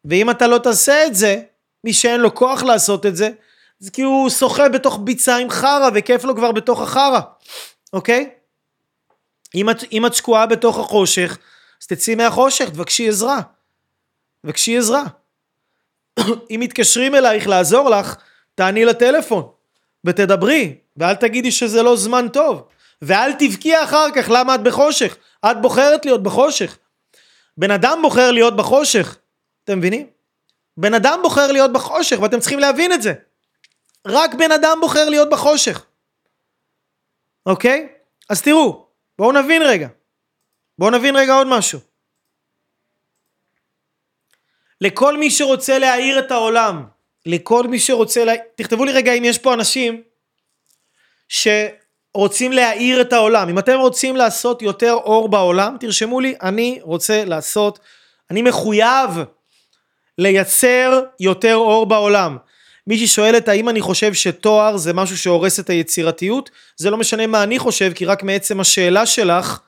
ואם 0.05 0.31
אתה 0.31 0.47
לא 0.47 0.59
תעשה 0.59 1.07
את 1.07 1.15
זה, 1.15 1.43
מי 1.85 1.93
שאין 1.93 2.21
לו 2.21 2.35
כוח 2.35 2.63
לעשות 2.63 3.07
את 3.07 3.17
זה, 3.17 3.31
זה 3.79 3.91
כי 3.91 4.03
הוא 4.03 4.31
שוחה 4.31 4.69
בתוך 4.69 4.99
ביצה 5.05 5.37
עם 5.37 5.51
חרא 5.51 5.91
וכיף 5.95 6.25
לו 6.25 6.37
כבר 6.37 6.53
בתוך 6.53 6.81
החרא, 6.81 7.21
אוקיי? 7.93 8.31
אם 9.55 9.71
את, 9.71 9.85
אם 9.93 10.07
את 10.07 10.15
שקועה 10.15 10.47
בתוך 10.47 10.79
החושך, 10.79 11.39
אז 11.83 11.87
תצאי 11.87 12.15
מהחושך, 12.15 12.69
תבקשי 12.69 13.09
עזרה. 13.09 13.41
תבקשי 14.43 14.79
עזרה. 14.79 15.05
אם 16.51 16.61
מתקשרים 16.61 17.15
אלייך 17.15 17.47
לעזור 17.47 17.91
לך, 17.91 18.17
תעני 18.55 18.85
לטלפון 18.85 19.51
ותדברי, 20.05 20.79
ואל 20.97 21.15
תגידי 21.15 21.53
שזה 21.53 21.83
לא 21.83 21.97
זמן 21.97 22.29
טוב. 22.33 22.69
ואל 23.03 23.33
תבכי 23.33 23.83
אחר 23.83 24.07
כך 24.17 24.31
למה 24.31 24.55
את 24.55 24.63
בחושך. 24.63 25.17
את 25.51 25.57
בוחרת 25.63 26.05
להיות 26.05 26.23
בחושך. 26.23 26.79
בן 27.57 27.71
אדם 27.71 27.99
בוחר 28.03 28.31
להיות 28.31 28.57
בחושך. 28.57 29.19
אתם 29.65 29.79
מבינים? 29.79 30.07
בן 30.77 30.95
אדם 30.95 31.19
בוחר 31.23 31.53
להיות 31.53 31.73
בחושך, 31.73 32.21
ואתם 32.21 32.41
צריכים 32.41 32.59
להבין 32.59 32.93
את 32.93 33.03
זה. 33.03 33.13
רק 34.07 34.35
בן 34.35 34.53
אדם 34.53 34.79
בוחר 34.81 35.09
להיות 35.09 35.31
בחושך. 35.31 35.85
אוקיי? 37.47 37.89
אז 38.31 38.43
תראו, 38.43 38.87
בואו 39.19 39.33
נבין 39.33 39.63
רגע. 39.63 39.89
בואו 40.79 40.91
נבין 40.91 41.17
רגע 41.17 41.33
עוד 41.33 41.47
משהו. 41.47 41.81
לכל 44.81 45.17
מי 45.17 45.31
שרוצה 45.31 45.79
להאיר 45.79 46.19
את 46.19 46.31
העולם, 46.31 46.87
לכל 47.27 47.67
מי 47.67 47.79
שרוצה, 47.79 48.25
לה... 48.25 48.33
תכתבו 48.55 48.85
לי 48.85 48.93
רגע 48.93 49.13
אם 49.13 49.25
יש 49.25 49.39
פה 49.39 49.55
אנשים 49.55 50.03
שרוצים 51.29 52.53
להאיר 52.53 53.01
את 53.01 53.13
העולם. 53.13 53.49
אם 53.49 53.59
אתם 53.59 53.79
רוצים 53.79 54.17
לעשות 54.17 54.63
יותר 54.63 54.93
אור 54.93 55.29
בעולם, 55.29 55.77
תרשמו 55.81 56.21
לי, 56.21 56.35
אני 56.43 56.79
רוצה 56.83 57.25
לעשות, 57.25 57.79
אני 58.31 58.43
מחויב 58.43 59.11
לייצר 60.19 61.01
יותר 61.21 61.55
אור 61.55 61.87
בעולם. 61.87 62.37
מישהי 62.87 63.07
שואלת 63.07 63.49
האם 63.49 63.69
אני 63.69 63.81
חושב 63.81 64.15
שתואר 64.15 64.77
זה 64.77 64.93
משהו 64.93 65.19
שהורס 65.19 65.61
את 65.61 65.71
היצירתיות? 65.71 66.51
זה 66.77 66.91
לא 66.91 66.97
משנה 66.97 67.27
מה 67.27 67.43
אני 67.43 67.59
חושב, 67.59 67.93
כי 67.95 68.05
רק 68.05 68.23
מעצם 68.23 68.61
השאלה 68.61 69.07
שלך, 69.07 69.61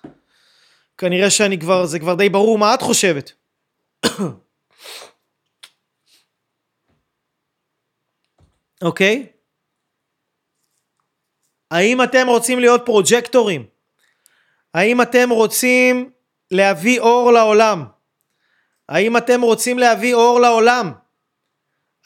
כנראה 0.99 1.31
שאני 1.31 1.59
כבר, 1.59 1.87
זה 1.87 1.99
כבר 1.99 2.15
די 2.15 2.29
ברור 2.29 2.59
מה 2.59 2.75
את 2.75 2.83
חושבת. 2.83 3.33
אוקיי? 8.83 9.27
האם 11.71 12.03
אתם 12.03 12.27
רוצים 12.27 12.59
להיות 12.59 12.83
פרוג'קטורים? 12.85 13.67
האם 14.75 15.03
אתם 15.03 15.31
רוצים 15.31 16.11
להביא 16.51 17.01
אור 17.01 17.33
לעולם? 17.33 17.85
האם 18.89 19.17
אתם 19.17 19.41
רוצים 19.41 19.79
להביא 19.79 20.15
אור 20.15 20.41
לעולם? 20.41 20.93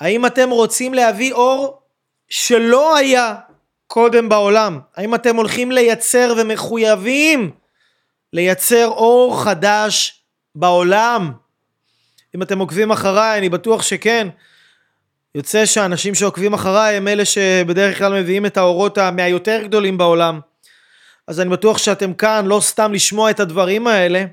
האם 0.01 0.27
אתם 0.27 0.51
רוצים 0.51 0.95
להביא 0.95 1.33
אור 1.33 1.83
שלא 2.29 2.97
היה 2.97 3.35
קודם 3.87 4.29
בעולם? 4.29 4.81
האם 4.97 5.15
אתם 5.15 5.37
הולכים 5.37 5.73
לייצר 5.73 6.35
ומחויבים 6.37 7.51
לייצר 8.33 8.87
אור 8.87 9.45
חדש 9.45 10.25
בעולם? 10.55 11.33
אם 12.35 12.43
אתם 12.43 12.59
עוקבים 12.59 12.91
אחריי, 12.91 13.39
אני 13.39 13.49
בטוח 13.49 13.83
שכן. 13.83 14.29
יוצא 15.35 15.67
שהאנשים 15.67 16.15
שעוקבים 16.15 16.55
אחריי 16.55 16.97
הם 16.97 17.09
אלה 17.09 17.25
שבדרך 17.25 17.99
כלל 17.99 18.21
מביאים 18.21 18.47
את 18.47 18.57
האורות 18.57 18.99
מהיותר 18.99 19.61
גדולים 19.65 19.99
בעולם. 19.99 20.41
אז 21.27 21.41
אני 21.41 21.51
בטוח 21.51 21.79
שאתם 21.79 22.15
כאן 22.15 22.47
לא 22.47 22.61
סתם 22.61 22.93
לשמוע 22.93 23.31
את 23.31 23.41
הדברים 23.41 23.87
האלה, 23.87 24.25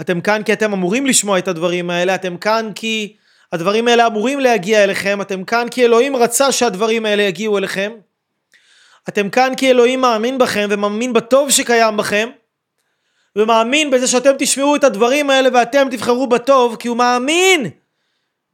אתם 0.00 0.20
כאן 0.20 0.42
כי 0.42 0.52
אתם 0.52 0.72
אמורים 0.72 1.06
לשמוע 1.06 1.38
את 1.38 1.48
הדברים 1.48 1.90
האלה, 1.90 2.14
אתם 2.14 2.36
כאן 2.36 2.70
כי 2.74 3.16
הדברים 3.52 3.88
האלה 3.88 4.06
אמורים 4.06 4.40
להגיע 4.40 4.84
אליכם, 4.84 5.20
אתם 5.20 5.44
כאן 5.44 5.66
כי 5.70 5.84
אלוהים 5.84 6.16
רצה 6.16 6.52
שהדברים 6.52 7.06
האלה 7.06 7.22
יגיעו 7.22 7.58
אליכם. 7.58 7.92
אתם 9.08 9.30
כאן 9.30 9.52
כי 9.56 9.70
אלוהים 9.70 10.00
מאמין 10.00 10.38
בכם 10.38 10.66
ומאמין 10.70 11.12
בטוב 11.12 11.50
שקיים 11.50 11.96
בכם, 11.96 12.28
ומאמין 13.36 13.90
בזה 13.90 14.06
שאתם 14.06 14.32
תשמעו 14.38 14.76
את 14.76 14.84
הדברים 14.84 15.30
האלה 15.30 15.48
ואתם 15.52 15.88
תבחרו 15.90 16.26
בטוב, 16.26 16.76
כי 16.76 16.88
הוא 16.88 16.96
מאמין 16.96 17.70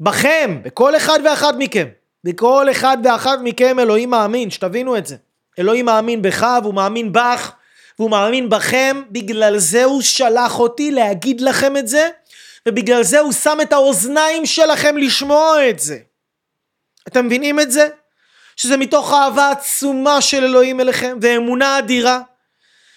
בכם, 0.00 0.58
בכל 0.62 0.96
אחד 0.96 1.18
ואחת 1.24 1.54
מכם. 1.58 1.88
בכל 2.24 2.66
אחד 2.70 2.98
ואחת 3.04 3.38
מכם 3.42 3.80
אלוהים 3.80 4.10
מאמין, 4.10 4.50
שתבינו 4.50 4.96
את 4.96 5.06
זה. 5.06 5.16
אלוהים 5.58 5.84
מאמין 5.84 6.22
בך 6.22 6.46
והוא 6.62 6.74
מאמין 6.74 7.12
בך 7.12 7.52
והוא 7.98 8.10
מאמין 8.10 8.48
בכם, 8.48 9.02
בגלל 9.10 9.58
זה 9.58 9.84
הוא 9.84 10.02
שלח 10.02 10.58
אותי 10.58 10.90
להגיד 10.90 11.40
לכם 11.40 11.76
את 11.76 11.88
זה, 11.88 12.08
ובגלל 12.68 13.02
זה 13.02 13.18
הוא 13.18 13.32
שם 13.32 13.58
את 13.62 13.72
האוזניים 13.72 14.46
שלכם 14.46 14.96
לשמוע 14.96 15.70
את 15.70 15.78
זה. 15.78 15.98
אתם 17.08 17.26
מבינים 17.26 17.60
את 17.60 17.70
זה? 17.70 17.88
שזה 18.56 18.76
מתוך 18.76 19.12
אהבה 19.12 19.50
עצומה 19.50 20.20
של 20.20 20.44
אלוהים 20.44 20.80
אליכם 20.80 21.18
ואמונה 21.22 21.78
אדירה, 21.78 22.20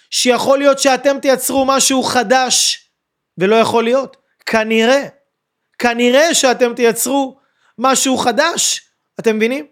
שיכול 0.09 0.59
להיות 0.59 0.79
שאתם 0.79 1.19
תייצרו 1.19 1.65
משהו 1.65 2.03
חדש, 2.03 2.85
ולא 3.37 3.55
יכול 3.55 3.83
להיות. 3.83 4.17
כנראה, 4.45 5.07
כנראה 5.79 6.33
שאתם 6.33 6.75
תייצרו 6.75 7.39
משהו 7.77 8.17
חדש, 8.17 8.81
אתם 9.19 9.35
מבינים? 9.35 9.67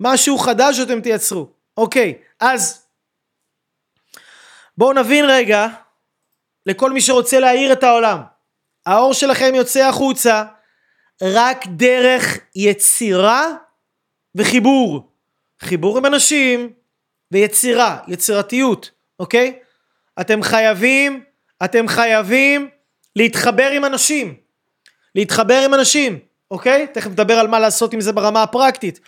משהו 0.00 0.38
חדש 0.38 0.76
שאתם 0.76 1.00
תייצרו. 1.00 1.48
אוקיי, 1.76 2.14
אז 2.40 2.86
בואו 4.78 4.92
נבין 4.92 5.24
רגע 5.28 5.66
לכל 6.66 6.92
מי 6.92 7.00
שרוצה 7.00 7.40
להאיר 7.40 7.72
את 7.72 7.82
העולם. 7.82 8.18
האור 8.86 9.14
שלכם 9.14 9.54
יוצא 9.54 9.88
החוצה 9.88 10.44
רק 11.22 11.66
דרך 11.66 12.38
יצירה 12.56 13.46
וחיבור. 14.34 15.12
חיבור 15.60 15.98
עם 15.98 16.06
אנשים 16.06 16.72
ויצירה, 17.30 17.98
יצירתיות, 18.08 18.90
אוקיי? 19.18 19.58
אתם 20.20 20.42
חייבים, 20.42 21.24
אתם 21.64 21.88
חייבים 21.88 22.70
להתחבר 23.16 23.70
עם 23.70 23.84
אנשים. 23.84 24.45
להתחבר 25.16 25.62
עם 25.64 25.74
אנשים, 25.74 26.18
אוקיי? 26.50 26.86
תכף 26.92 27.10
נדבר 27.10 27.34
על 27.34 27.48
מה 27.48 27.58
לעשות 27.58 27.92
עם 27.92 28.00
זה 28.00 28.12
ברמה 28.12 28.42
הפרקטית. 28.42 29.00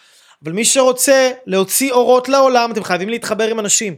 אבל 0.44 0.52
מי 0.52 0.64
שרוצה 0.64 1.30
להוציא 1.46 1.92
אורות 1.92 2.28
לעולם, 2.28 2.72
אתם 2.72 2.84
חייבים 2.84 3.08
להתחבר 3.08 3.48
עם 3.48 3.60
אנשים. 3.60 3.96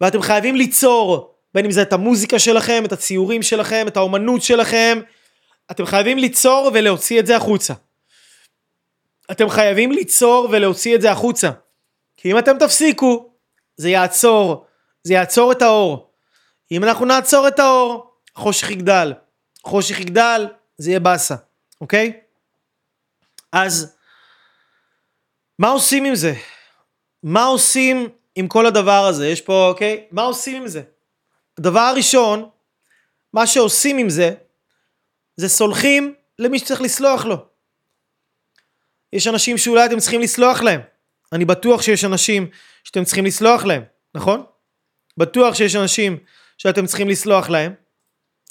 ואתם 0.00 0.22
חייבים 0.22 0.56
ליצור, 0.56 1.34
בין 1.54 1.64
אם 1.64 1.70
זה 1.70 1.82
את 1.82 1.92
המוזיקה 1.92 2.38
שלכם, 2.38 2.82
את 2.84 2.92
הציורים 2.92 3.42
שלכם, 3.42 3.84
את 3.88 3.96
האומנות 3.96 4.42
שלכם, 4.42 5.00
אתם 5.70 5.86
חייבים 5.86 6.18
ליצור 6.18 6.70
ולהוציא 6.74 7.20
את 7.20 7.26
זה 7.26 7.36
החוצה. 7.36 7.74
אתם 9.30 9.48
חייבים 9.48 9.92
ליצור 9.92 10.48
ולהוציא 10.50 10.94
את 10.94 11.00
זה 11.00 11.10
החוצה. 11.10 11.50
כי 12.16 12.32
אם 12.32 12.38
אתם 12.38 12.58
תפסיקו, 12.58 13.30
זה 13.76 13.90
יעצור, 13.90 14.66
זה 15.04 15.14
יעצור 15.14 15.52
את 15.52 15.62
האור. 15.62 16.10
אם 16.72 16.84
אנחנו 16.84 17.06
נעצור 17.06 17.48
את 17.48 17.58
האור, 17.58 18.10
חושך 18.34 18.70
יגדל. 18.70 19.12
חושך 19.64 20.00
יגדל, 20.00 20.46
זה 20.78 20.90
יהיה 20.90 21.00
באסה, 21.00 21.34
אוקיי? 21.80 22.20
אז 23.52 23.96
מה 25.58 25.68
עושים 25.68 26.04
עם 26.04 26.14
זה? 26.14 26.34
מה 27.22 27.44
עושים 27.44 28.08
עם 28.34 28.48
כל 28.48 28.66
הדבר 28.66 29.06
הזה? 29.06 29.28
יש 29.28 29.40
פה, 29.40 29.68
אוקיי? 29.68 30.06
מה 30.10 30.22
עושים 30.22 30.62
עם 30.62 30.68
זה? 30.68 30.82
הדבר 31.58 31.80
הראשון, 31.80 32.48
מה 33.32 33.46
שעושים 33.46 33.98
עם 33.98 34.10
זה, 34.10 34.34
זה 35.36 35.48
סולחים 35.48 36.14
למי 36.38 36.58
שצריך 36.58 36.80
לסלוח 36.80 37.24
לו. 37.24 37.46
יש 39.12 39.26
אנשים 39.26 39.58
שאולי 39.58 39.86
אתם 39.86 39.98
צריכים 39.98 40.20
לסלוח 40.20 40.62
להם. 40.62 40.80
אני 41.32 41.44
בטוח 41.44 41.82
שיש 41.82 42.04
אנשים 42.04 42.50
שאתם 42.84 43.04
צריכים 43.04 43.24
לסלוח 43.24 43.64
להם, 43.64 43.82
נכון? 44.14 44.44
בטוח 45.16 45.54
שיש 45.54 45.76
אנשים 45.76 46.18
שאתם 46.58 46.86
צריכים 46.86 47.08
לסלוח 47.08 47.48
להם. 47.48 47.74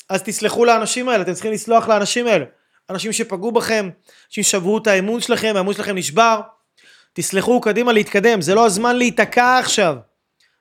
אז 0.10 0.24
תסלחו 0.24 0.66
לאנשים 0.66 1.10
האלה, 1.10 1.24
אתם 1.24 1.34
צריכים 1.34 1.52
לסלוח 1.52 1.88
לאנשים 1.88 2.28
האלה. 2.28 2.46
אנשים 2.90 3.14
שפגעו 3.14 3.52
בכם, 3.52 3.90
אנשים 4.28 4.44
שברו 4.44 4.78
את 4.78 4.88
האמון 4.88 5.22
שלכם, 5.22 5.54
האמון 5.56 5.74
שלכם 5.74 5.96
נשבר. 5.96 6.42
תסלחו, 7.14 7.62
קדימה 7.62 7.94
להתקדם, 7.94 8.42
זה 8.42 8.56
לא 8.56 8.66
הזמן 8.66 8.96
להיתקע 8.96 9.60
עכשיו. 9.60 9.96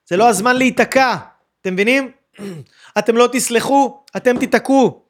זה 0.06 0.16
לא 0.16 0.28
הזמן 0.28 0.56
להיתקע, 0.56 1.16
אתם 1.60 1.72
מבינים? 1.72 2.10
אתם 2.98 3.16
לא 3.16 3.28
תסלחו, 3.32 4.04
אתם 4.16 4.38
תיתקעו. 4.38 5.04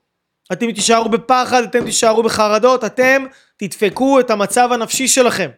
אתם 0.53 0.73
תישארו 0.73 1.09
בפחד, 1.09 1.63
אתם 1.63 1.85
תישארו 1.85 2.23
בחרדות, 2.23 2.85
אתם 2.85 3.27
תדפקו 3.57 4.21
את 4.21 4.31
המצב 4.31 4.69
הנפשי 4.73 5.09
שלכם. 5.09 5.51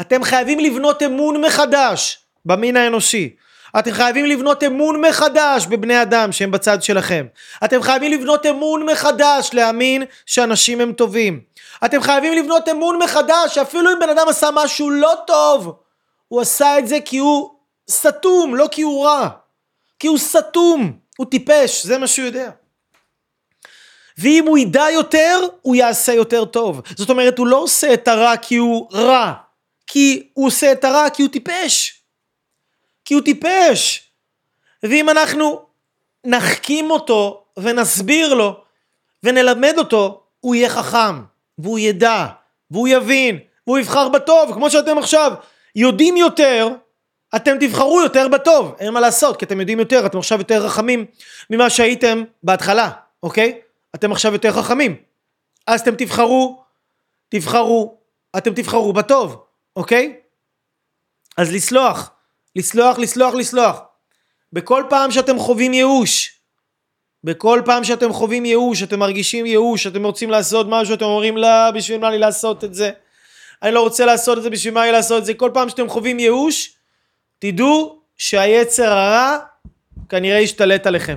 אתם 0.00 0.24
חייבים 0.24 0.58
לבנות 0.58 1.02
אמון 1.02 1.40
מחדש 1.40 2.18
במין 2.44 2.76
האנושי. 2.76 3.36
אתם 3.78 3.92
חייבים 3.92 4.26
לבנות 4.26 4.62
אמון 4.62 5.00
מחדש 5.00 5.66
בבני 5.66 6.02
אדם 6.02 6.32
שהם 6.32 6.50
בצד 6.50 6.82
שלכם. 6.82 7.26
אתם 7.64 7.82
חייבים 7.82 8.12
לבנות 8.12 8.46
אמון 8.46 8.86
מחדש 8.86 9.50
להאמין 9.52 10.04
שאנשים 10.26 10.80
הם 10.80 10.92
טובים. 10.92 11.40
אתם 11.84 12.02
חייבים 12.02 12.32
לבנות 12.32 12.68
אמון 12.68 12.98
מחדש 13.02 13.54
שאפילו 13.54 13.92
אם 13.92 13.98
בן 14.00 14.08
אדם 14.08 14.28
עשה 14.28 14.48
משהו 14.54 14.90
לא 14.90 15.14
טוב, 15.26 15.76
הוא 16.28 16.40
עשה 16.40 16.78
את 16.78 16.88
זה 16.88 16.98
כי 17.04 17.18
הוא 17.18 17.50
סתום, 17.90 18.54
לא 18.54 18.68
כי 18.70 18.82
הוא 18.82 19.06
רע. 19.06 19.28
כי 19.98 20.06
הוא 20.06 20.18
סתום, 20.18 20.92
הוא 21.18 21.26
טיפש, 21.30 21.86
זה 21.86 21.98
מה 21.98 22.06
שהוא 22.06 22.26
יודע. 22.26 22.50
ואם 24.18 24.44
הוא 24.46 24.58
ידע 24.58 24.84
יותר, 24.92 25.40
הוא 25.62 25.76
יעשה 25.76 26.12
יותר 26.12 26.44
טוב. 26.44 26.80
זאת 26.96 27.10
אומרת, 27.10 27.38
הוא 27.38 27.46
לא 27.46 27.56
עושה 27.56 27.94
את 27.94 28.08
הרע 28.08 28.36
כי 28.36 28.56
הוא 28.56 28.88
רע, 28.92 29.32
כי 29.86 30.28
הוא 30.34 30.46
עושה 30.46 30.72
את 30.72 30.84
הרע 30.84 31.10
כי 31.10 31.22
הוא 31.22 31.30
טיפש. 31.30 31.99
כי 33.10 33.14
הוא 33.14 33.22
טיפש. 33.22 34.10
ואם 34.82 35.08
אנחנו 35.08 35.62
נחכים 36.24 36.90
אותו 36.90 37.44
ונסביר 37.58 38.34
לו 38.34 38.60
ונלמד 39.22 39.74
אותו, 39.78 40.22
הוא 40.40 40.54
יהיה 40.54 40.68
חכם, 40.68 41.22
והוא 41.58 41.78
ידע, 41.78 42.26
והוא 42.70 42.88
יבין, 42.88 43.38
והוא 43.66 43.78
יבחר 43.78 44.08
בטוב, 44.08 44.54
כמו 44.54 44.70
שאתם 44.70 44.98
עכשיו 44.98 45.32
יודעים 45.76 46.16
יותר, 46.16 46.68
אתם 47.36 47.56
תבחרו 47.60 48.00
יותר 48.00 48.28
בטוב, 48.28 48.74
אין 48.78 48.94
מה 48.94 49.00
לעשות, 49.00 49.36
כי 49.36 49.44
אתם 49.44 49.60
יודעים 49.60 49.78
יותר, 49.78 50.06
אתם 50.06 50.18
עכשיו 50.18 50.38
יותר 50.38 50.68
חכמים 50.68 51.06
ממה 51.50 51.70
שהייתם 51.70 52.24
בהתחלה, 52.42 52.90
אוקיי? 53.22 53.60
אתם 53.94 54.12
עכשיו 54.12 54.32
יותר 54.32 54.52
חכמים. 54.52 54.96
אז 55.66 55.80
אתם 55.80 55.94
תבחרו, 55.94 56.62
תבחרו, 57.28 57.98
אתם 58.36 58.54
תבחרו 58.54 58.92
בטוב, 58.92 59.44
אוקיי? 59.76 60.16
אז 61.36 61.52
לסלוח, 61.52 62.10
לסלוח, 62.56 62.98
לסלוח, 62.98 63.34
לסלוח. 63.34 63.80
בכל 64.52 64.84
פעם 64.88 65.10
שאתם 65.10 65.38
חווים 65.38 65.74
ייאוש, 65.74 66.40
בכל 67.24 67.62
פעם 67.64 67.84
שאתם 67.84 68.12
חווים 68.12 68.44
ייאוש, 68.44 68.82
אתם 68.82 68.98
מרגישים 68.98 69.46
ייאוש, 69.46 69.86
אתם 69.86 70.04
רוצים 70.04 70.30
לעשות 70.30 70.66
משהו, 70.70 70.94
אתם 70.94 71.04
אומרים 71.04 71.36
לא, 71.36 71.70
בשביל 71.70 71.98
מה 71.98 72.10
לי 72.10 72.18
לעשות 72.18 72.64
את 72.64 72.74
זה? 72.74 72.90
אני 73.62 73.74
לא 73.74 73.80
רוצה 73.80 74.04
לעשות 74.04 74.38
את 74.38 74.42
זה, 74.42 74.50
בשביל 74.50 74.74
מה 74.74 74.86
לי 74.86 74.92
לעשות 74.92 75.18
את 75.18 75.24
זה? 75.24 75.34
כל 75.34 75.50
פעם 75.54 75.68
שאתם 75.68 75.88
חווים 75.88 76.18
ייאוש, 76.18 76.72
תדעו 77.38 78.00
שהיצר 78.16 78.92
הרע 78.92 79.38
כנראה 80.08 80.40
ישתלט 80.40 80.86
עליכם. 80.86 81.16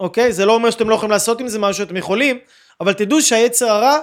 אוקיי? 0.00 0.32
זה 0.32 0.46
לא 0.46 0.54
אומר 0.54 0.70
שאתם 0.70 0.88
לא 0.88 0.94
יכולים 0.94 1.10
לעשות 1.10 1.40
עם 1.40 1.48
זה 1.48 1.58
משהו 1.58 1.84
שאתם 1.84 1.96
יכולים, 1.96 2.38
אבל 2.80 2.92
תדעו 2.92 3.22
שהיצר 3.22 3.70
הרע 3.70 3.98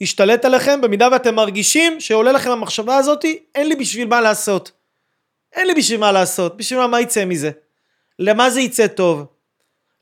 ישתלט 0.00 0.44
עליכם 0.44 0.80
במידה 0.80 1.08
ואתם 1.12 1.34
מרגישים 1.34 2.00
שעולה 2.00 2.32
לכם 2.32 2.50
המחשבה 2.50 2.96
הזאתי, 2.96 3.38
אין 3.54 3.68
לי 3.68 3.76
בשביל 3.76 4.08
מה 4.08 4.20
לעשות. 4.20 4.70
אין 5.56 5.66
לי 5.66 5.74
בשביל 5.74 6.00
מה 6.00 6.12
לעשות, 6.12 6.56
בשביל 6.56 6.80
מה, 6.80 6.86
מה 6.86 7.00
יצא 7.00 7.24
מזה? 7.24 7.50
למה 8.18 8.50
זה 8.50 8.60
יצא 8.60 8.86
טוב? 8.86 9.26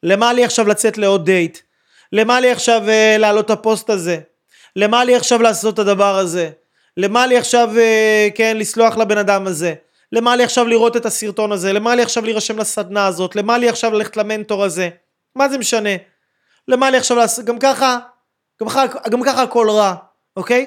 למה 0.02 0.32
לי 0.32 0.44
עכשיו 0.44 0.68
לצאת 0.68 0.98
לעוד 0.98 1.24
דייט? 1.24 1.58
למה 2.12 2.40
לי 2.40 2.50
עכשיו 2.50 2.82
uh, 2.86 3.18
להעלות 3.18 3.44
את 3.44 3.50
הפוסט 3.50 3.90
הזה? 3.90 4.20
למה 4.76 5.04
לי 5.04 5.14
עכשיו 5.14 5.42
לעשות 5.42 5.74
את 5.74 5.78
הדבר 5.78 6.18
הזה? 6.18 6.50
למה 6.96 7.26
לי 7.26 7.36
עכשיו, 7.36 7.70
uh, 7.74 8.32
כן, 8.34 8.56
לסלוח 8.56 8.96
לבן 8.96 9.18
אדם 9.18 9.46
הזה? 9.46 9.74
למה 10.12 10.36
לי 10.36 10.44
עכשיו 10.44 10.68
לראות 10.68 10.96
את 10.96 11.06
הסרטון 11.06 11.52
הזה? 11.52 11.72
למה 11.72 11.94
לי 11.94 12.02
עכשיו 12.02 12.24
להירשם 12.24 12.58
לסדנה 12.58 13.06
הזאת? 13.06 13.36
למה 13.36 13.58
לי 13.58 13.68
עכשיו 13.68 13.92
ללכת 13.92 14.16
למנטור 14.16 14.64
הזה? 14.64 14.88
מה 15.36 15.48
זה 15.48 15.58
משנה? 15.58 15.90
למה 16.68 16.90
לי 16.90 16.96
עכשיו 16.96 17.16
לעשות? 17.16 17.44
גם 17.44 17.58
ככה, 17.58 17.98
גם 18.62 18.68
ככה, 18.68 19.08
גם 19.10 19.22
ככה 19.22 19.42
הכל 19.42 19.70
רע, 19.70 19.94
אוקיי? 20.36 20.66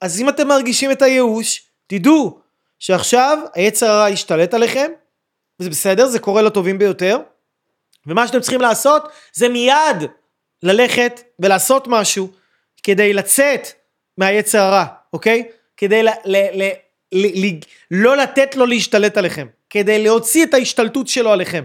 אז 0.00 0.20
אם 0.20 0.28
אתם 0.28 0.48
מרגישים 0.48 0.90
את 0.90 1.02
הייאוש, 1.02 1.62
תדעו 1.86 2.40
שעכשיו 2.78 3.38
היצר 3.54 3.90
הרע 3.90 4.10
ישתלט 4.10 4.54
עליכם, 4.54 4.90
וזה 5.60 5.70
בסדר, 5.70 6.06
זה 6.06 6.18
קורה 6.18 6.42
לטובים 6.42 6.78
ביותר, 6.78 7.18
ומה 8.06 8.26
שאתם 8.26 8.40
צריכים 8.40 8.60
לעשות 8.60 9.08
זה 9.32 9.48
מיד 9.48 9.96
ללכת 10.62 11.20
ולעשות 11.38 11.84
משהו 11.88 12.28
כדי 12.82 13.12
לצאת 13.12 13.68
מהיצר 14.18 14.62
הרע, 14.62 14.84
אוקיי? 15.12 15.48
כדי 15.76 16.02
ל- 16.02 16.08
ל- 16.24 16.62
ל- 16.62 16.72
ל- 17.12 17.46
ל- 17.46 17.60
לא 17.90 18.16
לתת 18.16 18.56
לו 18.56 18.66
להשתלט 18.66 19.16
עליכם, 19.16 19.46
כדי 19.70 20.02
להוציא 20.04 20.44
את 20.44 20.54
ההשתלטות 20.54 21.08
שלו 21.08 21.32
עליכם. 21.32 21.64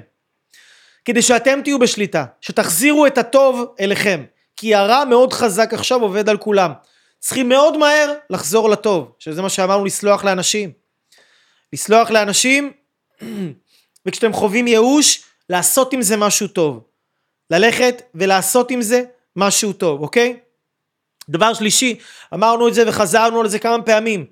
כדי 1.06 1.22
שאתם 1.22 1.60
תהיו 1.64 1.80
בשליטה, 1.80 2.26
שתחזירו 2.42 3.06
את 3.06 3.18
הטוב 3.18 3.74
אליכם, 3.80 4.24
כי 4.56 4.76
הרע 4.76 5.06
מאוד 5.06 5.34
חזק 5.34 5.74
עכשיו 5.74 6.02
עובד 6.02 6.30
על 6.30 6.38
כולם. 6.38 6.72
צריכים 7.20 7.50
מאוד 7.50 7.78
מהר 7.78 8.14
לחזור 8.30 8.70
לטוב, 8.70 9.12
שזה 9.20 9.42
מה 9.42 9.50
שאמרנו 9.50 9.86
לסלוח 9.86 10.24
לאנשים. 10.24 10.83
לסלוח 11.74 12.12
לאנשים, 12.12 12.72
וכשאתם 14.06 14.34
חווים 14.34 14.68
ייאוש, 14.68 15.24
לעשות 15.50 15.94
עם 15.94 16.02
זה 16.02 16.18
משהו 16.18 16.48
טוב. 16.48 16.84
ללכת 17.50 18.02
ולעשות 18.16 18.72
עם 18.72 18.82
זה 18.82 19.04
משהו 19.36 19.74
טוב, 19.74 20.02
אוקיי? 20.02 20.40
דבר 21.30 21.54
שלישי, 21.54 22.00
אמרנו 22.34 22.68
את 22.68 22.74
זה 22.74 22.90
וחזרנו 22.90 23.42
על 23.42 23.50
זה 23.50 23.60
כמה 23.60 23.82
פעמים. 23.82 24.26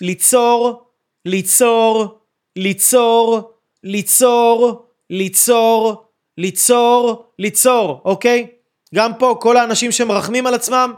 ליצור, 0.00 0.84
ליצור, 1.24 2.18
ליצור, 2.56 3.50
ליצור, 3.84 4.76
ליצור, 5.10 6.06
ליצור, 6.38 7.32
ליצור, 7.38 8.00
אוקיי? 8.04 8.46
גם 8.94 9.18
פה 9.18 9.36
כל 9.40 9.56
האנשים 9.56 9.92
שמרחמים 9.92 10.46
על 10.46 10.54
עצמם, 10.54 10.94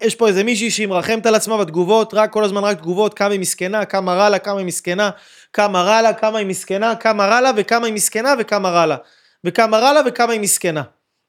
יש 0.00 0.14
פה 0.14 0.28
איזה 0.28 0.44
מישהי 0.44 0.70
שהיא 0.70 0.86
מרחמת 0.86 1.26
על 1.26 1.34
עצמה 1.34 1.56
בתגובות, 1.56 2.14
רק 2.14 2.32
כל 2.32 2.44
הזמן 2.44 2.64
רק 2.64 2.78
תגובות, 2.78 3.14
כמה 3.14 3.32
היא 3.32 3.40
מסכנה, 3.40 3.84
כמה 3.84 4.14
רע 4.14 4.28
לה, 4.28 4.38
כמה 4.38 4.58
היא 4.58 4.66
מסכנה, 4.66 5.10
כמה 5.52 5.82
רע 5.82 6.02
לה, 6.02 6.12
כמה 6.12 6.38
היא 6.38 6.46
מסכנה, 6.46 6.96
כמה 6.96 7.26
רע 7.26 7.40
לה 7.40 7.50
וכמה 7.56 7.86
היא 7.86 7.94
מסכנה 7.94 8.34
וכמה 8.38 8.70
רע 8.70 8.86
לה. 8.86 8.96
וכמה 9.44 9.78
רע 9.78 9.92
לה 9.92 10.00
וכמה 10.06 10.32
היא 10.32 10.40
מסכנה, 10.40 10.82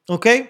אוקיי? 0.09 0.47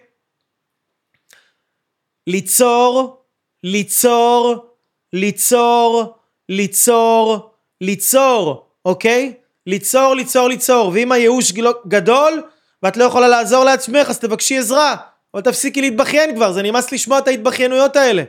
ליצור, 2.27 3.23
ליצור, 3.63 4.67
ליצור, 5.13 6.17
ליצור, 6.49 7.53
ליצור, 7.81 8.69
אוקיי? 8.85 9.33
ליצור, 9.67 10.13
ליצור, 10.15 10.47
ליצור. 10.47 10.91
ואם 10.93 11.11
הייאוש 11.11 11.51
גדול 11.87 12.43
ואת 12.83 12.97
לא 12.97 13.03
יכולה 13.03 13.27
לעזור 13.27 13.63
לעצמך, 13.63 14.09
אז 14.09 14.19
תבקשי 14.19 14.57
עזרה. 14.57 14.95
אבל 15.34 15.41
תפסיקי 15.41 15.82
להתבכיין 15.82 16.36
כבר, 16.36 16.51
זה 16.51 16.63
נמאס 16.63 16.91
לשמוע 16.91 17.19
את 17.19 17.28
ההתבכיינויות 17.28 17.95
האלה. 17.95 18.23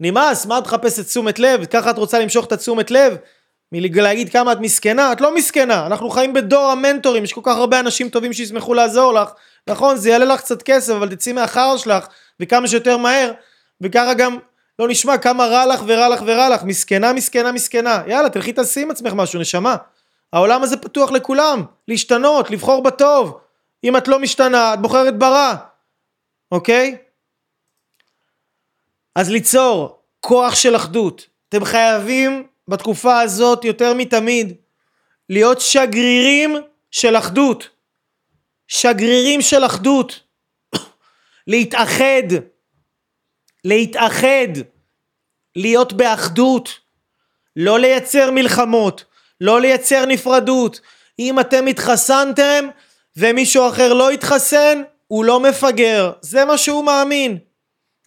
נמאס, 0.00 0.46
מה 0.46 0.58
את 0.58 0.66
מחפשת 0.66 1.06
תשומת 1.06 1.38
לב? 1.38 1.64
ככה 1.64 1.90
את 1.90 1.98
רוצה 1.98 2.18
למשוך 2.18 2.46
את 2.46 2.52
התשומת 2.52 2.90
לב? 2.90 3.16
מלהגיד 3.72 4.32
כמה 4.32 4.52
את 4.52 4.60
מסכנה? 4.60 5.12
את 5.12 5.20
לא 5.20 5.34
מסכנה, 5.34 5.86
אנחנו 5.86 6.10
חיים 6.10 6.32
בדור 6.32 6.70
המנטורים, 6.70 7.24
יש 7.24 7.32
כל 7.32 7.40
כך 7.44 7.56
הרבה 7.56 7.80
אנשים 7.80 8.08
טובים 8.08 8.32
שישמחו 8.32 8.74
לעזור 8.74 9.12
לך. 9.12 9.30
נכון, 9.66 9.96
זה 9.96 10.10
יעלה 10.10 10.24
לך 10.24 10.40
קצת 10.40 10.62
כסף, 10.62 10.92
אבל 10.92 11.08
תצאי 11.08 11.32
מהחרא 11.32 11.76
שלך, 11.76 12.06
וכמה 12.40 12.68
שיותר 12.68 12.96
מהר, 12.96 13.32
וככה 13.80 14.14
גם 14.14 14.36
לא 14.78 14.88
נשמע 14.88 15.18
כמה 15.18 15.46
רע 15.46 15.66
לך 15.66 15.82
ורע 15.86 16.08
לך 16.08 16.22
ורע 16.26 16.48
לך, 16.48 16.62
מסכנה, 16.62 17.12
מסכנה, 17.12 17.52
מסכנה. 17.52 18.02
יאללה, 18.06 18.28
תלכי 18.28 18.52
תעשי 18.52 18.82
עם 18.82 18.90
עצמך 18.90 19.12
משהו, 19.12 19.40
נשמה. 19.40 19.76
העולם 20.32 20.62
הזה 20.62 20.76
פתוח 20.76 21.10
לכולם, 21.10 21.62
להשתנות, 21.88 22.50
לבחור 22.50 22.82
בטוב. 22.82 23.38
אם 23.84 23.96
את 23.96 24.08
לא 24.08 24.18
משתנה, 24.18 24.74
את 24.74 24.80
בוחרת 24.80 25.18
ברע. 25.18 25.54
אוקיי? 26.52 26.96
אז 29.14 29.30
ליצור 29.30 30.02
כוח 30.20 30.54
של 30.54 30.76
אחדות. 30.76 31.26
אתם 31.48 31.64
חייבים 31.64 32.46
בתקופה 32.68 33.20
הזאת 33.20 33.64
יותר 33.64 33.94
מתמיד 33.94 34.54
להיות 35.28 35.60
שגרירים 35.60 36.56
של 36.90 37.16
אחדות. 37.16 37.68
שגרירים 38.68 39.42
של 39.42 39.64
אחדות. 39.66 40.20
להתאחד. 41.46 42.28
להתאחד. 43.64 44.52
להיות 45.56 45.92
באחדות. 45.92 46.78
לא 47.56 47.78
לייצר 47.78 48.30
מלחמות. 48.30 49.04
לא 49.40 49.60
לייצר 49.60 50.06
נפרדות. 50.06 50.80
אם 51.18 51.40
אתם 51.40 51.66
התחסנתם 51.66 52.68
ומישהו 53.16 53.68
אחר 53.68 53.92
לא 53.92 54.10
התחסן, 54.10 54.82
הוא 55.06 55.24
לא 55.24 55.40
מפגר, 55.40 56.12
זה 56.20 56.44
מה 56.44 56.58
שהוא 56.58 56.84
מאמין. 56.84 57.38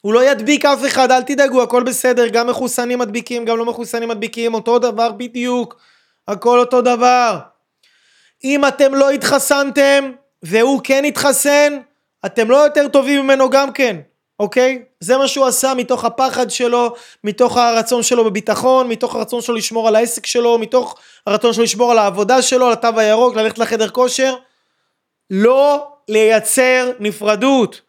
הוא 0.01 0.13
לא 0.13 0.23
ידביק 0.23 0.65
אף 0.65 0.85
אחד, 0.85 1.11
אל 1.11 1.21
תדאגו, 1.21 1.63
הכל 1.63 1.83
בסדר, 1.83 2.27
גם 2.27 2.47
מחוסנים 2.47 2.99
מדביקים, 2.99 3.45
גם 3.45 3.57
לא 3.57 3.65
מחוסנים 3.65 4.09
מדביקים, 4.09 4.53
אותו 4.53 4.79
דבר 4.79 5.11
בדיוק, 5.11 5.75
הכל 6.27 6.59
אותו 6.59 6.81
דבר. 6.81 7.39
אם 8.43 8.67
אתם 8.67 8.95
לא 8.95 9.09
התחסנתם, 9.09 10.11
והוא 10.43 10.81
כן 10.83 11.05
התחסן, 11.05 11.79
אתם 12.25 12.49
לא 12.51 12.57
יותר 12.57 12.87
טובים 12.87 13.23
ממנו 13.23 13.49
גם 13.49 13.71
כן, 13.73 13.97
אוקיי? 14.39 14.83
זה 14.99 15.17
מה 15.17 15.27
שהוא 15.27 15.45
עשה 15.45 15.73
מתוך 15.73 16.05
הפחד 16.05 16.49
שלו, 16.49 16.93
מתוך 17.23 17.57
הרצון 17.57 18.03
שלו 18.03 18.25
בביטחון, 18.25 18.87
מתוך 18.87 19.15
הרצון 19.15 19.41
שלו 19.41 19.55
לשמור 19.55 19.87
על 19.87 19.95
העסק 19.95 20.25
שלו, 20.25 20.57
מתוך 20.57 20.95
הרצון 21.27 21.53
שלו 21.53 21.63
לשמור 21.63 21.91
על 21.91 21.97
העבודה 21.97 22.41
שלו, 22.41 22.65
על 22.65 22.73
התו 22.73 22.99
הירוק, 22.99 23.35
ללכת 23.35 23.57
לחדר 23.57 23.89
כושר. 23.89 24.35
לא 25.29 25.87
לייצר 26.09 26.91
נפרדות. 26.99 27.81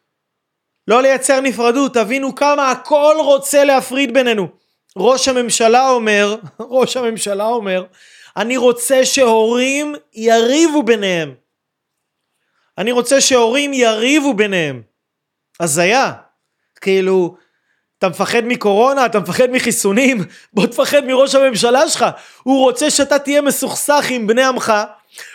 לא 0.89 1.03
לייצר 1.03 1.41
נפרדות, 1.41 1.95
תבינו 1.95 2.35
כמה 2.35 2.71
הכל 2.71 3.15
רוצה 3.19 3.65
להפריד 3.65 4.15
בינינו. 4.15 4.49
ראש 4.97 5.29
הממשלה 5.29 5.89
אומר, 5.89 6.37
ראש 6.61 6.97
הממשלה 6.97 7.47
אומר, 7.47 7.85
אני 8.37 8.57
רוצה 8.57 9.05
שהורים 9.05 9.95
יריבו 10.15 10.83
ביניהם. 10.83 11.35
אני 12.79 12.93
רוצה 12.93 13.21
שהורים 13.21 13.73
יריבו 13.73 14.35
ביניהם. 14.35 14.83
הזיה. 15.61 16.13
כאילו, 16.81 17.37
אתה 17.99 18.09
מפחד 18.09 18.43
מקורונה, 18.45 19.07
אתה 19.07 19.21
מפחד 19.21 19.51
מחיסונים, 19.51 20.25
בוא 20.53 20.67
תפחד 20.67 21.05
מראש 21.05 21.35
הממשלה 21.35 21.89
שלך. 21.89 22.05
הוא 22.43 22.61
רוצה 22.61 22.91
שאתה 22.91 23.19
תהיה 23.19 23.43
מסוכסך 23.43 24.07
עם 24.11 24.27
בני 24.27 24.45
עמך, 24.45 24.73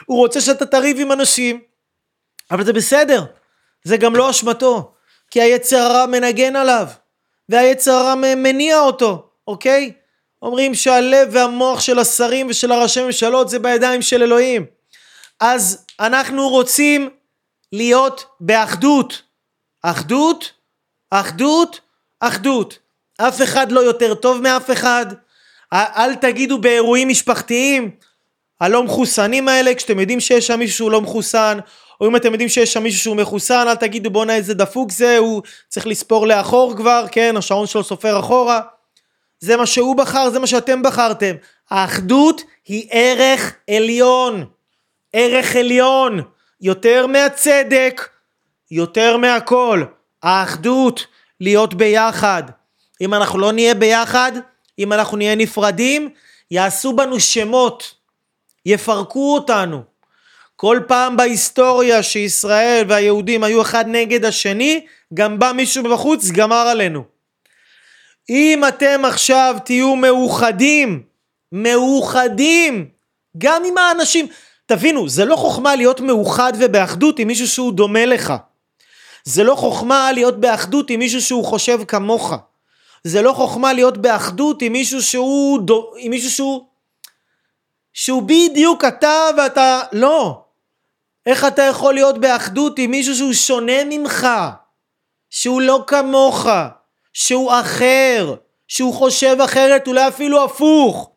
הוא 0.05 0.17
רוצה 0.17 0.41
שאתה 0.41 0.65
תריב 0.65 0.99
עם 0.99 1.11
אנשים, 1.11 1.59
אבל 2.51 2.65
זה 2.65 2.73
בסדר, 2.73 3.25
זה 3.83 3.97
גם 3.97 4.15
לא 4.15 4.29
אשמתו, 4.29 4.93
כי 5.31 5.41
היצר 5.41 5.77
הרע 5.77 6.05
מנגן 6.05 6.55
עליו, 6.55 6.87
והיצר 7.49 7.91
הרע 7.91 8.15
מניע 8.15 8.79
אותו, 8.79 9.29
אוקיי? 9.47 9.91
אומרים 10.41 10.75
שהלב 10.75 11.29
והמוח 11.31 11.79
של 11.79 11.99
השרים 11.99 12.47
ושל 12.49 12.71
הראשי 12.71 13.03
ממשלות 13.03 13.49
זה 13.49 13.59
בידיים 13.59 14.01
של 14.01 14.23
אלוהים. 14.23 14.65
אז 15.39 15.85
אנחנו 15.99 16.49
רוצים 16.49 17.09
להיות 17.71 18.25
באחדות. 18.39 19.21
אחדות, 19.81 20.51
אחדות, 21.11 21.79
אחדות. 22.19 22.79
אף 23.17 23.41
אחד 23.41 23.71
לא 23.71 23.79
יותר 23.79 24.13
טוב 24.13 24.41
מאף 24.41 24.71
אחד. 24.71 25.05
אל 25.73 26.15
תגידו 26.15 26.57
באירועים 26.57 27.09
משפחתיים, 27.09 27.91
הלא 28.61 28.83
מחוסנים 28.83 29.47
האלה, 29.47 29.75
כשאתם 29.75 29.99
יודעים 29.99 30.19
שיש 30.19 30.47
שם 30.47 30.59
מישהו 30.59 30.75
שהוא 30.75 30.91
לא 30.91 31.01
מחוסן, 31.01 31.59
או 32.01 32.07
אם 32.07 32.15
אתם 32.15 32.31
יודעים 32.31 32.49
שיש 32.49 32.73
שם 32.73 32.83
מישהו 32.83 32.99
שהוא 32.99 33.15
מחוסן, 33.15 33.67
אל 33.67 33.75
תגידו 33.75 34.09
בואנה 34.09 34.35
איזה 34.35 34.53
דפוק 34.53 34.91
זה, 34.91 35.17
הוא 35.17 35.41
צריך 35.69 35.87
לספור 35.87 36.27
לאחור 36.27 36.73
כבר, 36.77 37.05
כן, 37.11 37.37
השעון 37.37 37.67
שלו 37.67 37.83
סופר 37.83 38.19
אחורה. 38.19 38.61
זה 39.39 39.57
מה 39.57 39.65
שהוא 39.65 39.95
בחר, 39.95 40.29
זה 40.29 40.39
מה 40.39 40.47
שאתם 40.47 40.83
בחרתם. 40.83 41.35
האחדות 41.69 42.41
היא 42.65 42.87
ערך 42.91 43.55
עליון. 43.75 44.45
ערך 45.13 45.55
עליון. 45.55 46.21
יותר 46.61 47.07
מהצדק, 47.07 48.09
יותר 48.71 49.17
מהכל. 49.17 49.83
האחדות, 50.23 51.07
להיות 51.41 51.73
ביחד. 51.73 52.43
אם 53.01 53.13
אנחנו 53.13 53.39
לא 53.39 53.51
נהיה 53.51 53.73
ביחד, 53.73 54.31
אם 54.79 54.93
אנחנו 54.93 55.17
נהיה 55.17 55.35
נפרדים, 55.35 56.09
יעשו 56.51 56.95
בנו 56.95 57.19
שמות, 57.19 57.93
יפרקו 58.65 59.33
אותנו. 59.35 59.83
כל 60.55 60.79
פעם 60.87 61.17
בהיסטוריה 61.17 62.03
שישראל 62.03 62.85
והיהודים 62.87 63.43
היו 63.43 63.61
אחד 63.61 63.85
נגד 63.87 64.25
השני, 64.25 64.85
גם 65.13 65.39
בא 65.39 65.51
מישהו 65.51 65.83
מבחוץ, 65.83 66.31
גמר 66.31 66.55
עלינו. 66.55 67.03
אם 68.29 68.63
אתם 68.67 69.01
עכשיו 69.05 69.55
תהיו 69.65 69.95
מאוחדים, 69.95 71.03
מאוחדים, 71.51 72.89
גם 73.37 73.63
עם 73.65 73.77
האנשים, 73.77 74.27
תבינו, 74.65 75.09
זה 75.09 75.25
לא 75.25 75.35
חוכמה 75.35 75.75
להיות 75.75 76.01
מאוחד 76.01 76.53
ובאחדות 76.59 77.19
עם 77.19 77.27
מישהו 77.27 77.47
שהוא 77.47 77.73
דומה 77.73 78.05
לך. 78.05 78.33
זה 79.23 79.43
לא 79.43 79.55
חוכמה 79.55 80.11
להיות 80.11 80.39
באחדות 80.39 80.89
עם 80.89 80.99
מישהו 80.99 81.21
שהוא 81.21 81.45
חושב 81.45 81.83
כמוך. 81.87 82.33
זה 83.03 83.21
לא 83.21 83.33
חוכמה 83.33 83.73
להיות 83.73 83.97
באחדות 83.97 84.61
עם 84.61 84.71
מישהו 84.71 85.03
שהוא, 85.03 85.59
עם 85.97 86.11
מישהו 86.11 86.31
שהוא 86.31 86.65
שהוא 87.93 88.23
בדיוק 88.23 88.85
אתה 88.85 89.27
ואתה 89.37 89.81
לא. 89.91 90.44
איך 91.25 91.45
אתה 91.45 91.61
יכול 91.61 91.93
להיות 91.93 92.17
באחדות 92.17 92.79
עם 92.79 92.91
מישהו 92.91 93.15
שהוא 93.15 93.33
שונה 93.33 93.83
ממך, 93.89 94.27
שהוא 95.29 95.61
לא 95.61 95.83
כמוך, 95.87 96.47
שהוא 97.13 97.51
אחר, 97.59 98.35
שהוא 98.67 98.93
חושב 98.93 99.37
אחרת, 99.43 99.87
אולי 99.87 100.07
אפילו 100.07 100.43
הפוך. 100.43 101.11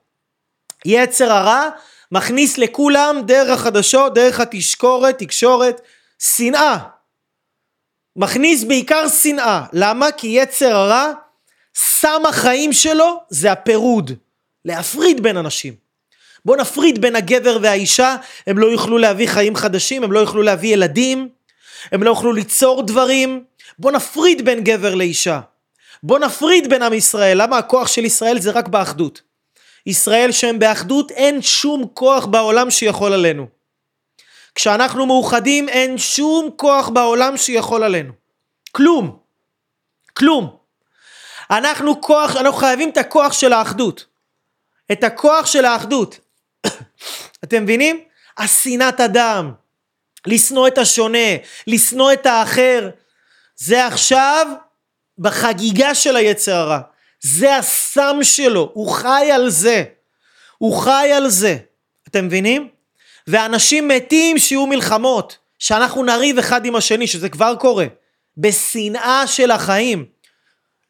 יצר 0.85 1.33
הרע 1.33 1.69
מכניס 2.13 2.59
לכולם 2.59 3.23
דרך 3.27 3.61
החדשות, 3.61 4.15
דרך 4.15 4.41
התשקורת, 4.41 5.19
תקשורת, 5.19 5.81
שנאה. 6.19 6.79
מכניס 8.17 8.65
בעיקר 8.65 9.09
שנאה. 9.09 9.67
למה? 9.73 10.13
כי 10.13 10.27
יצר 10.27 10.77
הרע, 10.77 11.13
סם 11.75 12.23
החיים 12.29 12.73
שלו 12.73 13.21
זה 13.29 13.53
הפירוד. 13.53 14.11
להפריד 14.65 15.23
בין 15.23 15.37
אנשים. 15.37 15.88
בוא 16.49 16.57
נפריד 16.57 17.01
בין 17.01 17.17
הגבר 17.17 17.59
והאישה, 17.63 18.17
הם 18.47 18.59
לא 18.59 18.67
יוכלו 18.67 18.99
להביא 18.99 19.29
חיים 19.29 19.57
חדשים, 19.57 20.05
הם 20.05 20.13
לא 20.13 20.19
יוכלו 20.19 20.43
להביא 20.43 20.73
ילדים, 20.73 21.29
הם 21.93 22.03
לא 22.03 22.11
יוכלו 22.11 22.33
ליצור 22.33 22.83
דברים. 22.83 23.45
בוא 23.79 23.93
נפריד 23.93 24.45
בין 24.45 24.65
גבר 24.65 24.95
לאישה. 24.95 25.41
בוא 26.03 26.19
נפריד 26.19 26.71
בין 26.71 26.83
עם 26.83 26.93
ישראל. 26.93 27.43
למה 27.43 27.59
הכוח 27.59 27.89
של 27.89 28.05
ישראל 28.05 28.41
זה 28.41 28.51
רק 28.51 28.69
באחדות? 28.69 29.23
ישראל 29.87 30.33
שהם 30.33 30.59
באחדות, 30.59 31.11
אין 31.11 31.43
שום 31.43 31.87
כוח 31.95 32.27
בעולם 32.27 32.71
שיכול 32.71 33.13
עלינו. 33.13 33.47
כשאנחנו 34.55 35.07
מאוחדים, 35.07 35.69
אין 35.69 35.99
שום 35.99 36.51
כוח 36.57 36.89
בעולם 36.89 37.37
שיכול 37.37 37.83
עלינו. 37.83 38.13
כלום. 38.73 39.19
כלום. 40.15 40.57
אנחנו 41.51 42.01
כוח, 42.01 42.37
אנחנו 42.37 42.59
חייבים 42.59 42.91
את 42.91 42.97
הכוח 42.97 43.33
של 43.33 43.53
האחדות. 43.53 44.07
את 44.93 45.05
הכוח 45.05 45.47
של 45.47 45.65
האחדות. 45.65 46.28
אתם 47.45 47.63
מבינים? 47.63 48.01
השנאת 48.39 49.01
אדם, 49.01 49.53
לשנוא 50.27 50.69
את 50.69 50.79
השונה, 50.79 51.29
לשנוא 51.67 52.13
את 52.13 52.27
האחר, 52.27 52.91
זה 53.57 53.87
עכשיו 53.87 54.47
בחגיגה 55.19 55.95
של 55.95 56.17
היצר 56.17 56.55
הרע. 56.55 56.81
זה 57.21 57.57
הסם 57.57 58.19
שלו, 58.23 58.71
הוא 58.75 58.93
חי 58.93 59.31
על 59.35 59.51
זה. 59.51 59.85
הוא 60.59 60.81
חי 60.81 61.11
על 61.17 61.29
זה. 61.29 61.57
אתם 62.09 62.25
מבינים? 62.27 62.69
ואנשים 63.27 63.89
מתים 63.89 64.39
שיהיו 64.39 64.67
מלחמות, 64.67 65.39
שאנחנו 65.59 66.05
נריב 66.05 66.39
אחד 66.39 66.67
עם 66.67 66.77
השני, 66.77 67.07
שזה 67.07 67.29
כבר 67.29 67.55
קורה. 67.57 67.87
בשנאה 68.37 69.27
של 69.27 69.51
החיים. 69.51 70.05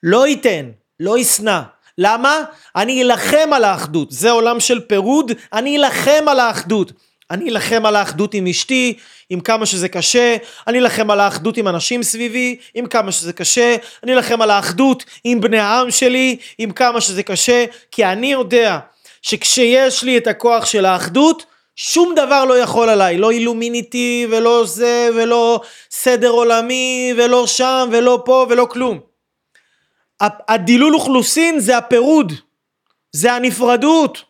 לא 0.03 0.27
ייתן, 0.27 0.71
לא 1.01 1.19
ישנא. 1.19 1.61
למה? 1.99 2.43
אני 2.77 3.03
אלחם 3.03 3.51
על 3.53 3.65
האחדות. 3.65 4.11
זה 4.11 4.31
עולם 4.31 4.61
של 4.61 4.81
פירוד, 4.81 5.33
אני 5.53 5.77
אלחם 5.77 6.25
על 6.29 6.41
האחדות. 6.41 6.93
אני 7.31 7.51
אלחם 7.51 7.87
על 7.87 7.97
האחדות 7.97 8.35
עם 8.35 8.47
אשתי, 8.47 8.99
עם 9.31 9.41
כמה 9.41 9.67
שזה 9.67 9.89
קשה, 9.89 10.37
אני 10.67 10.79
אלחם 10.79 11.11
על 11.11 11.21
האחדות 11.21 11.57
עם 11.57 11.69
אנשים 11.69 12.03
סביבי, 12.03 12.57
עם 12.75 12.87
כמה 12.87 13.13
שזה 13.13 13.33
קשה, 13.33 13.77
אני 14.03 14.15
אלחם 14.15 14.43
על 14.43 14.51
האחדות 14.51 15.05
עם 15.25 15.41
בני 15.41 15.59
העם 15.59 15.91
שלי, 15.91 16.37
עם 16.59 16.71
כמה 16.71 17.01
שזה 17.01 17.23
קשה, 17.23 17.65
כי 17.91 18.05
אני 18.05 18.33
יודע 18.33 18.79
שכשיש 19.23 20.03
לי 20.03 20.19
את 20.19 20.27
הכוח 20.27 20.67
של 20.67 20.85
האחדות, 20.85 21.47
שום 21.77 22.15
דבר 22.15 22.45
לא 22.45 22.59
יכול 22.59 22.89
עליי, 22.89 23.19
לא 23.19 23.31
אילומיניטי 23.31 24.27
ולא 24.31 24.65
זה 24.67 25.09
ולא 25.17 25.61
סדר 25.91 26.29
עולמי 26.29 27.13
ולא 27.17 27.47
שם 27.47 27.89
ולא 27.93 28.23
פה 28.25 28.47
ולא 28.51 28.67
כלום. 28.71 29.08
הדילול 30.21 30.95
אוכלוסין 30.95 31.61
זה 31.61 31.77
הפירוד, 31.77 32.33
זה 33.13 33.33
הנפרדות. 33.33 34.25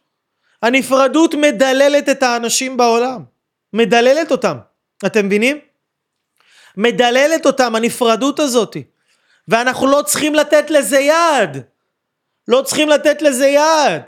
הנפרדות 0.63 1.35
מדללת 1.35 2.09
את 2.09 2.23
האנשים 2.23 2.77
בעולם, 2.77 3.25
מדללת 3.73 4.31
אותם, 4.31 4.59
אתם 5.07 5.27
מבינים? 5.27 5.59
מדללת 6.77 7.47
אותם 7.47 7.75
הנפרדות 7.75 8.41
הזאת, 8.41 8.77
ואנחנו 9.49 9.87
לא 9.87 10.03
צריכים 10.07 10.35
לתת 10.35 10.71
לזה 10.71 10.99
יד, 10.99 11.63
לא 12.49 12.63
צריכים 12.63 12.89
לתת 12.89 13.23
לזה 13.23 13.47
יד. 13.47 14.03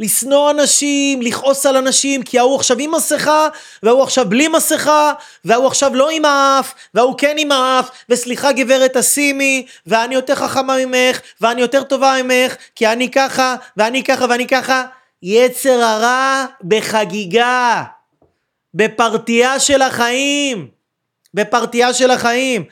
לשנוא 0.00 0.50
אנשים, 0.50 1.22
לכעוס 1.22 1.66
על 1.66 1.76
אנשים, 1.76 2.22
כי 2.22 2.38
ההוא 2.38 2.56
עכשיו 2.56 2.76
עם 2.78 2.94
מסכה, 2.94 3.48
וההוא 3.82 4.02
עכשיו 4.02 4.28
בלי 4.28 4.48
מסכה, 4.48 5.12
וההוא 5.44 5.66
עכשיו 5.66 5.94
לא 5.94 6.10
עם 6.10 6.24
האף, 6.24 6.74
וההוא 6.94 7.14
כן 7.18 7.36
עם 7.38 7.52
האף, 7.52 7.90
וסליחה 8.08 8.52
גברת 8.52 8.96
תשימי, 8.96 9.66
ואני 9.86 10.14
יותר 10.14 10.34
חכמה 10.34 10.76
ממך, 10.86 11.20
ואני 11.40 11.60
יותר 11.60 11.82
טובה 11.82 12.22
ממך, 12.22 12.56
כי 12.74 12.86
אני 12.86 13.10
ככה, 13.10 13.54
ואני 13.76 14.04
ככה, 14.04 14.26
ואני 14.28 14.46
ככה. 14.46 14.84
יצר 15.22 15.82
הרע 15.84 16.44
בחגיגה, 16.64 17.84
בפרטייה 18.74 19.60
של 19.60 19.82
החיים, 19.82 20.68
בפרטייה 21.34 21.94
של 21.94 22.10
החיים. 22.10 22.64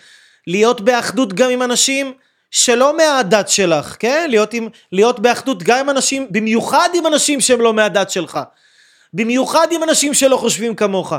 להיות 0.47 0.81
באחדות 0.81 1.33
גם 1.33 1.51
עם 1.51 1.63
אנשים 1.63 2.13
שלא 2.51 2.97
מהדת 2.97 3.49
שלך, 3.49 3.97
כן? 3.99 4.27
להיות, 4.31 4.53
עם, 4.53 4.69
להיות 4.93 5.21
באחדות 5.21 5.63
גם 5.63 5.79
עם 5.79 5.91
אנשים, 5.91 6.27
במיוחד 6.31 6.89
עם 6.95 7.07
אנשים 7.07 7.41
שהם 7.41 7.61
לא 7.61 7.75
מהדת 7.75 8.11
שלך. 8.11 8.39
במיוחד 9.15 9.67
עם 9.71 9.83
אנשים 9.83 10.15
שלא 10.15 10.37
חושבים 10.37 10.75
כמוך. 10.75 11.13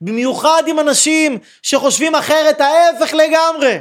במיוחד 0.00 0.62
עם 0.66 0.80
אנשים 0.80 1.38
שחושבים 1.62 2.14
אחרת, 2.14 2.60
ההפך 2.60 3.14
לגמרי. 3.14 3.78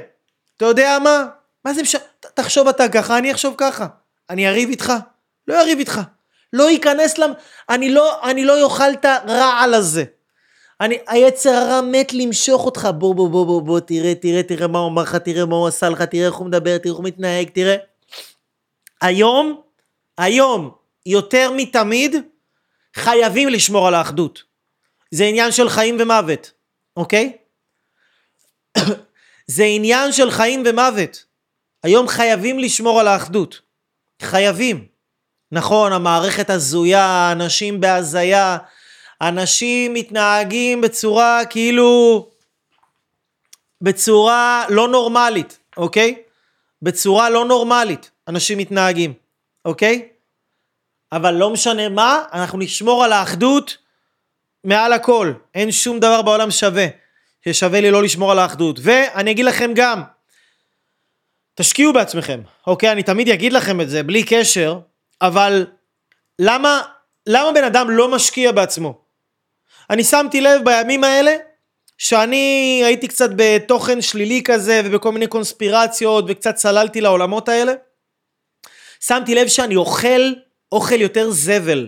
אתה 0.57 0.65
יודע 0.65 0.97
מה? 1.03 1.25
מה 1.65 1.73
זה 1.73 1.81
משנה? 1.81 2.01
תחשוב 2.33 2.67
אתה 2.67 2.89
ככה, 2.89 3.17
אני 3.17 3.31
אחשוב 3.31 3.55
ככה. 3.57 3.87
אני 4.29 4.47
אריב 4.47 4.69
איתך? 4.69 4.93
לא 5.47 5.61
אריב 5.61 5.79
איתך. 5.79 6.01
לא 6.53 6.69
ייכנס 6.69 7.17
למ... 7.17 7.31
אני 7.69 7.89
לא, 7.89 8.29
אני 8.29 8.45
לא 8.45 8.59
יאכל 8.59 8.91
את 8.93 9.05
הרעל 9.05 9.73
הזה. 9.73 10.03
אני, 10.81 10.97
היצר 11.07 11.49
הרע 11.49 11.81
מת 11.81 12.13
למשוך 12.13 12.65
אותך, 12.65 12.89
בוא 12.97 13.15
בוא 13.15 13.29
בוא 13.29 13.45
בוא 13.45 13.61
בוא 13.61 13.79
תראה 13.79 14.15
תראה 14.15 14.43
תראה 14.43 14.67
מה 14.67 14.79
הוא 14.79 14.87
אמר 14.87 15.01
לך, 15.01 15.15
תראה 15.15 15.45
מה 15.45 15.55
הוא 15.55 15.67
עשה 15.67 15.89
לך, 15.89 16.01
תראה 16.01 16.25
איך 16.25 16.35
הוא 16.35 16.47
מדבר, 16.47 16.77
תראה 16.77 16.91
איך 16.91 16.97
הוא 16.97 17.05
מתנהג, 17.05 17.49
תראה. 17.49 17.75
היום, 19.01 19.61
היום, 20.17 20.71
יותר 21.05 21.51
מתמיד, 21.57 22.15
חייבים 22.95 23.49
לשמור 23.49 23.87
על 23.87 23.93
האחדות. 23.93 24.43
זה 25.11 25.23
עניין 25.23 25.51
של 25.51 25.69
חיים 25.69 25.97
ומוות, 25.99 26.51
אוקיי? 26.97 27.37
זה 29.47 29.63
עניין 29.63 30.11
של 30.11 30.31
חיים 30.31 30.63
ומוות. 30.65 31.25
היום 31.83 32.07
חייבים 32.07 32.59
לשמור 32.59 32.99
על 32.99 33.07
האחדות. 33.07 33.61
חייבים. 34.21 34.85
נכון, 35.51 35.93
המערכת 35.93 36.49
הזויה, 36.49 37.31
אנשים 37.31 37.81
בהזיה, 37.81 38.57
אנשים 39.21 39.93
מתנהגים 39.93 40.81
בצורה 40.81 41.41
כאילו... 41.49 42.25
בצורה 43.81 44.65
לא 44.69 44.87
נורמלית, 44.87 45.59
אוקיי? 45.77 46.15
בצורה 46.81 47.29
לא 47.29 47.45
נורמלית 47.45 48.11
אנשים 48.27 48.57
מתנהגים, 48.57 49.13
אוקיי? 49.65 50.09
אבל 51.11 51.33
לא 51.33 51.49
משנה 51.49 51.89
מה, 51.89 52.23
אנחנו 52.33 52.59
נשמור 52.59 53.03
על 53.03 53.13
האחדות 53.13 53.77
מעל 54.63 54.93
הכל. 54.93 55.33
אין 55.55 55.71
שום 55.71 55.99
דבר 55.99 56.21
בעולם 56.21 56.51
שווה 56.51 56.85
ששווה 57.45 57.81
לי 57.81 57.91
לא 57.91 58.03
לשמור 58.03 58.31
על 58.31 58.39
האחדות. 58.39 58.79
ואני 58.83 59.31
אגיד 59.31 59.45
לכם 59.45 59.71
גם, 59.75 60.03
תשקיעו 61.55 61.93
בעצמכם, 61.93 62.41
אוקיי? 62.67 62.91
אני 62.91 63.03
תמיד 63.03 63.29
אגיד 63.29 63.53
לכם 63.53 63.81
את 63.81 63.89
זה 63.89 64.03
בלי 64.03 64.23
קשר, 64.23 64.79
אבל 65.21 65.65
למה, 66.39 66.81
למה 67.27 67.51
בן 67.51 67.63
אדם 67.63 67.89
לא 67.89 68.11
משקיע 68.11 68.51
בעצמו? 68.51 69.01
אני 69.89 70.03
שמתי 70.03 70.41
לב 70.41 70.61
בימים 70.65 71.03
האלה 71.03 71.35
שאני 71.97 72.81
הייתי 72.85 73.07
קצת 73.07 73.29
בתוכן 73.35 74.01
שלילי 74.01 74.41
כזה 74.43 74.81
ובכל 74.85 75.11
מיני 75.11 75.27
קונספירציות 75.27 76.25
וקצת 76.27 76.55
צללתי 76.55 77.01
לעולמות 77.01 77.49
האלה. 77.49 77.73
שמתי 78.99 79.35
לב 79.35 79.47
שאני 79.47 79.75
אוכל 79.75 80.33
אוכל 80.71 81.01
יותר 81.01 81.31
זבל, 81.31 81.87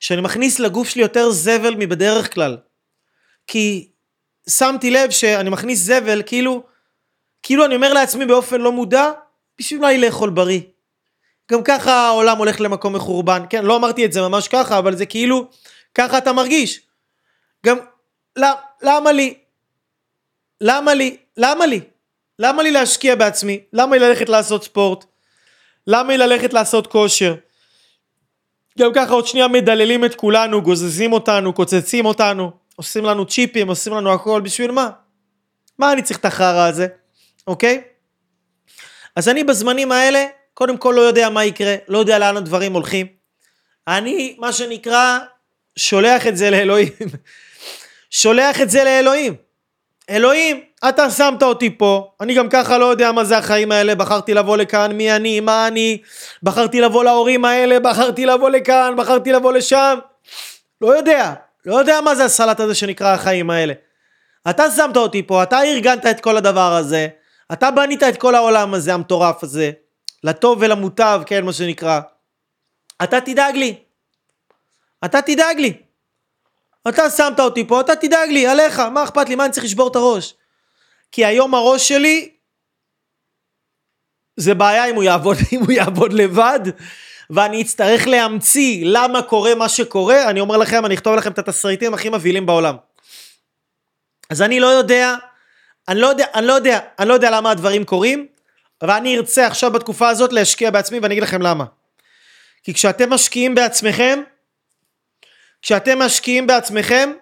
שאני 0.00 0.20
מכניס 0.20 0.58
לגוף 0.58 0.88
שלי 0.88 1.02
יותר 1.02 1.30
זבל 1.30 1.74
מבדרך 1.78 2.34
כלל. 2.34 2.56
כי 3.46 3.88
שמתי 4.48 4.90
לב 4.90 5.10
שאני 5.10 5.50
מכניס 5.50 5.78
זבל 5.78 6.22
כאילו, 6.26 6.62
כאילו 7.42 7.64
אני 7.64 7.74
אומר 7.74 7.92
לעצמי 7.92 8.26
באופן 8.26 8.60
לא 8.60 8.72
מודע, 8.72 9.10
בשביל 9.58 9.80
מה 9.80 9.88
לי 9.88 9.98
לאכול 9.98 10.30
בריא? 10.30 10.60
גם 11.52 11.62
ככה 11.62 11.92
העולם 11.92 12.38
הולך 12.38 12.60
למקום 12.60 12.92
מחורבן, 12.94 13.42
כן, 13.50 13.64
לא 13.64 13.76
אמרתי 13.76 14.04
את 14.04 14.12
זה 14.12 14.20
ממש 14.20 14.48
ככה, 14.48 14.78
אבל 14.78 14.96
זה 14.96 15.06
כאילו, 15.06 15.48
ככה 15.94 16.18
אתה 16.18 16.32
מרגיש. 16.32 16.80
גם, 17.66 17.78
למה, 18.36 18.60
למה 18.82 19.12
לי? 19.12 19.34
למה 20.60 20.94
לי? 20.94 21.16
למה 21.36 21.66
לי? 21.66 21.80
למה 22.38 22.62
לי 22.62 22.70
להשקיע 22.70 23.14
בעצמי? 23.14 23.60
למה 23.72 23.96
לי 23.96 24.08
ללכת 24.08 24.28
לעשות 24.28 24.64
ספורט? 24.64 25.04
למה 25.86 26.08
לי 26.08 26.18
ללכת 26.18 26.52
לעשות 26.52 26.86
כושר? 26.86 27.34
גם 28.78 28.90
ככה 28.94 29.12
עוד 29.12 29.26
שנייה 29.26 29.48
מדללים 29.48 30.04
את 30.04 30.14
כולנו, 30.14 30.62
גוזזים 30.62 31.12
אותנו, 31.12 31.52
קוצצים 31.52 32.06
אותנו, 32.06 32.50
עושים 32.76 33.04
לנו 33.04 33.26
צ'יפים, 33.26 33.68
עושים 33.68 33.92
לנו 33.92 34.12
הכל, 34.12 34.40
בשביל 34.40 34.70
מה? 34.70 34.90
מה 35.78 35.92
אני 35.92 36.02
צריך 36.02 36.18
את 36.18 36.24
החרא 36.24 36.66
הזה, 36.68 36.86
אוקיי? 37.46 37.82
אז 39.16 39.28
אני 39.28 39.44
בזמנים 39.44 39.92
האלה, 39.92 40.26
קודם 40.54 40.76
כל 40.76 40.92
לא 40.96 41.00
יודע 41.00 41.28
מה 41.28 41.44
יקרה, 41.44 41.74
לא 41.88 41.98
יודע 41.98 42.18
לאן 42.18 42.36
הדברים 42.36 42.72
הולכים. 42.72 43.06
אני, 43.88 44.36
מה 44.38 44.52
שנקרא, 44.52 45.18
שולח 45.76 46.26
את 46.26 46.36
זה 46.36 46.50
לאלוהים. 46.50 46.92
שולח 48.12 48.60
את 48.60 48.70
זה 48.70 48.84
לאלוהים. 48.84 49.34
אלוהים, 50.10 50.60
אתה 50.88 51.10
שמת 51.10 51.42
אותי 51.42 51.78
פה, 51.78 52.12
אני 52.20 52.34
גם 52.34 52.48
ככה 52.48 52.78
לא 52.78 52.84
יודע 52.84 53.12
מה 53.12 53.24
זה 53.24 53.38
החיים 53.38 53.72
האלה, 53.72 53.94
בחרתי 53.94 54.34
לבוא 54.34 54.56
לכאן, 54.56 54.92
מי 54.92 55.12
אני, 55.12 55.40
מה 55.40 55.68
אני, 55.68 55.98
בחרתי 56.42 56.80
לבוא 56.80 57.04
להורים 57.04 57.44
האלה, 57.44 57.80
בחרתי 57.80 58.26
לבוא 58.26 58.50
לכאן, 58.50 58.94
בחרתי 58.96 59.32
לבוא 59.32 59.52
לשם, 59.52 59.98
לא 60.80 60.96
יודע, 60.96 61.32
לא 61.66 61.76
יודע 61.76 62.00
מה 62.00 62.14
זה 62.14 62.24
הסלט 62.24 62.60
הזה 62.60 62.74
שנקרא 62.74 63.14
החיים 63.14 63.50
האלה. 63.50 63.74
אתה 64.50 64.70
שמת 64.70 64.96
אותי 64.96 65.22
פה, 65.22 65.42
אתה 65.42 65.62
ארגנת 65.62 66.06
את 66.06 66.20
כל 66.20 66.36
הדבר 66.36 66.72
הזה, 66.72 67.08
אתה 67.52 67.70
בנית 67.70 68.02
את 68.02 68.16
כל 68.16 68.34
העולם 68.34 68.74
הזה, 68.74 68.94
המטורף 68.94 69.42
הזה, 69.42 69.70
לטוב 70.24 70.58
ולמוטב, 70.60 71.22
כן, 71.26 71.44
מה 71.44 71.52
שנקרא. 71.52 72.00
אתה 73.02 73.20
תדאג 73.20 73.56
לי. 73.56 73.74
אתה 75.04 75.22
תדאג 75.22 75.58
לי. 75.58 75.91
אתה 76.88 77.10
שמת 77.10 77.40
אותי 77.40 77.66
פה, 77.68 77.80
אתה 77.80 77.96
תדאג 77.96 78.28
לי, 78.28 78.46
עליך, 78.46 78.78
מה 78.78 79.04
אכפת 79.04 79.28
לי, 79.28 79.34
מה 79.34 79.44
אני 79.44 79.52
צריך 79.52 79.64
לשבור 79.64 79.88
את 79.88 79.96
הראש? 79.96 80.34
כי 81.12 81.24
היום 81.24 81.54
הראש 81.54 81.88
שלי, 81.88 82.30
זה 84.36 84.54
בעיה 84.54 84.84
אם 84.84 84.94
הוא 84.94 85.02
יעבוד, 85.02 85.36
אם 85.52 85.60
הוא 85.60 85.72
יעבוד 85.72 86.12
לבד, 86.12 86.60
ואני 87.30 87.62
אצטרך 87.62 88.06
להמציא 88.06 88.82
למה 88.86 89.22
קורה 89.22 89.54
מה 89.54 89.68
שקורה, 89.68 90.30
אני 90.30 90.40
אומר 90.40 90.56
לכם, 90.56 90.86
אני 90.86 90.94
אכתוב 90.94 91.14
לכם 91.14 91.32
את 91.32 91.38
התסריטים 91.38 91.94
הכי 91.94 92.08
מבהילים 92.08 92.46
בעולם. 92.46 92.76
אז 94.30 94.42
אני 94.42 94.60
לא 94.60 94.66
יודע, 94.66 95.14
אני 95.88 96.00
לא 96.00 96.06
יודע, 96.06 96.26
אני 96.34 96.46
לא 96.46 96.52
יודע, 96.52 96.78
אני 96.98 97.08
לא 97.08 97.14
יודע 97.14 97.30
למה 97.30 97.50
הדברים 97.50 97.84
קורים, 97.84 98.26
ואני 98.82 99.16
רוצה 99.16 99.46
עכשיו 99.46 99.70
בתקופה 99.70 100.08
הזאת 100.08 100.32
להשקיע 100.32 100.70
בעצמי, 100.70 100.98
ואני 100.98 101.14
אגיד 101.14 101.22
לכם 101.22 101.42
למה. 101.42 101.64
כי 102.62 102.74
כשאתם 102.74 103.10
משקיעים 103.10 103.54
בעצמכם, 103.54 104.22
כשאתם 105.62 105.98
משקיעים 105.98 106.46
בעצמכם, 106.46 107.12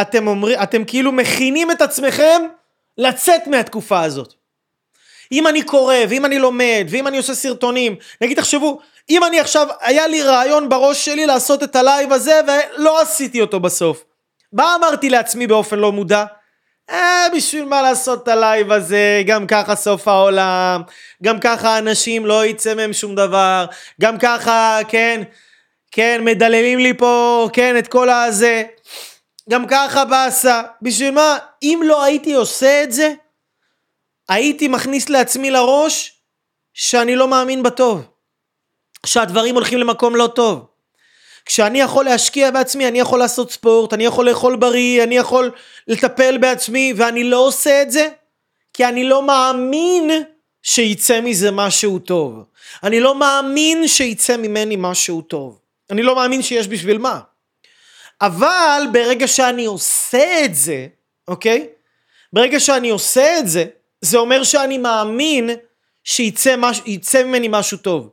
אתם 0.00 0.26
אומרים, 0.26 0.62
אתם 0.62 0.84
כאילו 0.84 1.12
מכינים 1.12 1.70
את 1.70 1.82
עצמכם 1.82 2.42
לצאת 2.98 3.46
מהתקופה 3.46 4.02
הזאת. 4.02 4.34
אם 5.32 5.46
אני 5.46 5.62
קורא, 5.62 5.94
ואם 6.08 6.24
אני 6.24 6.38
לומד, 6.38 6.86
ואם 6.88 7.06
אני 7.06 7.16
עושה 7.16 7.34
סרטונים, 7.34 7.96
נגיד 8.20 8.36
תחשבו, 8.36 8.80
אם 9.10 9.24
אני 9.24 9.40
עכשיו, 9.40 9.66
היה 9.80 10.06
לי 10.06 10.22
רעיון 10.22 10.68
בראש 10.68 11.04
שלי 11.04 11.26
לעשות 11.26 11.62
את 11.62 11.76
הלייב 11.76 12.12
הזה, 12.12 12.40
ולא 12.46 13.00
עשיתי 13.00 13.40
אותו 13.40 13.60
בסוף. 13.60 14.04
מה 14.52 14.74
אמרתי 14.74 15.10
לעצמי 15.10 15.46
באופן 15.46 15.78
לא 15.78 15.92
מודע? 15.92 16.24
אה, 16.90 17.26
בשביל 17.36 17.64
מה 17.64 17.82
לעשות 17.82 18.22
את 18.22 18.28
הלייב 18.28 18.72
הזה, 18.72 19.22
גם 19.26 19.46
ככה 19.46 19.74
סוף 19.74 20.08
העולם, 20.08 20.82
גם 21.22 21.40
ככה 21.40 21.78
אנשים 21.78 22.26
לא 22.26 22.46
יצא 22.46 22.74
מהם 22.74 22.92
שום 22.92 23.14
דבר, 23.14 23.66
גם 24.00 24.18
ככה, 24.18 24.78
כן, 24.88 25.22
כן, 25.96 26.20
מדללים 26.24 26.78
לי 26.78 26.94
פה, 26.94 27.48
כן, 27.52 27.78
את 27.78 27.88
כל 27.88 28.10
הזה. 28.10 28.64
גם 29.50 29.66
ככה 29.66 30.04
באסה. 30.04 30.62
בשביל 30.82 31.10
מה? 31.10 31.38
אם 31.62 31.80
לא 31.84 32.04
הייתי 32.04 32.34
עושה 32.34 32.82
את 32.82 32.92
זה, 32.92 33.14
הייתי 34.28 34.68
מכניס 34.68 35.08
לעצמי 35.08 35.50
לראש 35.50 36.12
שאני 36.74 37.16
לא 37.16 37.28
מאמין 37.28 37.62
בטוב. 37.62 38.02
שהדברים 39.06 39.54
הולכים 39.54 39.78
למקום 39.78 40.16
לא 40.16 40.26
טוב. 40.26 40.66
כשאני 41.44 41.80
יכול 41.80 42.04
להשקיע 42.04 42.50
בעצמי, 42.50 42.88
אני 42.88 43.00
יכול 43.00 43.18
לעשות 43.18 43.50
ספורט, 43.52 43.92
אני 43.92 44.04
יכול 44.04 44.28
לאכול 44.28 44.56
בריא, 44.56 45.02
אני 45.02 45.16
יכול 45.16 45.50
לטפל 45.88 46.38
בעצמי, 46.38 46.92
ואני 46.96 47.24
לא 47.24 47.46
עושה 47.46 47.82
את 47.82 47.90
זה, 47.90 48.08
כי 48.72 48.84
אני 48.84 49.04
לא 49.04 49.22
מאמין 49.22 50.10
שיצא 50.62 51.20
מזה 51.20 51.50
משהו 51.50 51.98
טוב. 51.98 52.44
אני 52.82 53.00
לא 53.00 53.14
מאמין 53.14 53.88
שיצא 53.88 54.36
ממני 54.36 54.76
משהו 54.78 55.22
טוב. 55.22 55.65
אני 55.90 56.02
לא 56.02 56.16
מאמין 56.16 56.42
שיש 56.42 56.68
בשביל 56.68 56.98
מה. 56.98 57.20
אבל 58.20 58.82
ברגע 58.92 59.28
שאני 59.28 59.64
עושה 59.64 60.44
את 60.44 60.54
זה, 60.54 60.86
אוקיי? 61.28 61.68
ברגע 62.32 62.60
שאני 62.60 62.90
עושה 62.90 63.38
את 63.38 63.48
זה, 63.48 63.64
זה 64.00 64.18
אומר 64.18 64.44
שאני 64.44 64.78
מאמין 64.78 65.50
שיצא 66.04 66.56
מש... 66.56 66.80
ממני 67.24 67.48
משהו 67.50 67.78
טוב. 67.78 68.10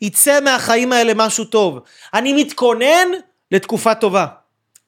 יצא 0.00 0.40
מהחיים 0.40 0.92
האלה 0.92 1.12
משהו 1.14 1.44
טוב. 1.44 1.78
אני 2.14 2.32
מתכונן 2.32 3.08
לתקופה 3.50 3.94
טובה. 3.94 4.26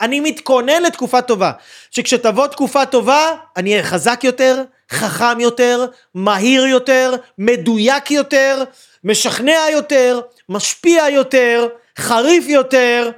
אני 0.00 0.20
מתכונן 0.20 0.82
לתקופה 0.82 1.22
טובה. 1.22 1.52
שכשתבוא 1.90 2.46
תקופה 2.46 2.86
טובה, 2.86 3.36
אני 3.56 3.72
אהיה 3.72 3.84
חזק 3.84 4.20
יותר, 4.24 4.62
חכם 4.90 5.40
יותר, 5.40 5.86
מהיר 6.14 6.66
יותר, 6.66 7.14
מדויק 7.38 8.10
יותר, 8.10 8.64
משכנע 9.04 9.60
יותר, 9.72 10.20
משפיע 10.48 11.08
יותר, 11.08 11.68
חריף 11.98 12.44
יותר, 12.48 13.10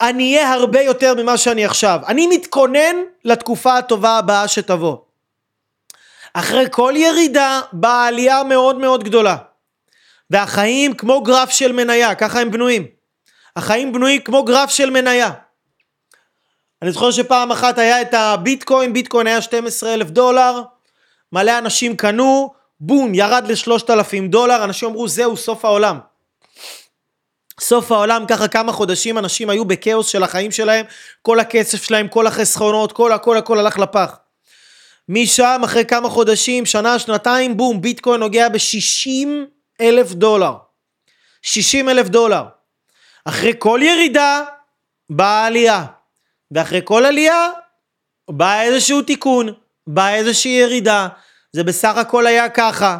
אני 0.00 0.36
אהיה 0.36 0.52
הרבה 0.52 0.80
יותר 0.80 1.14
ממה 1.14 1.36
שאני 1.36 1.64
עכשיו. 1.64 2.00
אני 2.06 2.26
מתכונן 2.26 2.96
לתקופה 3.24 3.78
הטובה 3.78 4.18
הבאה 4.18 4.48
שתבוא. 4.48 4.96
אחרי 6.34 6.64
כל 6.70 6.92
ירידה 6.96 7.60
באה 7.72 8.06
עלייה 8.06 8.44
מאוד 8.44 8.78
מאוד 8.78 9.04
גדולה. 9.04 9.36
והחיים 10.30 10.94
כמו 10.94 11.20
גרף 11.20 11.50
של 11.50 11.72
מניה, 11.72 12.14
ככה 12.14 12.40
הם 12.40 12.50
בנויים. 12.50 12.86
החיים 13.56 13.92
בנויים 13.92 14.20
כמו 14.20 14.44
גרף 14.44 14.70
של 14.70 14.90
מניה. 14.90 15.30
אני 16.82 16.92
זוכר 16.92 17.10
שפעם 17.10 17.52
אחת 17.52 17.78
היה 17.78 18.02
את 18.02 18.14
הביטקוין, 18.14 18.92
ביטקוין 18.92 19.26
היה 19.26 19.42
12 19.42 19.94
אלף 19.94 20.10
דולר, 20.10 20.62
מלא 21.32 21.58
אנשים 21.58 21.96
קנו, 21.96 22.54
בום, 22.80 23.14
ירד 23.14 23.44
ל-3,000 23.48 24.28
דולר, 24.28 24.64
אנשים 24.64 24.88
אמרו 24.88 25.08
זהו 25.08 25.36
סוף 25.36 25.64
העולם. 25.64 25.98
סוף 27.60 27.92
העולם 27.92 28.24
ככה 28.28 28.48
כמה 28.48 28.72
חודשים 28.72 29.18
אנשים 29.18 29.50
היו 29.50 29.64
בכאוס 29.64 30.06
של 30.06 30.22
החיים 30.22 30.52
שלהם, 30.52 30.86
כל 31.22 31.40
הכסף 31.40 31.82
שלהם, 31.82 32.08
כל 32.08 32.26
החסכונות, 32.26 32.92
כל 32.92 33.12
הכל 33.12 33.36
הכל 33.36 33.58
הלך 33.58 33.78
לפח. 33.78 34.18
משם 35.08 35.60
אחרי 35.64 35.84
כמה 35.84 36.08
חודשים, 36.08 36.66
שנה, 36.66 36.98
שנתיים, 36.98 37.56
בום, 37.56 37.80
ביטקוין 37.80 38.20
נוגע 38.20 38.48
ב-60 38.48 39.28
אלף 39.80 40.12
דולר. 40.12 40.52
60 41.42 41.88
אלף 41.88 42.08
דולר. 42.08 42.44
אחרי 43.24 43.52
כל 43.58 43.80
ירידה 43.82 44.42
באה 45.10 45.46
עלייה. 45.46 45.84
ואחרי 46.50 46.80
כל 46.84 47.04
עלייה 47.04 47.50
בא 48.30 48.60
איזשהו 48.60 49.02
תיקון, 49.02 49.52
בא 49.86 50.08
איזושהי 50.08 50.50
ירידה. 50.50 51.08
זה 51.52 51.64
בסך 51.64 51.96
הכל 51.96 52.26
היה 52.26 52.48
ככה. 52.48 52.98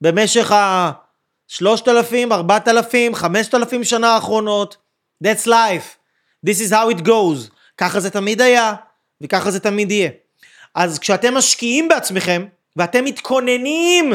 במשך 0.00 0.52
ה... 0.52 0.92
שלושת 1.54 1.88
אלפים, 1.88 2.32
ארבעת 2.32 2.68
אלפים, 2.68 3.14
חמשת 3.14 3.54
אלפים 3.54 3.84
שנה 3.84 4.14
האחרונות. 4.14 4.76
That's 5.24 5.46
life. 5.46 5.96
This 6.46 6.68
is 6.68 6.70
how 6.70 6.96
it 6.96 7.06
goes. 7.06 7.50
ככה 7.76 8.00
זה 8.00 8.10
תמיד 8.10 8.40
היה, 8.40 8.74
וככה 9.20 9.50
זה 9.50 9.60
תמיד 9.60 9.90
יהיה. 9.90 10.10
אז 10.74 10.98
כשאתם 10.98 11.34
משקיעים 11.34 11.88
בעצמכם, 11.88 12.44
ואתם 12.76 13.04
מתכוננים 13.04 14.12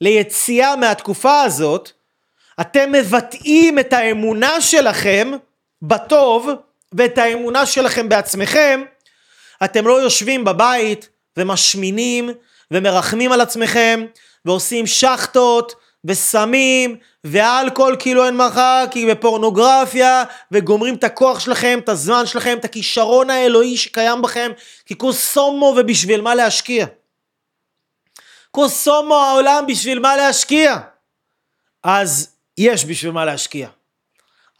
ליציאה 0.00 0.76
מהתקופה 0.76 1.42
הזאת, 1.42 1.90
אתם 2.60 2.92
מבטאים 2.92 3.78
את 3.78 3.92
האמונה 3.92 4.60
שלכם 4.60 5.30
בטוב, 5.82 6.48
ואת 6.92 7.18
האמונה 7.18 7.66
שלכם 7.66 8.08
בעצמכם, 8.08 8.82
אתם 9.64 9.86
לא 9.86 10.02
יושבים 10.02 10.44
בבית 10.44 11.08
ומשמינים 11.36 12.30
ומרחמים 12.70 13.32
על 13.32 13.40
עצמכם 13.40 14.06
ועושים 14.44 14.86
שחטות 14.86 15.79
וסמים 16.04 16.96
ואלכוהול 17.24 17.96
כאילו 17.98 18.26
אין 18.26 18.36
מרחק, 18.36 18.94
ופורנוגרפיה, 19.12 20.24
וגומרים 20.52 20.94
את 20.94 21.04
הכוח 21.04 21.40
שלכם, 21.40 21.78
את 21.84 21.88
הזמן 21.88 22.26
שלכם, 22.26 22.56
את 22.60 22.64
הכישרון 22.64 23.30
האלוהי 23.30 23.76
שקיים 23.76 24.22
בכם, 24.22 24.50
כי 24.86 24.94
קוסומו 24.94 25.74
ובשביל 25.76 26.20
מה 26.20 26.34
להשקיע. 26.34 26.86
קוסומו 28.50 29.14
העולם 29.14 29.64
בשביל 29.68 29.98
מה 29.98 30.16
להשקיע. 30.16 30.76
אז 31.82 32.36
יש 32.58 32.84
בשביל 32.84 33.12
מה 33.12 33.24
להשקיע. 33.24 33.68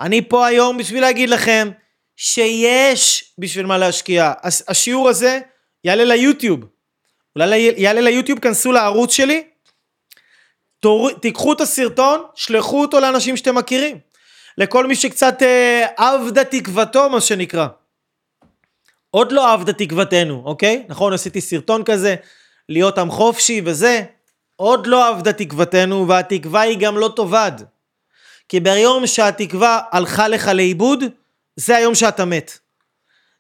אני 0.01 0.29
פה 0.29 0.47
היום 0.47 0.79
בשביל 0.79 1.01
להגיד 1.01 1.29
לכם 1.29 1.71
שיש 2.17 3.33
בשביל 3.39 3.67
מה 3.67 3.79
להשקיע. 3.79 4.33
השיעור 4.69 5.09
הזה 5.09 5.41
יעלה 5.85 6.05
ליוטיוב. 6.05 6.61
אולי 7.37 7.59
יעלה 7.77 8.01
ליוטיוב, 8.01 8.39
כנסו 8.39 8.73
לערוץ 8.73 9.13
שלי, 9.13 9.45
תור... 10.81 11.11
תיקחו 11.13 11.53
את 11.53 11.61
הסרטון, 11.61 12.23
שלחו 12.35 12.81
אותו 12.81 13.01
לאנשים 13.01 13.37
שאתם 13.37 13.55
מכירים. 13.55 13.99
לכל 14.59 14.87
מי 14.87 14.97
שקצת 14.97 15.43
אה, 15.43 15.87
אבדה 15.99 16.45
תקוותו, 16.45 17.11
מה 17.11 17.21
שנקרא. 17.21 17.67
עוד 19.11 19.33
לא 19.33 19.55
אבדה 19.55 19.73
תקוותנו, 19.73 20.43
אוקיי? 20.45 20.85
נכון, 20.89 21.13
עשיתי 21.13 21.41
סרטון 21.41 21.85
כזה, 21.85 22.15
להיות 22.69 22.99
עם 22.99 23.11
חופשי 23.11 23.63
וזה. 23.65 24.03
עוד 24.57 24.87
לא 24.87 25.11
אבדה 25.11 25.33
תקוותנו, 25.33 26.09
והתקווה 26.09 26.61
היא 26.61 26.79
גם 26.79 26.99
לא 26.99 27.13
תאבד. 27.17 27.53
כי 28.49 28.61
ביום 28.61 29.07
שהתקווה 29.07 29.81
הלכה 29.93 30.29
לך 30.29 30.49
לאיבוד, 30.49 31.05
זה 31.57 31.77
היום 31.77 31.95
שאתה 31.95 32.25
מת. 32.25 32.59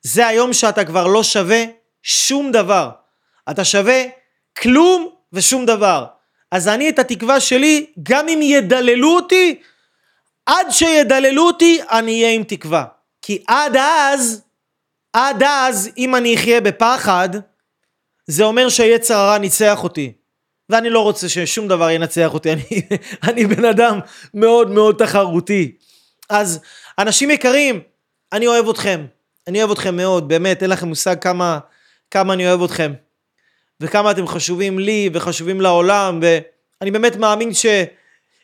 זה 0.03 0.27
היום 0.27 0.53
שאתה 0.53 0.85
כבר 0.85 1.07
לא 1.07 1.23
שווה 1.23 1.65
שום 2.03 2.53
דבר. 2.53 2.91
אתה 3.51 3.65
שווה 3.65 4.03
כלום 4.59 5.09
ושום 5.33 5.67
דבר. 5.67 6.07
אז 6.51 6.68
אני 6.68 6.89
את 6.89 6.98
התקווה 6.98 7.40
שלי, 7.40 7.86
גם 8.02 8.28
אם 8.28 8.40
ידללו 8.43 9.16
אותי, 9.16 9.60
עד 10.47 10.66
שידללו 10.70 11.47
אותי, 11.47 11.81
אני 11.90 12.22
אהיה 12.22 12.35
עם 12.35 12.43
תקווה. 12.43 12.85
כי 13.22 13.43
עד 13.47 13.77
אז, 13.77 14.43
עד 15.12 15.43
אז, 15.43 15.90
אם 15.98 16.14
אני 16.14 16.35
אחיה 16.35 16.60
בפחד, 16.60 17.28
זה 18.27 18.44
אומר 18.44 18.68
שהיצר 18.68 19.14
הרע 19.14 19.39
ניצח 19.39 19.82
אותי. 19.82 20.12
ואני 20.70 20.90
לא 20.90 21.01
רוצה 21.01 21.28
ששום 21.28 21.68
דבר 21.68 21.90
ינצח 21.90 22.35
אותי, 22.35 22.52
אני, 22.52 22.64
אני 23.22 23.47
בן 23.47 23.64
אדם 23.64 23.98
מאוד 24.35 24.70
מאוד 24.70 24.97
תחרותי. 24.98 25.77
אז 26.28 26.60
אנשים 26.98 27.31
יקרים, 27.31 27.81
אני 28.32 28.47
אוהב 28.47 28.68
אתכם, 28.68 29.06
אני 29.48 29.59
אוהב 29.59 29.70
אתכם 29.70 29.97
מאוד, 29.97 30.28
באמת, 30.28 30.62
אין 30.62 30.70
לכם 30.70 30.89
מושג 30.89 31.16
כמה, 31.20 31.59
כמה 32.10 32.32
אני 32.32 32.48
אוהב 32.48 32.62
אתכם. 32.62 32.93
וכמה 33.81 34.11
אתם 34.11 34.27
חשובים 34.27 34.78
לי 34.78 35.11
וחשובים 35.12 35.61
לעולם, 35.61 36.20
ואני 36.23 36.90
באמת 36.90 37.16
מאמין 37.16 37.55
ש, 37.55 37.66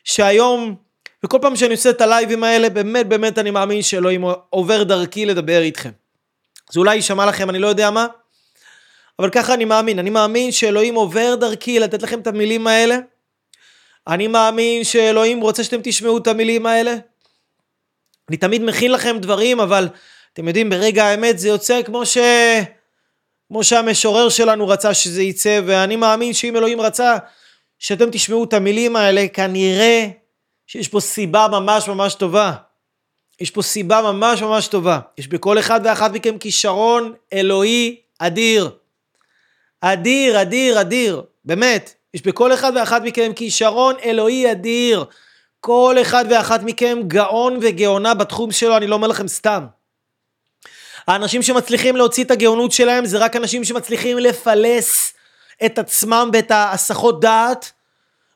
שהיום, 0.03 0.75
וכל 1.23 1.37
פעם 1.41 1.55
שאני 1.55 1.73
עושה 1.73 1.89
את 1.89 2.01
הלייבים 2.01 2.43
האלה, 2.43 2.69
באמת 2.69 3.07
באמת 3.07 3.37
אני 3.37 3.51
מאמין 3.51 3.81
שאלוהים 3.81 4.23
עובר 4.49 4.83
דרכי 4.83 5.25
לדבר 5.25 5.61
איתכם. 5.61 5.91
זה 6.71 6.79
אולי 6.79 6.95
יישמע 6.95 7.25
לכם, 7.25 7.49
אני 7.49 7.59
לא 7.59 7.67
יודע 7.67 7.91
מה, 7.91 8.07
אבל 9.19 9.29
ככה 9.29 9.53
אני 9.53 9.65
מאמין. 9.65 9.99
אני 9.99 10.09
מאמין 10.09 10.51
שאלוהים 10.51 10.95
עובר 10.95 11.35
דרכי 11.35 11.79
לתת 11.79 12.01
לכם 12.01 12.19
את 12.19 12.27
המילים 12.27 12.67
האלה. 12.67 12.97
אני 14.07 14.27
מאמין 14.27 14.83
שאלוהים 14.83 15.41
רוצה 15.41 15.63
שאתם 15.63 15.79
תשמעו 15.83 16.17
את 16.17 16.27
המילים 16.27 16.65
האלה. 16.65 16.95
אני 18.29 18.37
תמיד 18.37 18.61
מכין 18.61 18.91
לכם 18.91 19.17
דברים, 19.19 19.59
אבל 19.59 19.87
אתם 20.33 20.47
יודעים, 20.47 20.69
ברגע 20.69 21.05
האמת 21.05 21.39
זה 21.39 21.47
יוצא 21.47 21.81
כמו 21.81 22.05
ש... 22.05 22.17
כמו 23.47 23.63
שהמשורר 23.63 24.29
שלנו 24.29 24.67
רצה 24.67 24.93
שזה 24.93 25.23
יצא, 25.23 25.59
ואני 25.65 25.95
מאמין 25.95 26.33
שאם 26.33 26.55
אלוהים 26.55 26.81
רצה 26.81 27.17
שאתם 27.79 28.09
תשמעו 28.11 28.43
את 28.43 28.53
המילים 28.53 28.95
האלה, 28.95 29.27
כנראה 29.33 30.07
שיש 30.67 30.87
פה 30.87 30.99
סיבה 30.99 31.47
ממש 31.51 31.87
ממש 31.87 32.13
טובה. 32.15 32.53
יש 33.41 33.51
פה 33.51 33.61
סיבה 33.61 34.01
ממש 34.01 34.41
ממש 34.41 34.67
טובה. 34.67 34.99
יש 35.17 35.27
בכל 35.27 35.59
אחד 35.59 35.81
ואחת 35.83 36.11
מכם 36.11 36.37
כישרון 36.37 37.13
אלוהי 37.33 37.95
אדיר. 38.19 38.69
אדיר, 39.81 40.41
אדיר, 40.41 40.81
אדיר. 40.81 41.21
באמת. 41.45 41.93
יש 42.13 42.21
בכל 42.21 42.53
אחד 42.53 42.71
ואחת 42.75 43.01
מכם 43.01 43.31
כישרון 43.35 43.95
אלוהי 44.03 44.51
אדיר. 44.51 45.05
כל 45.59 45.95
אחד 46.01 46.25
ואחת 46.29 46.63
מכם 46.63 46.99
גאון 47.07 47.57
וגאונה 47.61 48.13
בתחום 48.13 48.51
שלו, 48.51 48.77
אני 48.77 48.87
לא 48.87 48.95
אומר 48.95 49.07
לכם 49.07 49.27
סתם. 49.27 49.65
האנשים 51.07 51.43
שמצליחים 51.43 51.95
להוציא 51.95 52.23
את 52.23 52.31
הגאונות 52.31 52.71
שלהם 52.71 53.05
זה 53.05 53.17
רק 53.17 53.35
אנשים 53.35 53.63
שמצליחים 53.63 54.17
לפלס 54.17 55.13
את 55.65 55.79
עצמם 55.79 56.29
ואת 56.33 56.51
ההסחות 56.51 57.21
דעת 57.21 57.71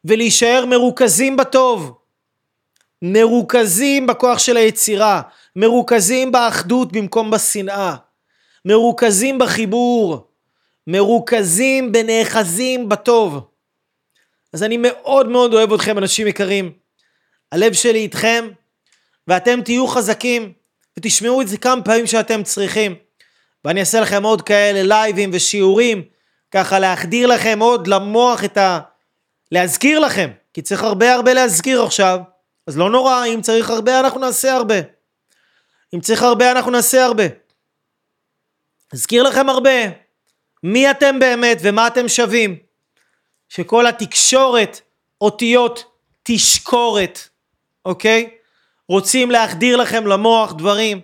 ולהישאר 0.05 0.65
מרוכזים 0.65 1.37
בטוב. 1.37 1.97
מרוכזים 3.01 4.07
בכוח 4.07 4.39
של 4.39 4.57
היצירה, 4.57 5.21
מרוכזים 5.55 6.31
באחדות 6.31 6.91
במקום 6.91 7.31
בשנאה, 7.31 7.95
מרוכזים 8.65 9.39
בחיבור, 9.39 10.27
מרוכזים 10.87 11.91
בנאחזים 11.91 12.89
בטוב. 12.89 13.39
אז 14.53 14.63
אני 14.63 14.77
מאוד 14.77 15.29
מאוד 15.29 15.53
אוהב 15.53 15.73
אתכם 15.73 15.97
אנשים 15.97 16.27
יקרים. 16.27 16.71
הלב 17.51 17.73
שלי 17.73 17.99
איתכם, 17.99 18.47
ואתם 19.27 19.61
תהיו 19.61 19.87
חזקים. 19.87 20.60
ותשמעו 20.97 21.41
את 21.41 21.47
זה 21.47 21.57
כמה 21.57 21.81
פעמים 21.81 22.07
שאתם 22.07 22.43
צריכים. 22.43 22.95
ואני 23.65 23.79
אעשה 23.79 23.99
לכם 23.99 24.23
עוד 24.23 24.41
כאלה 24.41 24.83
לייבים 24.83 25.29
ושיעורים, 25.33 26.03
ככה 26.51 26.79
להחדיר 26.79 27.27
לכם 27.27 27.59
עוד 27.59 27.87
למוח 27.87 28.43
את 28.43 28.57
ה... 28.57 28.79
להזכיר 29.51 29.99
לכם, 29.99 30.31
כי 30.53 30.61
צריך 30.61 30.83
הרבה 30.83 31.13
הרבה 31.13 31.33
להזכיר 31.33 31.83
עכשיו, 31.83 32.19
אז 32.67 32.77
לא 32.77 32.89
נורא, 32.89 33.25
אם 33.25 33.41
צריך 33.41 33.69
הרבה 33.69 33.99
אנחנו 33.99 34.19
נעשה 34.19 34.53
הרבה. 34.53 34.75
אם 35.95 36.01
צריך 36.01 36.23
הרבה 36.23 36.51
אנחנו 36.51 36.71
נעשה 36.71 37.05
הרבה. 37.05 37.23
אזכיר 38.93 39.23
לכם 39.23 39.49
הרבה 39.49 39.71
מי 40.63 40.91
אתם 40.91 41.19
באמת 41.19 41.57
ומה 41.61 41.87
אתם 41.87 42.07
שווים. 42.07 42.57
שכל 43.49 43.87
התקשורת, 43.87 44.81
אותיות 45.21 45.83
תשקורת, 46.23 47.19
אוקיי? 47.85 48.29
רוצים 48.91 49.31
להחדיר 49.31 49.77
לכם 49.77 50.07
למוח 50.07 50.53
דברים 50.53 51.01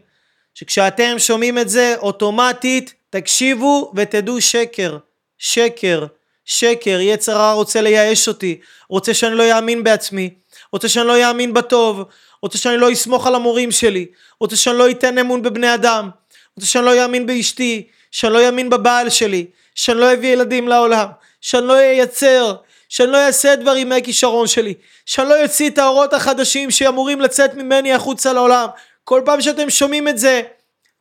שכשאתם 0.53 1.15
שומעים 1.17 1.57
את 1.57 1.69
זה 1.69 1.95
אוטומטית 1.97 2.93
תקשיבו 3.09 3.91
ותדעו 3.95 4.41
שקר, 4.41 4.97
שקר, 5.37 6.05
שקר, 6.45 6.99
יצר 7.01 7.31
הרע 7.31 7.51
רוצה 7.51 7.81
לייאש 7.81 8.27
אותי, 8.27 8.59
רוצה 8.89 9.13
שאני 9.13 9.35
לא 9.35 9.57
אאמין 9.57 9.83
בעצמי, 9.83 10.29
רוצה 10.73 10.89
שאני 10.89 11.07
לא 11.07 11.29
אאמין 11.29 11.53
בטוב, 11.53 12.03
רוצה 12.41 12.57
שאני 12.57 12.77
לא 12.77 12.93
אסמוך 12.93 13.27
על 13.27 13.35
המורים 13.35 13.71
שלי, 13.71 14.05
רוצה 14.39 14.55
שאני 14.55 14.77
לא 14.77 14.89
אתן 14.89 15.17
אמון 15.17 15.41
בבני 15.41 15.73
אדם, 15.73 16.09
רוצה 16.55 16.67
שאני 16.67 16.85
לא 16.85 17.03
אאמין 17.03 17.25
באשתי, 17.25 17.87
שאני 18.11 18.33
לא 18.33 18.47
אאמין 18.47 18.69
בבעל 18.69 19.09
שלי, 19.09 19.45
שאני 19.75 19.99
לא 19.99 20.13
אביא 20.13 20.33
ילדים 20.33 20.67
לעולם, 20.67 21.07
שאני 21.41 21.67
לא 21.67 21.79
אייצר, 21.79 22.55
שאני 22.89 23.11
לא 23.11 23.25
אעשה 23.25 23.55
דברים 23.55 23.89
מהכישרון 23.89 24.47
שלי, 24.47 24.73
שאני 25.05 25.29
לא 25.29 25.43
אוציא 25.43 25.69
את 25.69 25.77
האורות 25.77 26.13
החדשים 26.13 26.71
שאמורים 26.71 27.21
לצאת 27.21 27.53
ממני 27.53 27.93
החוצה 27.93 28.33
לעולם. 28.33 28.67
כל 29.03 29.21
פעם 29.25 29.41
שאתם 29.41 29.69
שומעים 29.69 30.07
את 30.07 30.17
זה, 30.17 30.41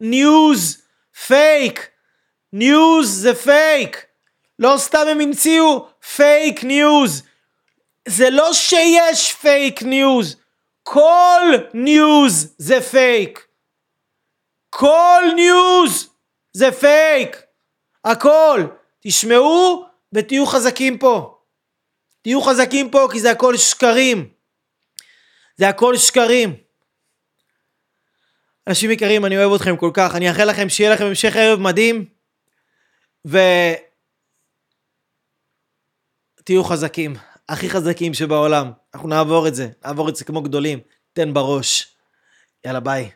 news, 0.01 0.82
fake, 1.27 1.89
news 2.53 3.20
זה 3.21 3.35
פייק. 3.35 4.07
לא 4.59 4.75
סתם 4.79 5.05
הם 5.11 5.21
המציאו 5.21 5.87
fake 6.16 6.65
news. 6.65 7.23
זה 8.09 8.31
לא 8.31 8.53
שיש 8.53 9.33
fake 9.32 9.82
news, 9.82 10.36
כל 10.83 11.53
news 11.74 12.55
זה 12.59 12.81
פייק. 12.81 13.47
כל 14.71 15.23
news 15.35 16.09
זה 16.53 16.73
פייק. 16.73 17.43
הכל. 18.05 18.63
תשמעו 19.01 19.85
ותהיו 20.13 20.47
חזקים 20.47 20.99
פה. 20.99 21.36
תהיו 22.27 22.43
חזקים 22.43 22.90
פה 22.90 23.09
כי 23.12 23.20
זה 23.20 23.31
הכל 23.31 23.57
שקרים. 23.57 24.28
זה 25.57 25.69
הכל 25.69 25.97
שקרים. 25.97 26.57
אנשים 28.66 28.90
יקרים, 28.90 29.27
אני 29.27 29.39
אוהב 29.39 29.53
אתכם 29.53 29.77
כל 29.77 29.90
כך, 29.94 30.15
אני 30.15 30.28
אאחל 30.28 30.44
לכם 30.44 30.69
שיהיה 30.69 30.94
לכם 30.94 31.05
המשך 31.05 31.36
ערב 31.36 31.61
מדהים, 31.61 32.05
ותהיו 33.24 33.85
חזקים, 36.65 37.16
הכי 37.48 37.70
חזקים 37.70 38.15
שבעולם. 38.15 38.73
אנחנו 38.94 39.09
נעבור 39.09 39.48
את 39.48 39.55
זה, 39.55 39.69
נעבור 39.85 40.09
את 40.09 40.16
זה 40.16 40.24
כמו 40.24 40.43
גדולים. 40.43 40.78
תן 41.12 41.35
בראש. 41.35 41.97
יאללה 42.65 42.81
ביי. 42.81 43.11